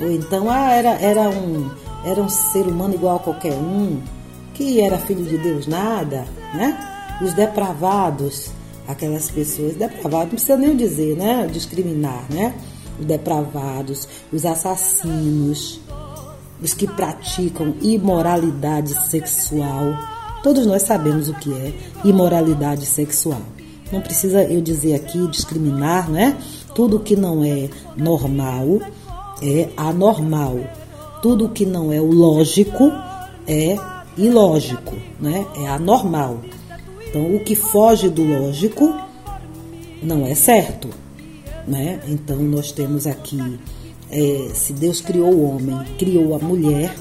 Ou 0.00 0.10
então, 0.10 0.50
ah, 0.50 0.72
era, 0.72 0.90
era, 1.00 1.28
um, 1.28 1.70
era 2.04 2.20
um 2.20 2.28
ser 2.28 2.66
humano 2.66 2.94
igual 2.94 3.16
a 3.16 3.20
qualquer 3.20 3.52
um, 3.52 4.00
que 4.52 4.80
era 4.80 4.98
filho 4.98 5.24
de 5.24 5.38
Deus 5.38 5.66
nada, 5.66 6.24
né? 6.52 7.16
Os 7.20 7.32
depravados, 7.32 8.50
aquelas 8.88 9.30
pessoas 9.30 9.74
depravadas, 9.74 10.26
não 10.26 10.30
precisa 10.30 10.56
nem 10.56 10.76
dizer, 10.76 11.16
né? 11.16 11.48
Discriminar, 11.50 12.24
né? 12.30 12.54
Os 12.98 13.06
depravados, 13.06 14.08
os 14.32 14.44
assassinos, 14.44 15.80
os 16.60 16.74
que 16.74 16.86
praticam 16.86 17.74
imoralidade 17.80 18.94
sexual. 19.08 19.96
Todos 20.42 20.66
nós 20.66 20.82
sabemos 20.82 21.28
o 21.28 21.34
que 21.34 21.52
é 21.52 21.72
imoralidade 22.04 22.86
sexual. 22.86 23.42
Não 23.92 24.00
precisa 24.00 24.42
eu 24.42 24.60
dizer 24.60 24.94
aqui 24.94 25.26
discriminar, 25.28 26.10
né? 26.10 26.36
Tudo 26.74 27.00
que 27.00 27.14
não 27.14 27.44
é 27.44 27.68
normal 27.96 28.80
é 29.42 29.68
anormal. 29.76 30.58
Tudo 31.22 31.48
que 31.48 31.64
não 31.64 31.92
é 31.92 32.00
o 32.00 32.10
lógico 32.10 32.92
é 33.46 33.76
ilógico, 34.16 34.94
né? 35.20 35.46
É 35.56 35.68
anormal. 35.68 36.40
Então, 37.06 37.34
o 37.34 37.40
que 37.40 37.54
foge 37.54 38.08
do 38.08 38.24
lógico 38.24 38.94
não 40.02 40.26
é 40.26 40.34
certo, 40.34 40.90
né? 41.66 42.00
Então, 42.08 42.36
nós 42.36 42.72
temos 42.72 43.06
aqui, 43.06 43.58
é, 44.10 44.50
se 44.52 44.72
Deus 44.72 45.00
criou 45.00 45.32
o 45.32 45.50
homem, 45.50 45.78
criou 45.98 46.34
a 46.34 46.38
mulher 46.38 46.94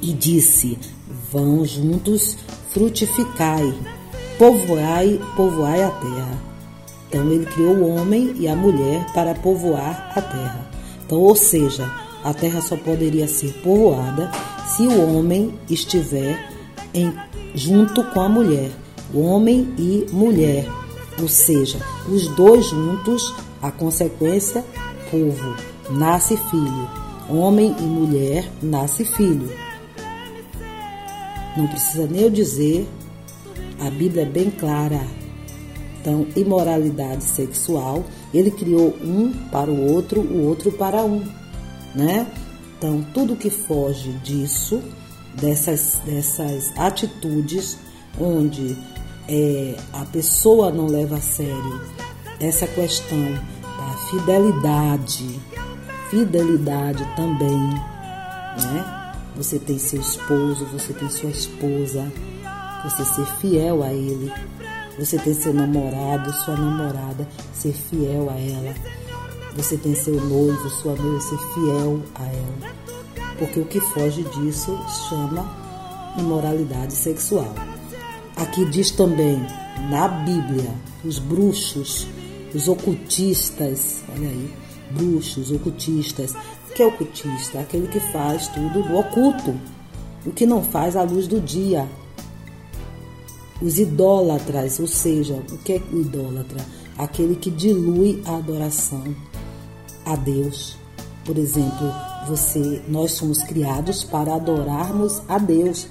e 0.00 0.12
disse: 0.12 0.78
vão 1.30 1.64
juntos 1.64 2.36
frutificai, 2.70 3.72
povoai, 4.38 5.20
povoai 5.36 5.82
a 5.82 5.90
terra. 5.90 6.42
Então, 7.08 7.30
ele 7.30 7.44
criou 7.46 7.74
o 7.74 7.94
homem 7.94 8.34
e 8.38 8.48
a 8.48 8.54
mulher 8.54 9.04
para 9.12 9.34
povoar 9.34 10.12
a 10.16 10.22
terra. 10.22 10.69
Então, 11.10 11.22
ou 11.22 11.34
seja, 11.34 11.92
a 12.22 12.32
terra 12.32 12.60
só 12.60 12.76
poderia 12.76 13.26
ser 13.26 13.52
povoada 13.64 14.30
se 14.64 14.86
o 14.86 15.12
homem 15.12 15.58
estiver 15.68 16.38
em, 16.94 17.12
junto 17.52 18.04
com 18.12 18.20
a 18.20 18.28
mulher, 18.28 18.70
homem 19.12 19.74
e 19.76 20.06
mulher, 20.12 20.68
ou 21.20 21.26
seja, 21.26 21.80
os 22.08 22.28
dois 22.36 22.66
juntos, 22.66 23.34
a 23.60 23.72
consequência, 23.72 24.64
povo, 25.10 25.56
nasce 25.90 26.36
filho, 26.36 26.88
homem 27.28 27.74
e 27.80 27.82
mulher, 27.82 28.48
nasce 28.62 29.04
filho. 29.04 29.50
Não 31.56 31.66
precisa 31.66 32.06
nem 32.06 32.22
eu 32.22 32.30
dizer, 32.30 32.88
a 33.80 33.90
Bíblia 33.90 34.22
é 34.22 34.26
bem 34.26 34.48
clara. 34.48 35.00
Então, 36.00 36.26
imoralidade 36.34 37.24
sexual, 37.24 38.04
ele 38.32 38.50
criou 38.50 38.96
um 39.02 39.32
para 39.50 39.70
o 39.70 39.92
outro, 39.92 40.20
o 40.20 40.46
outro 40.46 40.72
para 40.72 41.04
um, 41.04 41.22
né? 41.94 42.26
Então, 42.78 43.04
tudo 43.12 43.36
que 43.36 43.50
foge 43.50 44.12
disso, 44.24 44.82
dessas, 45.34 46.00
dessas 46.06 46.72
atitudes 46.78 47.76
onde 48.18 48.76
é, 49.28 49.76
a 49.92 50.04
pessoa 50.06 50.70
não 50.70 50.86
leva 50.86 51.16
a 51.16 51.20
sério 51.20 51.80
essa 52.40 52.66
questão 52.66 53.32
da 53.62 53.96
fidelidade, 54.10 55.38
fidelidade 56.08 57.06
também, 57.14 57.74
né? 58.62 59.12
Você 59.36 59.58
tem 59.58 59.78
seu 59.78 60.00
esposo, 60.00 60.64
você 60.66 60.92
tem 60.94 61.10
sua 61.10 61.30
esposa, 61.30 62.10
você 62.82 63.04
ser 63.04 63.26
fiel 63.36 63.82
a 63.82 63.92
ele, 63.92 64.32
você 65.00 65.18
tem 65.18 65.32
seu 65.32 65.54
namorado, 65.54 66.30
sua 66.44 66.54
namorada, 66.54 67.26
ser 67.54 67.72
fiel 67.72 68.28
a 68.28 68.38
ela. 68.38 68.74
Você 69.56 69.78
tem 69.78 69.94
seu 69.94 70.14
noivo, 70.14 70.68
sua 70.68 70.94
noiva, 70.94 71.18
ser 71.20 71.38
fiel 71.54 72.02
a 72.16 72.24
ela. 72.24 72.74
Porque 73.38 73.60
o 73.60 73.64
que 73.64 73.80
foge 73.80 74.22
disso 74.24 74.78
chama 75.08 75.50
imoralidade 76.18 76.92
sexual. 76.92 77.50
Aqui 78.36 78.66
diz 78.66 78.90
também, 78.90 79.40
na 79.88 80.06
Bíblia, 80.06 80.70
os 81.02 81.18
bruxos, 81.18 82.06
os 82.54 82.68
ocultistas, 82.68 84.02
olha 84.14 84.28
aí, 84.28 84.54
bruxos, 84.90 85.50
ocultistas. 85.50 86.34
O 86.68 86.74
que 86.74 86.82
é 86.82 86.86
ocultista? 86.86 87.60
Aquele 87.60 87.88
que 87.88 88.00
faz 88.00 88.48
tudo 88.48 88.82
do 88.82 88.98
oculto, 88.98 89.58
o 90.26 90.30
que 90.30 90.44
não 90.44 90.62
faz 90.62 90.94
à 90.94 91.02
luz 91.02 91.26
do 91.26 91.40
dia, 91.40 91.88
os 93.60 93.78
idólatras, 93.78 94.78
ou 94.80 94.86
seja, 94.86 95.34
o 95.34 95.58
que 95.58 95.74
é 95.74 95.82
o 95.92 96.00
idólatra? 96.00 96.64
Aquele 96.96 97.36
que 97.36 97.50
dilui 97.50 98.22
a 98.26 98.36
adoração 98.36 99.04
a 100.04 100.16
Deus. 100.16 100.76
Por 101.24 101.36
exemplo, 101.36 101.92
você, 102.26 102.82
nós 102.88 103.12
somos 103.12 103.42
criados 103.42 104.04
para 104.04 104.34
adorarmos 104.34 105.22
a 105.28 105.38
Deus. 105.38 105.86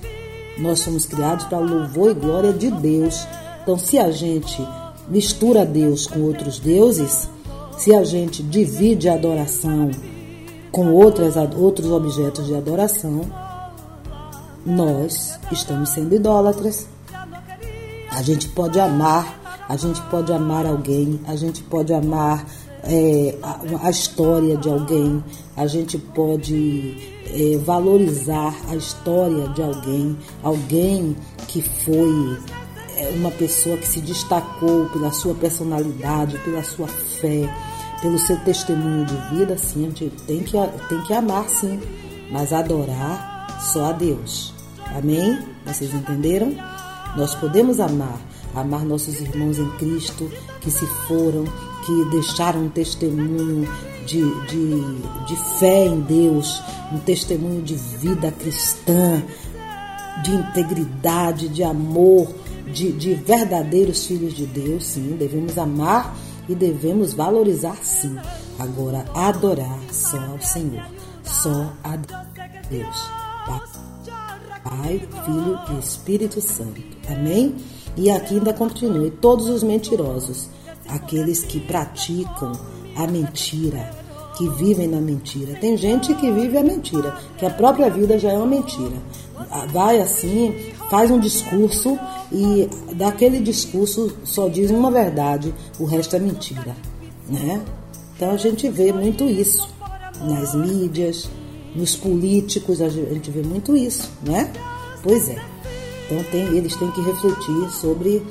Nós 0.57 0.79
somos 0.79 1.05
criados 1.05 1.45
para 1.45 1.59
louvor 1.59 2.11
e 2.11 2.13
glória 2.15 2.53
de 2.53 2.69
Deus. 2.71 3.25
Então, 3.61 3.77
se 3.77 3.97
a 3.97 4.11
gente 4.11 4.57
mistura 5.07 5.65
Deus 5.65 6.07
com 6.07 6.21
outros 6.21 6.59
deuses, 6.59 7.29
se 7.77 7.95
a 7.95 8.03
gente 8.03 8.43
divide 8.43 9.07
a 9.07 9.13
adoração 9.13 9.91
com 10.71 10.91
outras, 10.93 11.35
outros 11.57 11.89
objetos 11.91 12.47
de 12.47 12.55
adoração, 12.55 13.21
nós 14.65 15.39
estamos 15.51 15.89
sendo 15.89 16.15
idólatras. 16.15 16.87
A 18.19 18.21
gente 18.21 18.49
pode 18.49 18.77
amar, 18.77 19.63
a 19.69 19.77
gente 19.77 20.01
pode 20.09 20.33
amar 20.33 20.65
alguém, 20.65 21.21
a 21.25 21.37
gente 21.37 21.63
pode 21.63 21.93
amar 21.93 22.45
é, 22.83 23.37
a, 23.41 23.87
a, 23.87 23.89
história 23.89 24.57
de 24.57 24.67
alguém, 24.67 25.23
a 25.55 25.65
gente 25.65 25.97
pode 25.97 26.97
é, 27.27 27.57
valorizar 27.59 28.53
a 28.67 28.75
história 28.75 29.47
de 29.47 29.63
alguém, 29.63 30.17
alguém 30.43 31.15
que 31.47 31.61
foi 31.61 32.37
é, 32.97 33.09
uma 33.11 33.31
pessoa 33.31 33.77
que 33.77 33.87
se 33.87 34.01
destacou 34.01 34.89
pela 34.89 35.13
sua 35.13 35.33
personalidade, 35.35 36.37
pela 36.39 36.61
sua 36.61 36.89
fé, 36.89 37.49
pelo 38.01 38.19
seu 38.19 38.35
testemunho 38.41 39.05
de 39.05 39.15
vida, 39.33 39.57
sim, 39.57 39.85
a 39.85 39.89
gente 39.91 40.09
tem 40.27 40.43
que, 40.43 40.57
tem 40.89 41.01
que 41.03 41.13
amar, 41.13 41.47
sim, 41.47 41.79
mas 42.29 42.51
adorar 42.51 43.61
só 43.61 43.85
a 43.85 43.91
Deus. 43.93 44.53
Amém? 44.93 45.39
Vocês 45.65 45.93
entenderam? 45.93 46.53
Nós 47.15 47.35
podemos 47.35 47.79
amar, 47.79 48.19
amar 48.55 48.85
nossos 48.85 49.19
irmãos 49.19 49.57
em 49.57 49.69
Cristo 49.77 50.29
que 50.61 50.69
se 50.69 50.85
foram, 51.07 51.43
que 51.85 52.05
deixaram 52.11 52.65
um 52.65 52.69
testemunho 52.69 53.67
de, 54.05 54.21
de, 54.47 55.25
de 55.27 55.59
fé 55.59 55.85
em 55.85 55.99
Deus, 56.01 56.61
um 56.91 56.99
testemunho 56.99 57.61
de 57.61 57.75
vida 57.75 58.31
cristã, 58.31 59.23
de 60.23 60.31
integridade, 60.33 61.47
de 61.47 61.63
amor, 61.63 62.33
de, 62.71 62.91
de 62.91 63.13
verdadeiros 63.13 64.05
filhos 64.05 64.33
de 64.33 64.45
Deus, 64.45 64.85
sim, 64.85 65.15
devemos 65.17 65.57
amar 65.57 66.15
e 66.47 66.55
devemos 66.55 67.13
valorizar 67.13 67.77
sim. 67.83 68.15
Agora, 68.57 69.05
adorar 69.15 69.79
só 69.91 70.19
ao 70.19 70.41
Senhor, 70.41 70.85
só 71.23 71.73
a 71.83 71.95
Deus. 72.69 73.28
Pai, 74.63 75.01
Filho 75.25 75.59
e 75.71 75.79
Espírito 75.79 76.41
Santo. 76.41 76.81
Amém? 77.09 77.55
E 77.95 78.09
aqui 78.09 78.35
ainda 78.35 78.53
continue: 78.53 79.11
todos 79.11 79.47
os 79.49 79.63
mentirosos, 79.63 80.49
aqueles 80.87 81.43
que 81.43 81.59
praticam 81.59 82.51
a 82.95 83.07
mentira, 83.07 83.91
que 84.37 84.49
vivem 84.49 84.87
na 84.87 84.99
mentira. 85.01 85.55
Tem 85.55 85.75
gente 85.77 86.13
que 86.15 86.31
vive 86.31 86.57
a 86.57 86.63
mentira, 86.63 87.17
que 87.37 87.45
a 87.45 87.49
própria 87.49 87.89
vida 87.89 88.17
já 88.17 88.31
é 88.31 88.37
uma 88.37 88.45
mentira. 88.45 88.95
Vai 89.71 90.01
assim, 90.01 90.73
faz 90.89 91.09
um 91.11 91.19
discurso 91.19 91.97
e 92.31 92.69
daquele 92.93 93.39
discurso 93.39 94.15
só 94.23 94.47
diz 94.47 94.69
uma 94.69 94.91
verdade, 94.91 95.53
o 95.79 95.85
resto 95.85 96.15
é 96.15 96.19
mentira, 96.19 96.75
né? 97.27 97.61
Então 98.15 98.31
a 98.31 98.37
gente 98.37 98.69
vê 98.69 98.91
muito 98.91 99.23
isso 99.23 99.69
nas 100.21 100.53
mídias, 100.53 101.29
nos 101.75 101.95
políticos, 101.95 102.81
a 102.81 102.89
gente 102.89 103.31
vê 103.31 103.41
muito 103.41 103.75
isso, 103.75 104.09
né? 104.23 104.51
Pois 105.03 105.29
é. 105.29 105.41
Então 106.05 106.23
tem, 106.31 106.41
eles 106.57 106.75
têm 106.75 106.89
que 106.91 107.01
refletir 107.01 107.69
sobre 107.71 108.25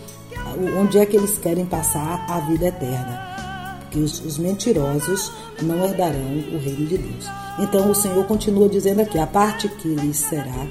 onde 0.79 0.99
é 0.99 1.07
que 1.07 1.17
eles 1.17 1.39
querem 1.39 1.65
passar 1.65 2.27
a 2.29 2.41
vida 2.41 2.67
eterna. 2.67 3.79
Porque 3.81 4.01
os, 4.01 4.21
os 4.25 4.39
mentirosos 4.39 5.33
não 5.63 5.85
herdarão 5.85 6.45
o 6.53 6.59
reino 6.59 6.87
de 6.87 6.99
Deus. 6.99 7.27
Então 7.59 7.91
o 7.91 7.95
Senhor 7.95 8.25
continua 8.27 8.69
dizendo 8.69 9.01
aqui: 9.01 9.19
a 9.19 9.27
parte 9.27 9.69
que 9.69 9.89
lhes 9.89 10.17
será 10.17 10.67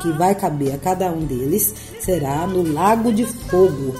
que 0.00 0.12
vai 0.12 0.34
caber 0.34 0.74
a 0.74 0.78
cada 0.78 1.10
um 1.10 1.24
deles 1.24 1.74
será 1.98 2.46
no 2.46 2.72
lago 2.72 3.12
de 3.12 3.24
fogo, 3.24 3.94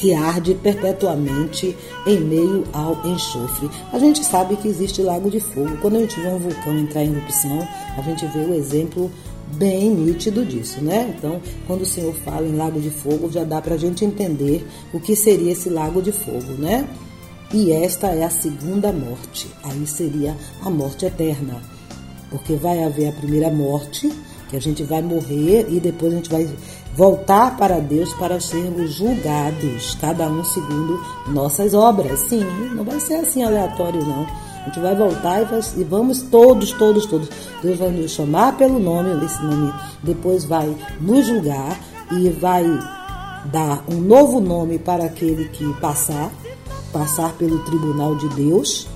que 0.00 0.14
arde 0.14 0.54
perpetuamente 0.54 1.76
em 2.06 2.18
meio 2.20 2.64
ao 2.72 3.06
enxofre. 3.06 3.68
A 3.92 3.98
gente 3.98 4.24
sabe 4.24 4.56
que 4.56 4.66
existe 4.66 5.02
lago 5.02 5.30
de 5.30 5.40
fogo. 5.40 5.76
Quando 5.76 5.96
a 5.96 6.00
gente 6.00 6.18
vê 6.18 6.28
um 6.28 6.38
vulcão 6.38 6.78
entrar 6.78 7.04
em 7.04 7.12
erupção, 7.12 7.68
a 7.98 8.00
gente 8.00 8.24
vê 8.28 8.38
o 8.38 8.54
exemplo 8.54 9.10
bem 9.56 9.90
nítido 9.90 10.42
disso, 10.46 10.82
né? 10.82 11.14
Então, 11.14 11.38
quando 11.66 11.82
o 11.82 11.86
Senhor 11.86 12.14
fala 12.14 12.46
em 12.46 12.56
lago 12.56 12.80
de 12.80 12.88
fogo, 12.88 13.30
já 13.30 13.44
dá 13.44 13.60
para 13.60 13.74
a 13.74 13.78
gente 13.78 14.02
entender 14.02 14.66
o 14.90 14.98
que 14.98 15.14
seria 15.14 15.52
esse 15.52 15.68
lago 15.68 16.00
de 16.00 16.12
fogo, 16.12 16.52
né? 16.58 16.88
E 17.52 17.70
esta 17.70 18.06
é 18.06 18.24
a 18.24 18.30
segunda 18.30 18.90
morte. 18.90 19.48
Aí 19.62 19.86
seria 19.86 20.34
a 20.64 20.70
morte 20.70 21.04
eterna. 21.04 21.60
Porque 22.30 22.54
vai 22.54 22.82
haver 22.84 23.08
a 23.08 23.12
primeira 23.12 23.50
morte, 23.50 24.10
que 24.48 24.56
a 24.56 24.60
gente 24.60 24.82
vai 24.82 25.02
morrer 25.02 25.66
e 25.68 25.78
depois 25.78 26.12
a 26.12 26.16
gente 26.16 26.30
vai 26.30 26.48
voltar 26.94 27.56
para 27.56 27.80
Deus 27.80 28.12
para 28.14 28.40
sermos 28.40 28.94
julgados, 28.94 29.96
cada 30.00 30.26
um 30.28 30.44
segundo 30.44 31.00
nossas 31.28 31.74
obras. 31.74 32.20
Sim, 32.20 32.44
não 32.74 32.84
vai 32.84 33.00
ser 33.00 33.14
assim 33.14 33.42
aleatório, 33.42 34.04
não. 34.04 34.26
A 34.60 34.64
gente 34.64 34.80
vai 34.80 34.94
voltar 34.94 35.40
e, 35.40 35.44
vai, 35.46 35.60
e 35.76 35.84
vamos 35.84 36.22
todos, 36.22 36.72
todos, 36.72 37.06
todos. 37.06 37.28
Deus 37.62 37.78
vai 37.78 37.90
nos 37.90 38.10
chamar 38.10 38.56
pelo 38.56 38.78
nome, 38.78 39.24
esse 39.24 39.42
nome 39.42 39.72
depois 40.02 40.44
vai 40.44 40.76
nos 41.00 41.26
julgar 41.26 41.78
e 42.12 42.28
vai 42.28 42.64
dar 43.46 43.82
um 43.88 43.96
novo 43.96 44.40
nome 44.40 44.78
para 44.78 45.04
aquele 45.04 45.48
que 45.48 45.72
passar, 45.80 46.30
passar 46.92 47.32
pelo 47.32 47.60
tribunal 47.60 48.14
de 48.16 48.28
Deus, 48.30 48.86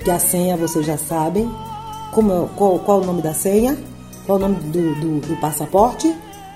que 0.00 0.10
a 0.10 0.18
senha 0.18 0.56
vocês 0.56 0.84
já 0.84 0.98
sabem. 0.98 1.50
Como, 2.12 2.50
qual, 2.56 2.78
qual 2.80 3.00
o 3.00 3.06
nome 3.06 3.22
da 3.22 3.32
senha? 3.32 3.78
Qual 4.26 4.36
o 4.36 4.40
nome 4.40 4.56
do, 4.56 4.94
do, 4.96 5.26
do 5.26 5.40
passaporte? 5.40 6.14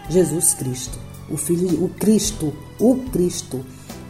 Jesus 0.08 0.54
Cristo. 0.54 0.98
O 1.28 1.36
Filho, 1.36 1.84
o 1.84 1.88
Cristo, 1.88 2.52
o 2.78 2.96
Cristo, 3.12 3.64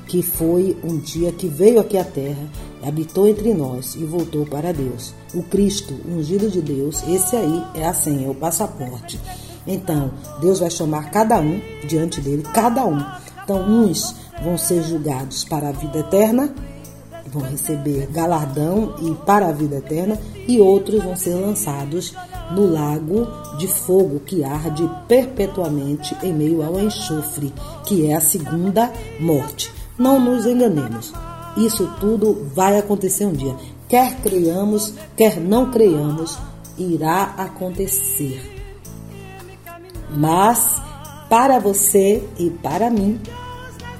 que 0.06 0.22
foi 0.22 0.76
um 0.84 0.98
dia 0.98 1.32
que 1.32 1.48
veio 1.48 1.80
aqui 1.80 1.96
à 1.96 2.04
terra, 2.04 2.48
habitou 2.82 3.26
entre 3.26 3.52
nós 3.54 3.94
e 3.94 4.04
voltou 4.04 4.46
para 4.46 4.72
Deus. 4.72 5.14
O 5.34 5.42
Cristo, 5.42 5.94
ungido 6.08 6.50
de 6.50 6.60
Deus, 6.60 7.02
esse 7.08 7.34
aí 7.36 7.64
é 7.74 7.86
a 7.86 7.94
senha, 7.94 8.26
é 8.26 8.30
o 8.30 8.34
passaporte. 8.34 9.18
Então, 9.66 10.12
Deus 10.40 10.60
vai 10.60 10.70
chamar 10.70 11.10
cada 11.10 11.40
um 11.40 11.60
diante 11.86 12.20
dele, 12.20 12.44
cada 12.54 12.86
um. 12.86 13.02
Então, 13.42 13.60
uns 13.62 14.14
vão 14.42 14.56
ser 14.56 14.82
julgados 14.82 15.44
para 15.44 15.70
a 15.70 15.72
vida 15.72 15.98
eterna 15.98 16.54
vão 17.30 17.42
receber 17.42 18.06
galardão 18.10 18.94
e 19.02 19.14
para 19.24 19.48
a 19.48 19.52
vida 19.52 19.76
eterna, 19.76 20.18
e 20.46 20.60
outros 20.60 21.02
vão 21.02 21.16
ser 21.16 21.34
lançados 21.34 22.14
no 22.50 22.70
lago 22.70 23.26
de 23.58 23.66
fogo 23.66 24.20
que 24.20 24.44
arde 24.44 24.88
perpetuamente 25.08 26.16
em 26.22 26.32
meio 26.32 26.62
ao 26.62 26.78
enxofre, 26.78 27.52
que 27.84 28.06
é 28.06 28.14
a 28.14 28.20
segunda 28.20 28.92
morte. 29.20 29.70
Não 29.98 30.20
nos 30.20 30.46
enganemos. 30.46 31.12
Isso 31.56 31.90
tudo 31.98 32.50
vai 32.54 32.78
acontecer 32.78 33.24
um 33.24 33.32
dia. 33.32 33.56
Quer 33.88 34.16
creiamos, 34.20 34.92
quer 35.16 35.40
não 35.40 35.70
creiamos, 35.70 36.38
irá 36.76 37.34
acontecer. 37.36 38.52
Mas 40.10 40.80
para 41.28 41.58
você 41.58 42.22
e 42.38 42.50
para 42.50 42.90
mim, 42.90 43.20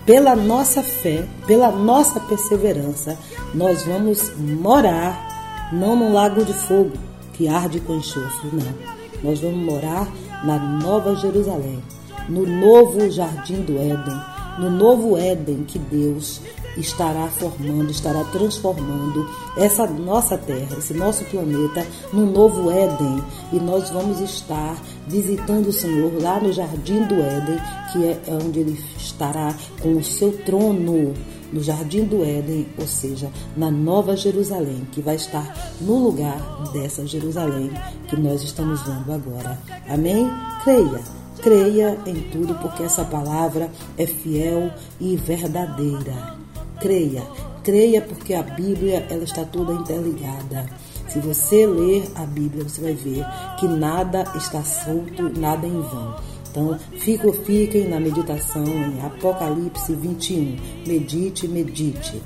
pela 0.07 0.37
nossa 0.37 0.83
fé, 0.83 1.27
pela 1.47 1.71
nossa 1.73 2.21
perseverança, 2.21 3.19
nós 3.53 3.83
vamos 3.83 4.33
morar 4.39 5.69
não 5.73 5.97
num 5.97 6.13
lago 6.13 6.45
de 6.45 6.55
fogo 6.55 6.93
que 7.33 7.49
arde 7.49 7.81
com 7.81 7.97
enxofre, 7.97 8.51
não. 8.53 8.97
Nós 9.23 9.41
vamos 9.41 9.59
morar 9.59 10.09
na 10.45 10.59
Nova 10.59 11.17
Jerusalém, 11.17 11.83
no 12.29 12.47
novo 12.47 13.11
jardim 13.11 13.63
do 13.63 13.77
Éden, 13.77 14.21
no 14.59 14.71
novo 14.71 15.19
Éden 15.19 15.65
que 15.65 15.79
Deus 15.79 16.41
estará 16.77 17.29
formando, 17.29 17.91
estará 17.91 18.25
transformando 18.25 19.29
essa 19.57 19.87
nossa 19.87 20.37
terra, 20.37 20.77
esse 20.79 20.95
nosso 20.95 21.25
planeta, 21.25 21.87
num 22.13 22.31
novo 22.31 22.71
Éden. 22.71 23.23
E 23.53 23.57
nós 23.59 23.91
vamos 23.91 24.21
estar 24.21 24.77
visitando 25.07 25.69
o 25.69 25.73
Senhor 25.73 26.13
lá 26.21 26.41
no 26.41 26.53
Jardim 26.53 27.03
do 27.05 27.15
Éden, 27.15 27.59
que 27.93 28.05
é 28.05 28.21
onde 28.29 28.61
Ele 28.61 28.85
estará 28.99 29.55
com 29.81 29.97
o 29.97 30.05
seu 30.05 30.33
trono 30.45 31.15
no 31.53 31.63
Jardim 31.63 32.05
do 32.05 32.25
Éden, 32.25 32.67
ou 32.79 32.87
seja, 32.87 33.31
na 33.57 33.71
Nova 33.71 34.17
Jerusalém, 34.17 34.87
que 34.93 35.01
vai 35.01 35.17
estar 35.17 35.73
no 35.81 35.99
lugar 35.99 36.71
dessa 36.73 37.07
Jerusalém 37.07 37.71
que 38.09 38.17
nós 38.17 38.43
estamos 38.43 38.83
vendo 38.83 39.13
agora. 39.13 39.59
Amém? 39.89 40.29
Creia, 40.65 41.01
creia 41.41 41.99
em 42.07 42.21
tudo, 42.31 42.55
porque 42.57 42.83
essa 42.83 43.05
palavra 43.05 43.71
é 43.97 44.07
fiel 44.07 44.71
e 45.01 45.17
verdadeira. 45.17 46.36
Creia, 46.81 47.23
creia 47.63 48.03
porque 48.03 48.35
a 48.35 48.43
Bíblia 48.43 49.07
ela 49.11 49.25
está 49.25 49.45
toda 49.45 49.73
interligada. 49.73 50.67
Se 51.09 51.19
você 51.21 51.67
ler 51.67 52.05
a 52.15 52.27
Bíblia, 52.27 52.65
você 52.65 52.81
vai 52.81 52.95
ver 52.95 53.25
que 53.59 53.67
nada 53.67 54.25
está 54.37 54.63
solto, 54.63 55.31
nada 55.39 55.67
em 55.67 55.81
vão. 55.81 56.17
Então, 56.51 56.79
fico, 56.99 57.33
fiquem 57.33 57.89
na 57.89 58.01
meditação 58.01 58.65
em 58.65 59.01
Apocalipse 59.05 59.95
21. 59.95 60.57
Medite, 60.87 61.47
medite. 61.47 62.23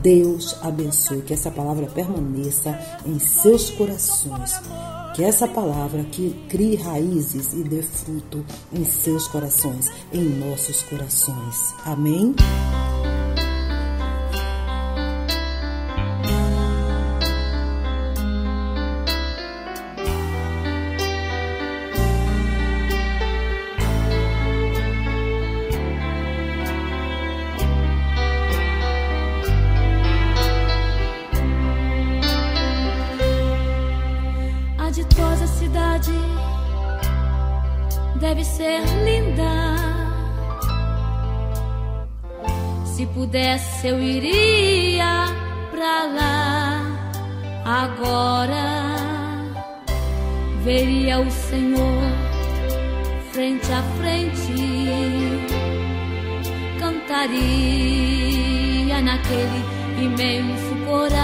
Deus 0.00 0.56
abençoe, 0.62 1.22
que 1.22 1.32
essa 1.32 1.50
palavra 1.50 1.86
permaneça 1.86 2.78
em 3.06 3.18
seus 3.18 3.70
corações. 3.70 4.60
Que 5.14 5.24
essa 5.24 5.48
palavra 5.48 6.04
que 6.04 6.44
crie 6.48 6.76
raízes 6.76 7.52
e 7.52 7.62
dê 7.62 7.82
fruto 7.82 8.44
em 8.72 8.84
seus 8.84 9.26
corações, 9.26 9.90
em 10.12 10.22
nossos 10.22 10.82
corações. 10.82 11.74
Amém? 11.84 12.34
Pudesse 43.84 43.88
eu 43.88 44.02
iria 44.02 45.26
pra 45.70 46.04
lá 46.06 46.82
agora. 47.64 48.94
Veria 50.64 51.20
o 51.20 51.30
Senhor 51.30 52.02
frente 53.32 53.70
a 53.70 53.82
frente, 53.98 54.54
cantaria 56.78 57.82
naquele 59.02 59.62
imenso 60.02 60.74
coral. 60.86 61.23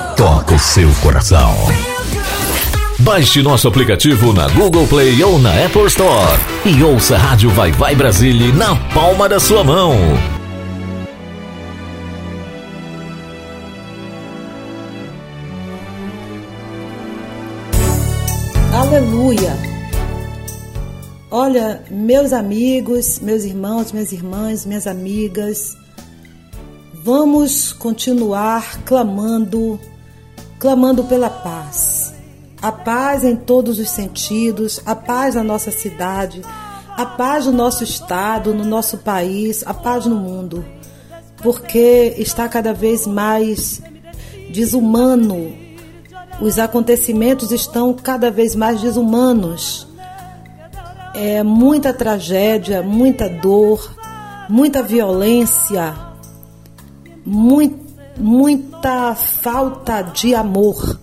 toca 0.21 0.53
o 0.53 0.59
seu 0.59 0.87
coração. 1.01 1.51
Baixe 2.99 3.41
nosso 3.41 3.67
aplicativo 3.67 4.31
na 4.31 4.47
Google 4.49 4.85
Play 4.85 5.23
ou 5.23 5.39
na 5.39 5.49
Apple 5.65 5.87
Store 5.87 6.39
e 6.63 6.83
ouça 6.83 7.15
a 7.15 7.17
Rádio 7.17 7.49
Vai 7.49 7.71
Vai 7.71 7.95
Brasília 7.95 8.53
na 8.53 8.75
palma 8.93 9.27
da 9.27 9.39
sua 9.39 9.63
mão. 9.63 9.95
Aleluia! 18.75 19.57
Olha, 21.31 21.83
meus 21.89 22.31
amigos, 22.31 23.19
meus 23.21 23.43
irmãos, 23.43 23.91
minhas 23.91 24.11
irmãs, 24.11 24.67
minhas 24.67 24.85
amigas, 24.85 25.75
vamos 27.03 27.73
continuar 27.73 28.83
clamando 28.85 29.79
clamando 30.61 31.03
pela 31.05 31.27
paz. 31.27 32.13
A 32.61 32.71
paz 32.71 33.23
em 33.23 33.35
todos 33.35 33.79
os 33.79 33.89
sentidos, 33.89 34.79
a 34.85 34.95
paz 34.95 35.33
na 35.33 35.43
nossa 35.43 35.71
cidade, 35.71 36.43
a 36.87 37.03
paz 37.03 37.47
no 37.47 37.51
nosso 37.51 37.83
estado, 37.83 38.53
no 38.53 38.63
nosso 38.63 38.99
país, 38.99 39.63
a 39.65 39.73
paz 39.73 40.05
no 40.05 40.15
mundo. 40.15 40.63
Porque 41.41 42.13
está 42.15 42.47
cada 42.47 42.75
vez 42.75 43.07
mais 43.07 43.81
desumano. 44.51 45.51
Os 46.39 46.59
acontecimentos 46.59 47.51
estão 47.51 47.91
cada 47.95 48.29
vez 48.29 48.55
mais 48.55 48.79
desumanos. 48.81 49.87
É 51.15 51.41
muita 51.41 51.91
tragédia, 51.91 52.83
muita 52.83 53.27
dor, 53.27 53.95
muita 54.47 54.83
violência, 54.83 55.95
muito 57.25 57.90
muita 58.17 59.15
falta 59.15 60.01
de 60.01 60.33
amor. 60.35 60.99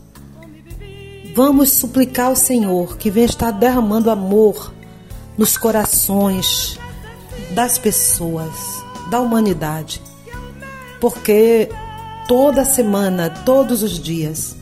Vamos 1.35 1.73
suplicar 1.73 2.27
ao 2.27 2.37
Senhor 2.37 2.97
que 2.97 3.11
venha 3.11 3.27
estar 3.27 3.51
derramando 3.51 4.11
amor 4.11 4.73
nos 5.37 5.57
corações 5.57 6.79
das 7.55 7.79
pessoas. 7.79 8.79
da 9.09 9.21
humanidade. 9.21 10.03
Porque 11.01 11.71
toda 12.27 12.65
semana, 12.65 13.31
todos 13.31 13.83
os 13.83 13.99
dias, 13.99 14.55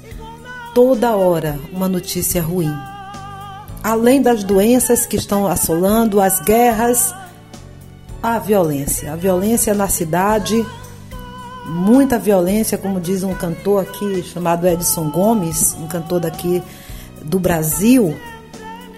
toda 0.74 1.16
hora, 1.16 1.58
uma 1.72 1.88
notícia 1.88 2.40
ruim. 2.40 2.72
Além 3.82 4.22
das 4.22 4.44
doenças 4.44 5.06
que 5.06 5.16
estão 5.16 5.46
assolando, 5.46 6.20
as 6.20 6.40
guerras, 6.40 7.14
a 8.22 8.38
violência. 8.38 9.12
A 9.12 9.16
violência 9.16 9.74
na 9.74 9.88
cidade, 9.88 10.64
muita 11.66 12.18
violência, 12.18 12.78
como 12.78 13.00
diz 13.00 13.22
um 13.22 13.34
cantor 13.34 13.82
aqui 13.82 14.22
chamado 14.22 14.66
Edson 14.66 15.10
Gomes, 15.10 15.76
um 15.80 15.86
cantor 15.86 16.20
daqui 16.20 16.62
do 17.22 17.38
Brasil. 17.38 18.14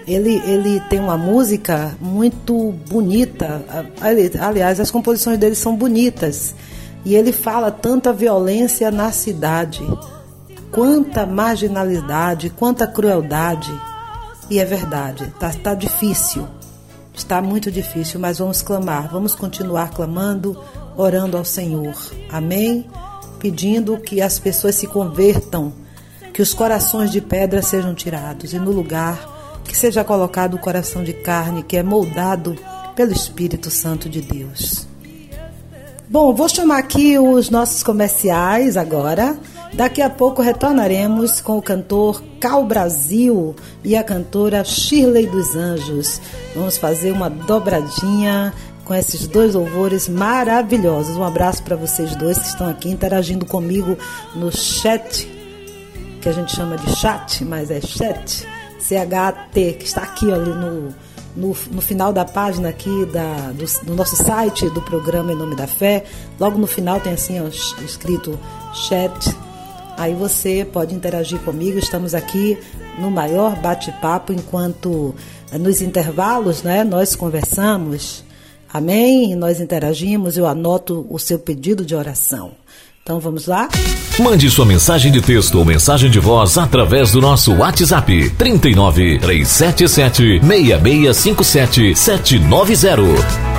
Ele, 0.07 0.41
ele 0.45 0.79
tem 0.89 0.99
uma 0.99 1.17
música 1.17 1.95
muito 1.99 2.73
bonita. 2.89 3.61
Aliás, 4.39 4.79
as 4.79 4.89
composições 4.89 5.37
dele 5.37 5.55
são 5.55 5.75
bonitas. 5.75 6.55
E 7.05 7.15
ele 7.15 7.31
fala 7.31 7.71
tanta 7.71 8.11
violência 8.11 8.91
na 8.91 9.11
cidade, 9.11 9.81
quanta 10.71 11.25
marginalidade, 11.25 12.49
quanta 12.49 12.85
crueldade. 12.85 13.71
E 14.49 14.59
é 14.59 14.65
verdade, 14.65 15.25
está 15.25 15.51
tá 15.51 15.73
difícil. 15.73 16.47
Está 17.19 17.41
muito 17.41 17.69
difícil, 17.69 18.17
mas 18.17 18.39
vamos 18.39 18.61
clamar, 18.61 19.09
vamos 19.11 19.35
continuar 19.35 19.91
clamando, 19.91 20.57
orando 20.95 21.37
ao 21.37 21.43
Senhor. 21.43 21.93
Amém? 22.31 22.89
Pedindo 23.37 23.97
que 23.97 24.21
as 24.21 24.39
pessoas 24.39 24.75
se 24.75 24.87
convertam, 24.87 25.73
que 26.33 26.41
os 26.41 26.53
corações 26.53 27.11
de 27.11 27.19
pedra 27.19 27.61
sejam 27.61 27.93
tirados 27.93 28.53
e 28.53 28.57
no 28.57 28.71
lugar 28.71 29.59
que 29.65 29.75
seja 29.75 30.01
colocado 30.01 30.53
o 30.53 30.59
coração 30.59 31.03
de 31.03 31.11
carne 31.11 31.61
que 31.61 31.75
é 31.75 31.83
moldado 31.83 32.55
pelo 32.95 33.11
Espírito 33.11 33.69
Santo 33.69 34.09
de 34.09 34.21
Deus. 34.21 34.87
Bom, 36.07 36.33
vou 36.33 36.47
chamar 36.47 36.79
aqui 36.79 37.19
os 37.19 37.49
nossos 37.49 37.83
comerciais 37.83 38.77
agora. 38.77 39.37
Daqui 39.73 40.01
a 40.01 40.09
pouco 40.09 40.41
retornaremos 40.41 41.39
com 41.41 41.57
o 41.57 41.61
cantor 41.61 42.23
Cal 42.39 42.65
Brasil 42.65 43.55
e 43.83 43.95
a 43.95 44.03
cantora 44.03 44.63
Shirley 44.63 45.27
dos 45.27 45.55
Anjos. 45.55 46.19
Vamos 46.55 46.77
fazer 46.77 47.11
uma 47.11 47.29
dobradinha 47.29 48.53
com 48.83 48.95
esses 48.95 49.27
dois 49.27 49.53
louvores 49.53 50.09
maravilhosos. 50.09 51.15
Um 51.15 51.23
abraço 51.23 51.61
para 51.61 51.75
vocês 51.75 52.15
dois 52.15 52.39
que 52.39 52.47
estão 52.47 52.67
aqui 52.67 52.89
interagindo 52.89 53.45
comigo 53.45 53.95
no 54.35 54.51
chat, 54.51 55.27
que 56.19 56.27
a 56.27 56.31
gente 56.31 56.55
chama 56.55 56.75
de 56.75 56.95
chat, 56.95 57.45
mas 57.45 57.69
é 57.69 57.79
chat, 57.79 58.47
C-H-T, 58.79 59.73
que 59.73 59.85
está 59.85 60.01
aqui 60.01 60.33
ali 60.33 60.49
no, 60.49 60.95
no, 61.35 61.55
no, 61.71 61.81
final 61.81 62.11
da 62.11 62.25
página 62.25 62.69
aqui 62.69 63.05
da, 63.05 63.51
do, 63.51 63.85
do, 63.85 63.95
nosso 63.95 64.15
site 64.15 64.67
do 64.71 64.81
programa 64.81 65.31
Em 65.31 65.35
Nome 65.35 65.55
da 65.55 65.67
Fé. 65.67 66.03
Logo 66.39 66.57
no 66.57 66.65
final 66.65 66.99
tem 66.99 67.13
assim 67.13 67.39
ó, 67.39 67.47
escrito 67.47 68.39
chat. 68.73 69.29
Aí 69.99 70.15
você 70.15 70.65
pode 70.65 70.95
interagir 70.95 71.37
comigo. 71.41 71.77
Estamos 71.77 72.15
aqui 72.15 72.57
no 72.97 73.11
maior 73.11 73.55
bate-papo 73.55 74.33
enquanto 74.33 75.13
nos 75.51 75.81
intervalos, 75.81 76.63
né? 76.63 76.83
Nós 76.83 77.15
conversamos 77.15 78.23
Amém? 78.71 79.35
Nós 79.35 79.59
interagimos, 79.59 80.37
eu 80.37 80.45
anoto 80.45 81.05
o 81.09 81.17
seu 81.17 81.39
pedido 81.39 81.83
de 81.83 81.95
oração. 81.95 82.51
Então 83.01 83.19
vamos 83.19 83.47
lá? 83.47 83.67
Mande 84.19 84.49
sua 84.51 84.65
mensagem 84.65 85.11
de 85.11 85.21
texto 85.21 85.57
ou 85.57 85.65
mensagem 85.65 86.11
de 86.11 86.19
voz 86.19 86.57
através 86.57 87.11
do 87.11 87.19
nosso 87.19 87.55
WhatsApp 87.55 88.29
39 88.37 89.17
377 89.17 90.39
6657 90.45 91.95
790. 91.95 93.58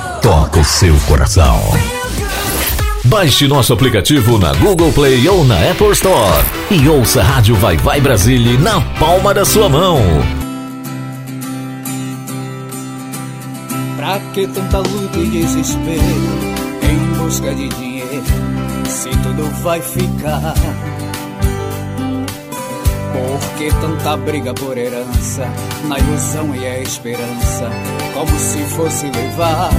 toca 0.21 0.59
o 0.59 0.63
seu 0.63 0.95
coração. 1.07 1.59
Baixe 3.05 3.47
nosso 3.47 3.73
aplicativo 3.73 4.37
na 4.37 4.53
Google 4.53 4.93
Play 4.93 5.27
ou 5.27 5.43
na 5.43 5.55
Apple 5.71 5.91
Store 5.91 6.45
e 6.69 6.87
ouça 6.87 7.21
a 7.21 7.23
Rádio 7.23 7.55
Vai 7.55 7.75
Vai 7.75 7.99
Brasília 7.99 8.57
na 8.59 8.79
palma 8.99 9.33
da 9.33 9.43
sua 9.43 9.67
mão. 9.67 9.99
Pra 13.97 14.19
que 14.33 14.47
tanta 14.47 14.77
luta 14.77 15.17
e 15.17 15.29
desespero 15.29 16.01
em 16.83 17.17
busca 17.17 17.53
de 17.55 17.67
dinheiro 17.69 18.23
se 18.87 19.09
tudo 19.09 19.49
vai 19.63 19.81
ficar? 19.81 20.53
Por 23.13 23.57
que 23.57 23.69
tanta 23.81 24.17
briga 24.17 24.53
por 24.53 24.77
herança 24.77 25.45
na 25.87 25.99
ilusão 25.99 26.55
e 26.55 26.65
a 26.65 26.79
esperança 26.79 27.69
como 28.13 28.39
se 28.39 28.59
fosse 28.75 29.05
levar? 29.07 29.69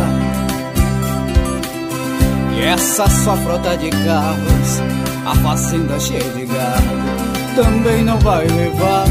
E 2.54 2.64
essa 2.64 3.08
sua 3.08 3.36
frota 3.38 3.76
de 3.76 3.90
carros, 3.90 4.80
a 5.26 5.34
fazenda 5.36 5.98
cheia 5.98 6.22
de 6.22 6.44
gado, 6.46 7.32
também 7.56 8.04
não 8.04 8.18
vai 8.18 8.46
levar. 8.46 9.06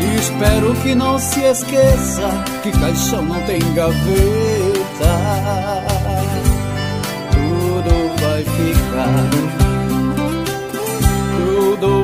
E 0.00 0.16
espero 0.18 0.74
que 0.76 0.94
não 0.94 1.18
se 1.18 1.40
esqueça 1.40 2.44
que 2.62 2.70
caixão 2.72 3.22
não 3.22 3.40
tem 3.42 3.58
gaveta. 3.74 3.98
Tudo 7.32 8.22
vai 8.22 8.44
ficar 8.44 9.67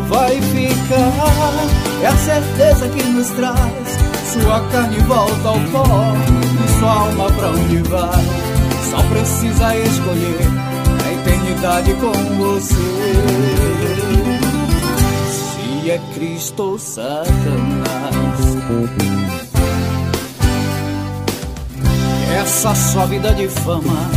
vai 0.09 0.41
ficar. 0.41 2.03
É 2.03 2.07
a 2.07 2.17
certeza 2.17 2.89
que 2.89 3.03
nos 3.05 3.29
traz 3.31 4.05
sua 4.33 4.61
carne 4.71 4.99
volta 5.01 5.49
ao 5.49 5.61
pó 5.71 5.85
e 6.65 6.79
sua 6.79 6.93
alma 6.93 7.31
pra 7.33 7.51
onde 7.51 7.77
vai. 7.89 8.25
Só 8.91 9.03
precisa 9.09 9.77
escolher 9.77 10.49
a 11.05 11.13
eternidade 11.13 11.95
com 11.95 12.13
você. 12.37 12.75
Se 15.31 15.91
é 15.91 16.01
Cristo 16.15 16.63
ou 16.63 16.79
Satanás. 16.79 17.25
Essa 22.41 22.75
sua 22.75 23.07
vida 23.07 23.33
de 23.35 23.49
fama, 23.49 24.11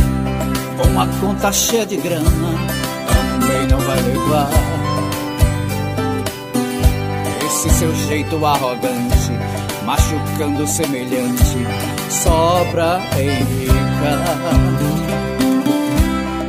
com 0.76 1.00
a 1.00 1.06
conta 1.20 1.52
cheia 1.52 1.86
de 1.86 1.96
grana, 1.96 2.24
também 3.06 3.66
não 3.68 3.78
vai 3.78 4.02
levar 4.02 4.77
esse 7.58 7.70
seu 7.70 7.92
jeito 7.92 8.46
arrogante, 8.46 9.32
machucando 9.84 10.64
semelhante, 10.64 11.66
sobra 12.08 13.00
enricar. 13.16 14.38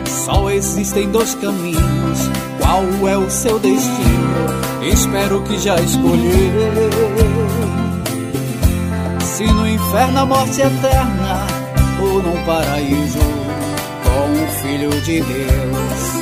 Só 0.06 0.52
existem 0.52 1.10
dois 1.10 1.34
caminhos, 1.34 2.30
qual 2.60 2.84
é 3.08 3.18
o 3.18 3.28
seu 3.28 3.58
destino? 3.58 4.46
Espero 4.84 5.42
que 5.42 5.58
já 5.58 5.82
escolheu. 5.82 6.70
Se 9.20 9.46
no 9.46 9.68
inferno 9.68 10.20
a 10.20 10.26
morte 10.28 10.62
eterna, 10.62 11.48
ou 12.04 12.22
num 12.22 12.46
paraíso 12.46 13.18
com 14.04 14.44
o 14.44 14.48
Filho 14.62 14.92
de 15.02 15.22
Deus. 15.22 16.20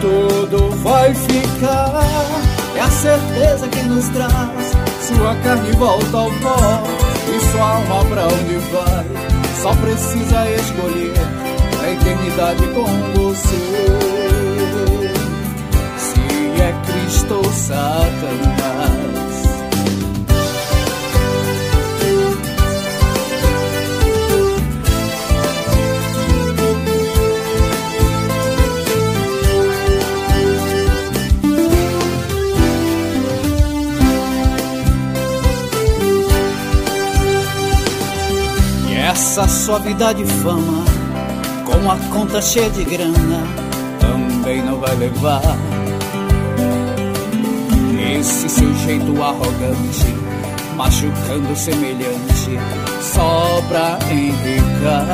Tudo 0.00 0.70
vai 0.82 1.14
ficar 1.14 2.53
é 2.76 2.80
a 2.80 2.90
certeza 2.90 3.68
que 3.68 3.82
nos 3.84 4.08
traz. 4.08 4.72
Sua 5.06 5.34
carne 5.36 5.72
volta 5.72 6.16
ao 6.16 6.30
pó 6.30 6.82
e 7.28 7.40
sua 7.52 7.74
alma 7.76 8.04
pra 8.06 8.26
onde 8.26 8.56
vai. 8.72 9.04
Só 9.62 9.74
precisa 9.76 10.50
escolher 10.50 11.14
a 11.82 11.90
eternidade 11.90 12.66
com 12.68 12.86
você. 13.12 13.56
Se 15.98 16.20
é 16.60 16.74
Cristo 16.86 17.34
ou 17.34 17.44
Satanás. 17.52 19.43
Essa 39.14 39.46
suavidade 39.46 40.24
e 40.24 40.26
fama, 40.26 40.84
com 41.64 41.88
a 41.88 41.96
conta 42.12 42.42
cheia 42.42 42.68
de 42.68 42.82
grana, 42.82 43.46
também 44.00 44.60
não 44.60 44.80
vai 44.80 44.92
levar. 44.96 45.40
Esse 48.18 48.48
seu 48.48 48.74
jeito 48.74 49.22
arrogante, 49.22 50.16
machucando 50.76 51.54
semelhante, 51.54 52.58
só 53.00 53.62
pra 53.68 54.00
enricar. 54.10 55.06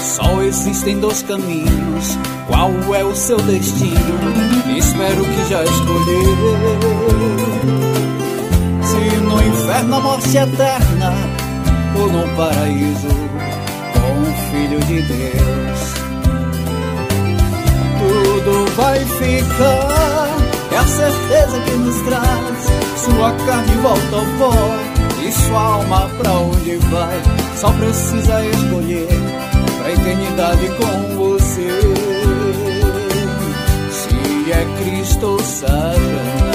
Só 0.00 0.40
existem 0.42 1.00
dois 1.00 1.22
caminhos, 1.24 2.16
qual 2.46 2.70
é 2.94 3.02
o 3.02 3.14
seu 3.16 3.38
destino? 3.38 4.20
Espero 4.76 5.24
que 5.24 5.50
já 5.50 5.64
escolheu 5.64 6.36
se 8.82 9.16
no 9.16 9.42
inferno 9.42 9.96
a 9.96 10.00
morte 10.00 10.36
eterna 10.36 11.45
ou 11.98 12.10
no 12.10 12.36
paraíso 12.36 13.08
com 13.92 14.22
o 14.22 14.34
Filho 14.50 14.80
de 14.80 15.02
Deus. 15.02 15.80
Tudo 17.98 18.76
vai 18.76 18.98
ficar, 19.00 20.28
é 20.72 20.76
a 20.76 20.84
certeza 20.84 21.60
que 21.60 21.70
nos 21.72 22.00
traz. 22.02 22.66
Sua 22.96 23.32
carne 23.46 23.74
volta 23.82 24.16
ao 24.16 24.26
pó 24.38 24.52
e 25.26 25.32
sua 25.32 25.60
alma 25.60 26.10
pra 26.18 26.32
onde 26.32 26.76
vai. 26.76 27.20
Só 27.56 27.72
precisa 27.72 28.44
escolher 28.44 29.08
pra 29.78 29.92
eternidade 29.92 30.68
com 30.78 31.16
você. 31.16 31.80
Se 33.90 34.52
é 34.52 34.66
Cristo 34.82 35.26
ou 35.26 35.38
Satanás 35.40 36.46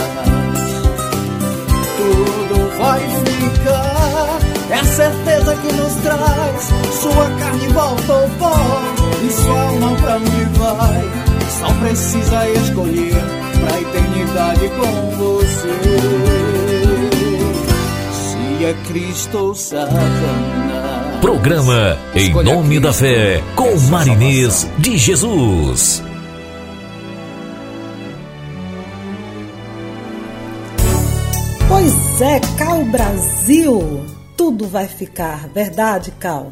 tudo 2.01 2.77
vai 2.77 2.99
ficar. 2.99 4.40
É 4.71 4.73
a 4.73 4.83
certeza 4.85 5.55
que 5.57 5.73
nos 5.73 5.93
traz. 5.95 6.69
Sua 7.01 7.29
carne 7.39 7.67
volta 7.67 8.13
ao 8.13 8.29
pó 8.39 8.55
e 9.21 9.29
sua 9.29 9.61
alma 9.63 9.95
pra 9.97 10.15
onde 10.15 10.59
vai. 10.59 11.11
Só 11.59 11.73
precisa 11.73 12.49
escolher 12.49 13.21
pra 13.59 13.81
eternidade 13.81 14.69
com 14.69 15.11
você. 15.17 15.67
Se 18.13 18.65
é 18.65 18.73
Cristo 18.87 19.37
ou 19.37 19.55
Satanás. 19.55 21.19
Programa 21.19 21.97
Em 22.15 22.33
Nome 22.33 22.79
da 22.79 22.93
Fé, 22.93 23.43
com 23.55 23.77
Marinês 23.89 24.67
de 24.79 24.97
Jesus. 24.97 26.01
Pois 31.67 32.21
é, 32.21 32.39
Cal 32.57 32.83
Brasil, 32.85 34.05
tudo 34.41 34.67
vai 34.67 34.87
ficar, 34.87 35.47
verdade, 35.49 36.09
Cal? 36.19 36.51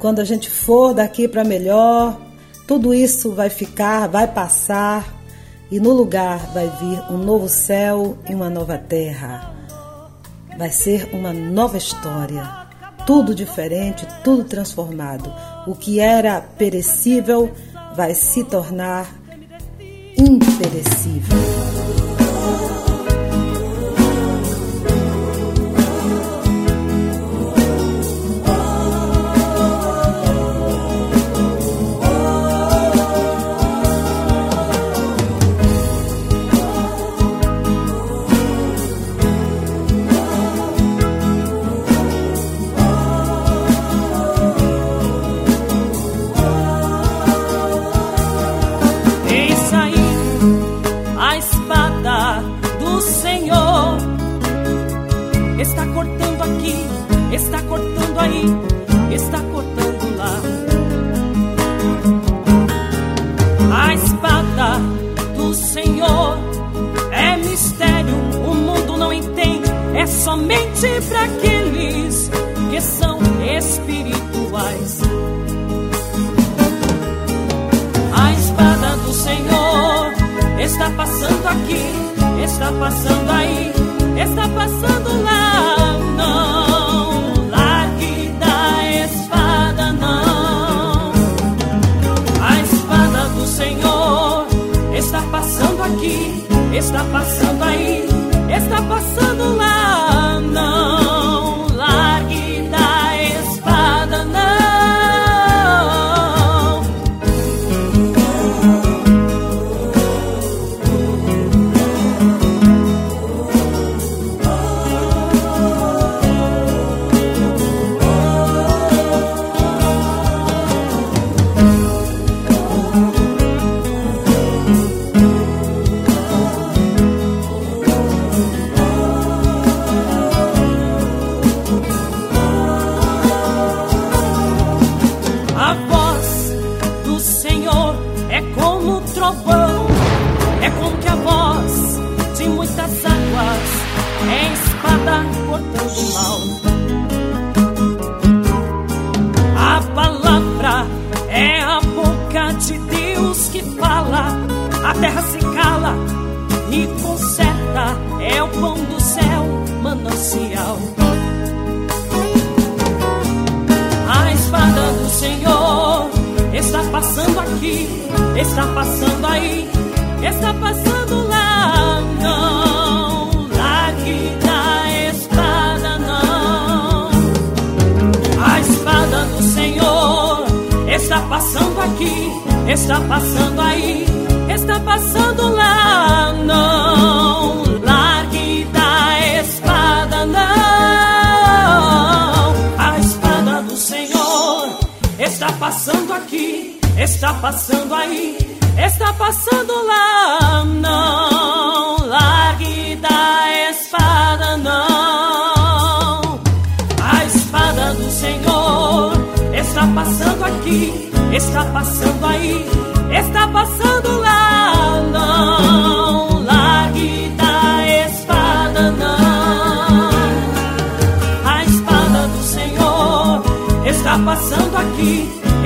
Quando 0.00 0.18
a 0.18 0.24
gente 0.24 0.50
for 0.50 0.92
daqui 0.92 1.28
para 1.28 1.44
melhor, 1.44 2.20
tudo 2.66 2.92
isso 2.92 3.30
vai 3.30 3.48
ficar, 3.48 4.08
vai 4.08 4.26
passar 4.26 5.06
e 5.70 5.78
no 5.78 5.92
lugar 5.92 6.44
vai 6.52 6.68
vir 6.80 7.00
um 7.08 7.18
novo 7.18 7.48
céu 7.48 8.18
e 8.28 8.34
uma 8.34 8.50
nova 8.50 8.76
terra. 8.76 9.54
Vai 10.58 10.70
ser 10.70 11.08
uma 11.14 11.32
nova 11.32 11.76
história, 11.76 12.42
tudo 13.06 13.32
diferente, 13.32 14.04
tudo 14.24 14.42
transformado. 14.42 15.32
O 15.68 15.76
que 15.76 16.00
era 16.00 16.40
perecível 16.40 17.48
vai 17.94 18.12
se 18.12 18.42
tornar 18.42 19.08
imperecível. 20.18 21.51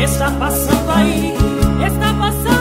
Está 0.07 0.31
passando 0.31 0.91
aí, 0.93 1.35
está 1.85 2.15
passando 2.15 2.56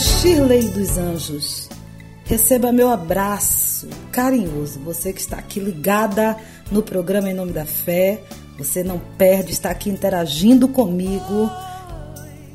Shirley 0.00 0.62
dos 0.68 0.96
Anjos, 0.96 1.68
receba 2.24 2.72
meu 2.72 2.88
abraço 2.88 3.86
carinhoso. 4.10 4.80
Você 4.80 5.12
que 5.12 5.20
está 5.20 5.36
aqui 5.36 5.60
ligada 5.60 6.38
no 6.70 6.82
programa 6.82 7.28
Em 7.28 7.34
Nome 7.34 7.52
da 7.52 7.66
Fé, 7.66 8.22
você 8.56 8.82
não 8.82 8.98
perde, 9.18 9.52
está 9.52 9.70
aqui 9.70 9.90
interagindo 9.90 10.68
comigo. 10.68 11.50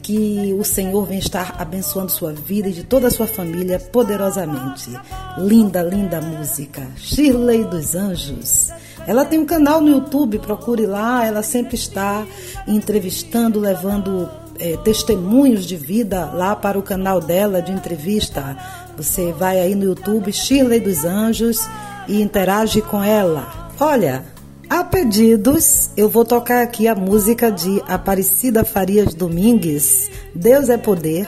Que 0.01 0.55
o 0.59 0.63
Senhor 0.63 1.05
venha 1.05 1.19
estar 1.19 1.55
abençoando 1.59 2.11
sua 2.11 2.31
vida 2.31 2.67
e 2.69 2.73
de 2.73 2.83
toda 2.83 3.07
a 3.07 3.11
sua 3.11 3.27
família 3.27 3.79
poderosamente. 3.79 4.91
Linda, 5.37 5.83
linda 5.83 6.21
música. 6.21 6.87
Shirley 6.95 7.63
dos 7.65 7.93
Anjos. 7.95 8.71
Ela 9.07 9.25
tem 9.25 9.39
um 9.39 9.45
canal 9.45 9.81
no 9.81 9.89
YouTube, 9.89 10.39
procure 10.39 10.85
lá. 10.85 11.25
Ela 11.25 11.41
sempre 11.41 11.75
está 11.75 12.25
entrevistando, 12.67 13.59
levando 13.59 14.29
eh, 14.59 14.77
testemunhos 14.83 15.65
de 15.65 15.75
vida 15.75 16.25
lá 16.25 16.55
para 16.55 16.77
o 16.77 16.83
canal 16.83 17.19
dela 17.19 17.61
de 17.61 17.71
entrevista. 17.71 18.57
Você 18.97 19.31
vai 19.33 19.59
aí 19.59 19.75
no 19.75 19.85
YouTube, 19.85 20.31
Shirley 20.31 20.79
dos 20.79 21.03
Anjos, 21.03 21.67
e 22.07 22.21
interage 22.21 22.81
com 22.81 23.03
ela. 23.03 23.69
Olha, 23.79 24.23
a 24.69 24.83
pedidos, 24.83 25.89
eu 25.95 26.09
vou 26.09 26.25
tocar 26.25 26.63
aqui 26.63 26.87
a 26.87 26.95
música 26.95 27.51
de 27.51 27.83
Aparecida 27.87 28.63
Farias 28.63 29.13
Domingues, 29.13 30.09
Deus 30.33 30.69
é 30.69 30.77
Poder. 30.77 31.27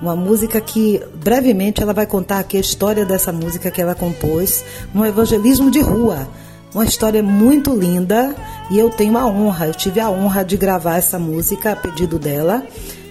Uma 0.00 0.16
música 0.16 0.60
que 0.60 1.02
brevemente 1.14 1.82
ela 1.82 1.92
vai 1.92 2.06
contar 2.06 2.38
aqui 2.38 2.56
a 2.56 2.60
história 2.60 3.04
dessa 3.04 3.32
música 3.32 3.70
que 3.70 3.82
ela 3.82 3.94
compôs 3.94 4.64
no 4.94 5.04
evangelismo 5.04 5.70
de 5.70 5.80
rua. 5.80 6.28
Uma 6.72 6.84
história 6.84 7.22
muito 7.22 7.74
linda 7.74 8.34
e 8.70 8.78
eu 8.78 8.90
tenho 8.90 9.18
a 9.18 9.26
honra, 9.26 9.66
eu 9.66 9.74
tive 9.74 9.98
a 9.98 10.08
honra 10.08 10.44
de 10.44 10.56
gravar 10.56 10.96
essa 10.96 11.18
música 11.18 11.72
a 11.72 11.76
pedido 11.76 12.18
dela 12.18 12.64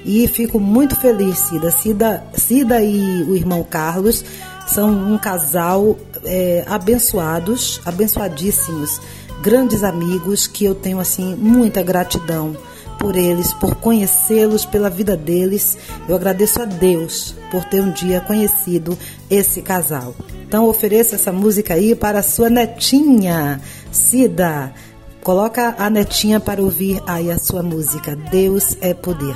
e 0.05 0.25
fico 0.27 0.59
muito 0.59 0.95
feliz, 0.95 1.37
Cida. 1.39 1.69
Cida, 1.69 2.23
Cida 2.33 2.81
e 2.81 3.23
o 3.23 3.35
irmão 3.35 3.61
Carlos 3.63 4.23
são 4.65 4.89
um 4.89 5.17
casal 5.17 5.97
é, 6.23 6.63
abençoados, 6.67 7.81
abençoadíssimos, 7.85 9.01
grandes 9.41 9.83
amigos 9.83 10.47
que 10.47 10.63
eu 10.63 10.73
tenho 10.73 10.99
assim 10.99 11.35
muita 11.35 11.83
gratidão 11.83 12.55
por 12.97 13.15
eles, 13.15 13.53
por 13.53 13.75
conhecê-los, 13.75 14.65
pela 14.65 14.89
vida 14.89 15.17
deles. 15.17 15.77
Eu 16.07 16.15
agradeço 16.15 16.61
a 16.61 16.65
Deus 16.65 17.35
por 17.51 17.63
ter 17.65 17.81
um 17.81 17.91
dia 17.91 18.21
conhecido 18.21 18.97
esse 19.29 19.61
casal. 19.61 20.15
Então 20.49 20.67
ofereça 20.67 21.13
essa 21.13 21.31
música 21.31 21.75
aí 21.75 21.93
para 21.93 22.21
a 22.21 22.23
sua 22.23 22.49
netinha, 22.49 23.61
Cida. 23.91 24.73
Coloca 25.21 25.75
a 25.77 25.91
netinha 25.91 26.39
para 26.39 26.59
ouvir 26.59 26.99
aí 27.05 27.29
a 27.29 27.37
sua 27.37 27.61
música. 27.61 28.15
Deus 28.15 28.75
é 28.81 28.95
poder. 28.95 29.35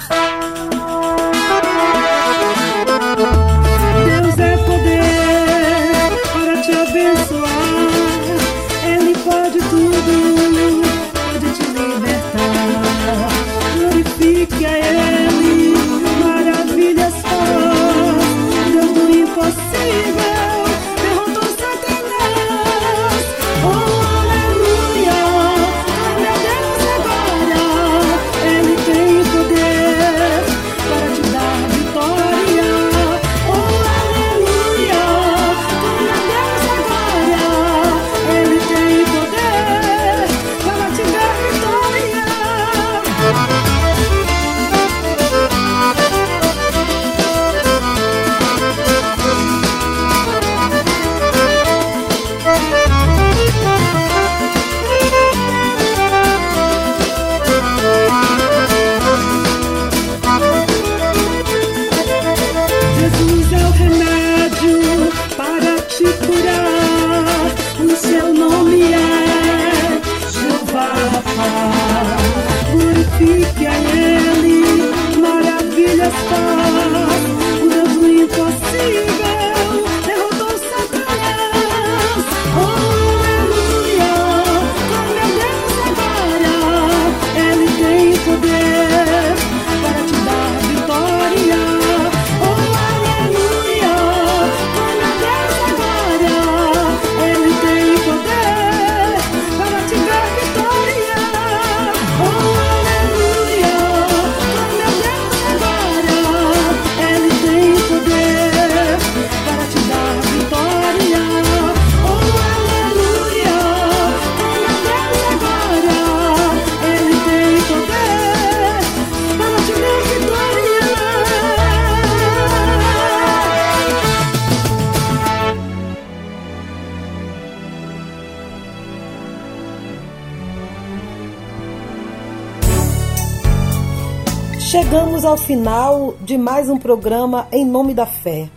Ao 135.33 135.37
final 135.37 136.13
de 136.21 136.37
mais 136.37 136.69
um 136.69 136.77
programa 136.77 137.47
Em 137.51 137.65
Nome 137.65 137.95
da 137.95 138.05
Fé. 138.05 138.51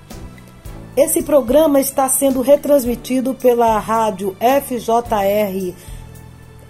Esse 0.95 1.23
programa 1.23 1.81
está 1.81 2.07
sendo 2.07 2.43
retransmitido 2.43 3.33
pela 3.33 3.79
rádio 3.79 4.37
FJR 4.39 5.75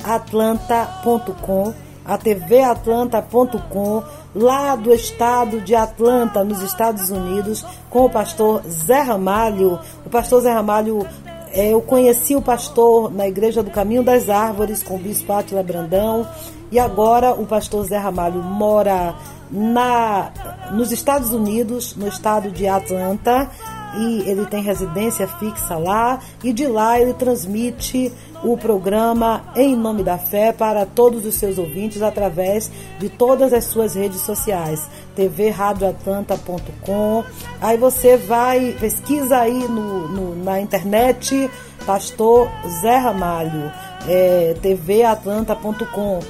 atlanta.com, 0.04 1.74
a 2.04 2.16
tvatlanta.com, 2.16 4.04
lá 4.32 4.76
do 4.76 4.94
estado 4.94 5.60
de 5.60 5.74
Atlanta, 5.74 6.44
nos 6.44 6.62
Estados 6.62 7.10
Unidos, 7.10 7.66
com 7.90 8.04
o 8.04 8.10
pastor 8.10 8.62
Zé 8.68 9.00
Ramalho. 9.00 9.80
O 10.04 10.08
pastor 10.08 10.42
Zé 10.42 10.52
Ramalho 10.52 11.04
É, 11.50 11.72
eu 11.72 11.80
conheci 11.80 12.36
o 12.36 12.42
pastor 12.42 13.10
na 13.10 13.26
Igreja 13.26 13.62
do 13.62 13.70
Caminho 13.70 14.04
das 14.04 14.28
Árvores 14.28 14.82
com 14.82 14.94
o 14.96 14.98
bispo 14.98 15.32
Átila 15.32 15.62
Brandão 15.62 16.28
e 16.70 16.78
agora 16.78 17.32
o 17.32 17.46
pastor 17.46 17.84
Zé 17.84 17.96
Ramalho 17.96 18.42
mora 18.42 19.14
na, 19.50 20.30
nos 20.72 20.92
Estados 20.92 21.30
Unidos, 21.30 21.96
no 21.96 22.08
estado 22.08 22.50
de 22.50 22.66
Atlanta, 22.66 23.50
e 23.96 24.28
ele 24.28 24.44
tem 24.46 24.62
residência 24.62 25.26
fixa 25.26 25.76
lá, 25.76 26.20
e 26.42 26.52
de 26.52 26.66
lá 26.66 27.00
ele 27.00 27.14
transmite 27.14 28.12
o 28.42 28.54
programa 28.56 29.44
Em 29.56 29.74
Nome 29.74 30.02
da 30.02 30.18
Fé 30.18 30.52
para 30.52 30.84
todos 30.84 31.24
os 31.24 31.36
seus 31.36 31.56
ouvintes 31.58 32.02
através 32.02 32.70
de 32.98 33.08
todas 33.08 33.52
as 33.52 33.64
suas 33.64 33.94
redes 33.94 34.20
sociais, 34.20 34.86
tvradioatlanta.com. 35.14 37.24
Aí 37.60 37.78
você 37.78 38.16
vai, 38.16 38.76
pesquisa 38.78 39.38
aí 39.38 39.66
no, 39.68 40.08
no, 40.08 40.44
na 40.44 40.60
internet, 40.60 41.50
Pastor 41.86 42.48
Zé 42.82 42.98
Ramalho, 42.98 43.72
é, 44.06 44.54
tvatlanta.com. 44.60 46.20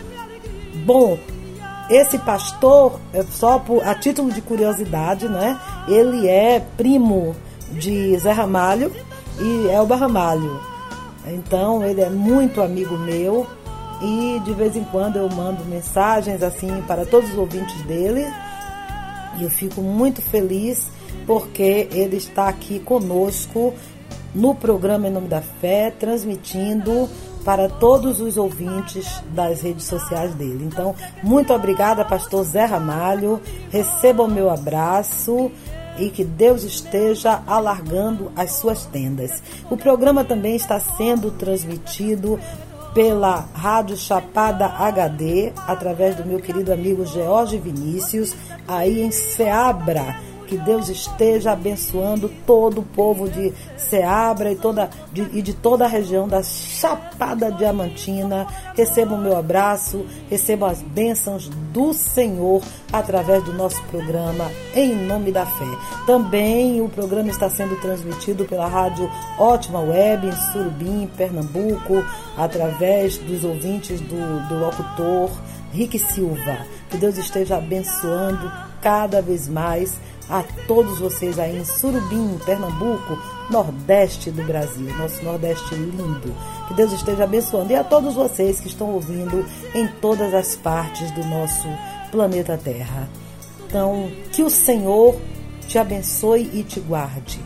Bom, 0.84 1.18
esse 1.89 2.19
pastor, 2.19 3.01
é 3.13 3.23
só 3.23 3.59
por, 3.59 3.87
a 3.87 3.95
título 3.95 4.33
de 4.33 4.41
curiosidade, 4.41 5.29
né? 5.29 5.59
Ele 5.87 6.29
é 6.29 6.61
primo 6.77 7.35
de 7.71 8.19
Zé 8.19 8.33
Ramalho 8.33 8.93
e 9.41 9.69
Elba 9.69 9.97
Ramalho. 9.97 10.61
Então 11.27 11.85
ele 11.85 12.01
é 12.01 12.11
muito 12.11 12.61
amigo 12.61 12.97
meu 12.99 13.47
e 14.03 14.41
de 14.45 14.53
vez 14.53 14.77
em 14.77 14.85
quando 14.85 15.17
eu 15.17 15.29
mando 15.29 15.65
mensagens 15.65 16.43
assim 16.43 16.83
para 16.87 17.05
todos 17.05 17.31
os 17.31 17.39
ouvintes 17.39 17.81
dele. 17.83 18.27
E 19.39 19.45
eu 19.45 19.51
fico 19.51 19.81
muito 19.81 20.21
feliz 20.23 20.89
porque 21.27 21.89
ele 21.93 22.17
está 22.17 22.49
aqui 22.49 22.81
conosco 22.81 23.75
no 24.35 24.55
programa 24.55 25.09
Em 25.09 25.11
Nome 25.11 25.29
da 25.29 25.41
Fé, 25.41 25.91
transmitindo 25.91 27.09
para 27.47 27.68
todos 27.68 28.20
os 28.20 28.36
ouvintes 28.36 29.23
das 29.28 29.62
redes 29.62 29.85
sociais 29.86 30.35
dele. 30.35 30.64
Então, 30.64 30.97
muito 31.23 31.52
obrigada, 31.52 32.05
pastor 32.05 32.43
Zé 32.43 32.64
Ramalho. 32.64 33.40
Receba 33.70 34.24
o 34.24 34.31
meu 34.31 34.51
abraço 34.51 35.52
e 35.97 36.10
que 36.10 36.24
Deus 36.24 36.64
esteja 36.64 37.44
alargando 37.47 38.32
as 38.35 38.55
suas 38.55 38.85
tendas. 38.86 39.44
O 39.70 39.77
programa 39.77 40.24
também 40.24 40.56
está 40.56 40.81
sendo 40.81 41.31
transmitido 41.31 42.36
pela 42.93 43.47
Rádio 43.55 43.97
Chapada 43.97 44.66
HD, 44.66 45.52
através 45.68 46.16
do 46.16 46.24
meu 46.24 46.40
querido 46.40 46.73
amigo 46.73 47.06
George 47.06 47.59
Vinícius, 47.59 48.35
aí 48.66 49.02
em 49.02 49.12
Seabra, 49.12 50.16
que 50.47 50.56
Deus 50.56 50.89
esteja 50.89 51.52
abençoando 51.52 52.31
todo 52.47 52.81
o 52.81 52.85
povo 52.85 53.28
de 53.28 53.52
Ceabra 53.77 54.51
e, 54.51 54.56
toda, 54.56 54.89
de, 55.12 55.23
e 55.32 55.43
de 55.43 55.52
toda 55.52 55.85
a 55.85 55.89
região 55.89 56.27
da 56.27 56.43
Chapada 56.43 57.51
Diamantina. 57.51 58.47
Receba 58.74 59.14
o 59.14 59.18
meu 59.18 59.36
abraço, 59.36 60.06
receba 60.31 60.70
as 60.70 60.81
bênçãos 60.82 61.48
do 61.73 61.93
Senhor 61.93 62.62
através 62.93 63.43
do 63.44 63.52
nosso 63.52 63.82
programa 63.85 64.51
Em 64.74 64.94
Nome 64.94 65.32
da 65.32 65.44
Fé. 65.44 65.78
Também 66.06 66.81
o 66.81 66.89
programa 66.89 67.28
está 67.28 67.51
sendo 67.51 67.77
transmitido 67.81 68.44
pela 68.44 68.66
rádio 68.66 69.10
Ótima 69.39 69.81
Web 69.81 70.28
em 70.28 70.52
Surubim, 70.52 71.10
Pernambuco, 71.16 72.05
através 72.36 73.18
dos 73.18 73.44
ouvintes 73.44 74.01
do, 74.01 74.48
do 74.48 74.59
locutor 74.59 75.31
Rick 75.73 75.98
Silva. 75.98 76.59
Que 76.90 76.97
Deus 76.97 77.18
esteja 77.18 77.56
abençoando 77.56 78.51
cada 78.81 79.20
vez 79.20 79.48
mais 79.48 79.98
a 80.28 80.43
todos 80.66 80.98
vocês 80.98 81.39
aí 81.39 81.59
em 81.59 81.65
Surubim, 81.65 82.39
Pernambuco, 82.44 83.19
Nordeste 83.51 84.31
do 84.31 84.43
Brasil, 84.44 84.93
nosso 84.97 85.24
Nordeste 85.24 85.74
lindo. 85.74 86.35
Que 86.69 86.74
Deus 86.74 86.93
esteja 86.93 87.24
abençoando. 87.24 87.73
E 87.73 87.77
a 87.77 87.85
todos 87.85 88.15
vocês 88.15 88.61
que 88.61 88.69
estão 88.69 88.90
ouvindo 88.90 89.44
em 89.74 89.86
todas 90.01 90.35
as 90.35 90.57
partes 90.57 91.11
do 91.12 91.24
nosso 91.24 91.69
planeta 92.11 92.59
Terra. 92.62 93.09
Então, 93.66 94.11
que 94.32 94.43
o 94.43 94.51
Senhor 94.51 95.16
te 95.69 95.78
abençoe 95.78 96.51
e 96.53 96.62
te 96.62 96.81
guarde. 96.81 97.40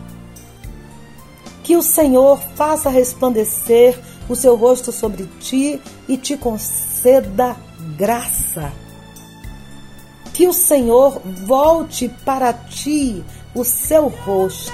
Que 1.63 1.77
o 1.77 1.83
Senhor 1.83 2.39
faça 2.55 2.89
resplandecer 2.89 3.99
o 4.29 4.35
seu 4.35 4.57
rosto 4.57 4.93
sobre 4.93 5.29
ti 5.41 5.81
e 6.09 6.17
te 6.17 6.37
conceda 6.37 7.57
graça 7.97 8.73
que 10.41 10.49
o 10.49 10.55
Senhor 10.55 11.21
volte 11.45 12.09
para 12.25 12.51
ti 12.55 13.23
o 13.55 13.63
seu 13.63 14.09
rosto. 14.09 14.73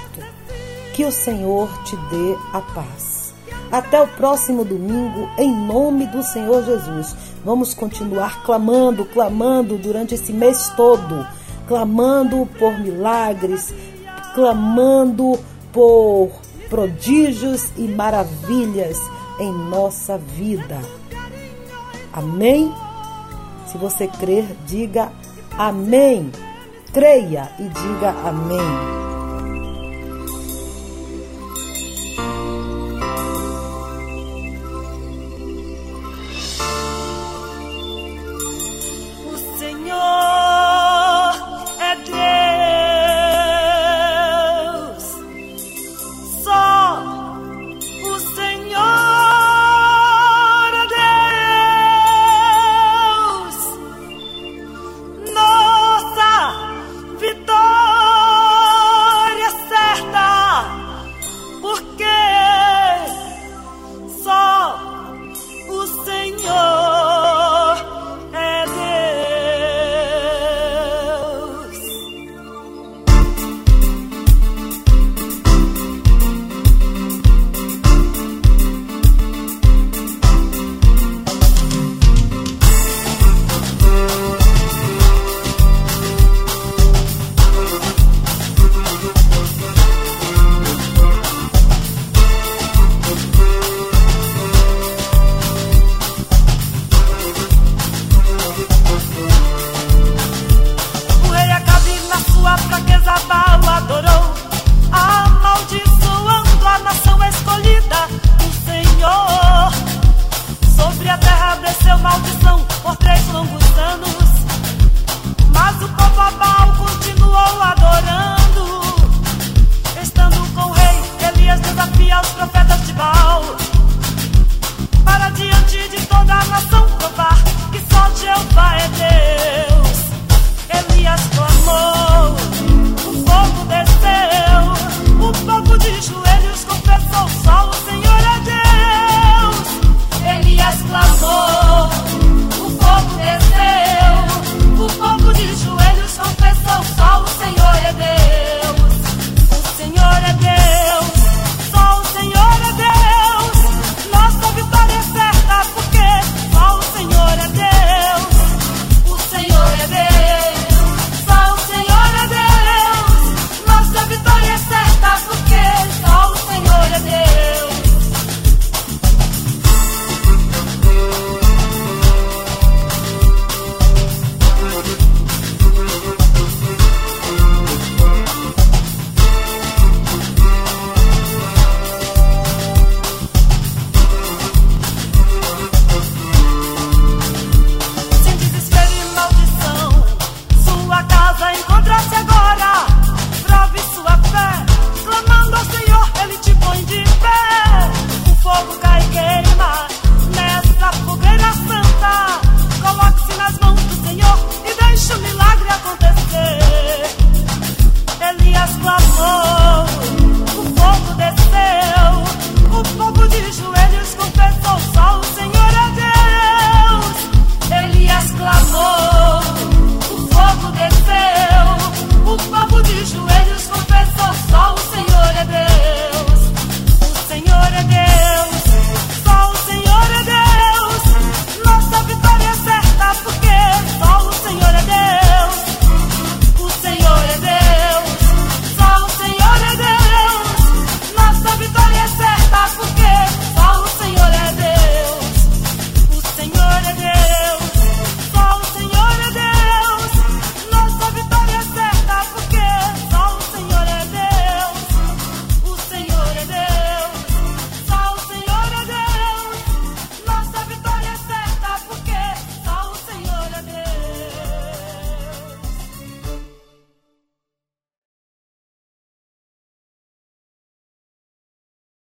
Que 0.93 1.03
o 1.03 1.11
Senhor 1.11 1.67
te 1.83 1.93
dê 2.09 2.37
a 2.53 2.61
paz. 2.61 3.33
Até 3.69 4.01
o 4.01 4.07
próximo 4.07 4.63
domingo, 4.63 5.27
em 5.37 5.53
nome 5.53 6.07
do 6.07 6.23
Senhor 6.23 6.63
Jesus. 6.63 7.13
Vamos 7.43 7.73
continuar 7.73 8.45
clamando, 8.45 9.03
clamando 9.03 9.77
durante 9.77 10.15
esse 10.15 10.31
mês 10.31 10.71
todo, 10.77 11.27
clamando 11.67 12.47
por 12.57 12.79
milagres, 12.79 13.73
clamando 14.33 15.37
por 15.73 16.31
prodígios 16.69 17.73
e 17.75 17.89
maravilhas 17.89 18.97
em 19.37 19.51
nossa 19.51 20.17
vida. 20.17 20.79
Amém? 22.13 22.73
Se 23.65 23.77
você 23.77 24.07
crer, 24.07 24.55
diga 24.65 25.11
Amém. 25.57 26.31
Creia 26.93 27.49
e 27.59 27.63
diga 27.63 28.09
amém. 28.23 29.06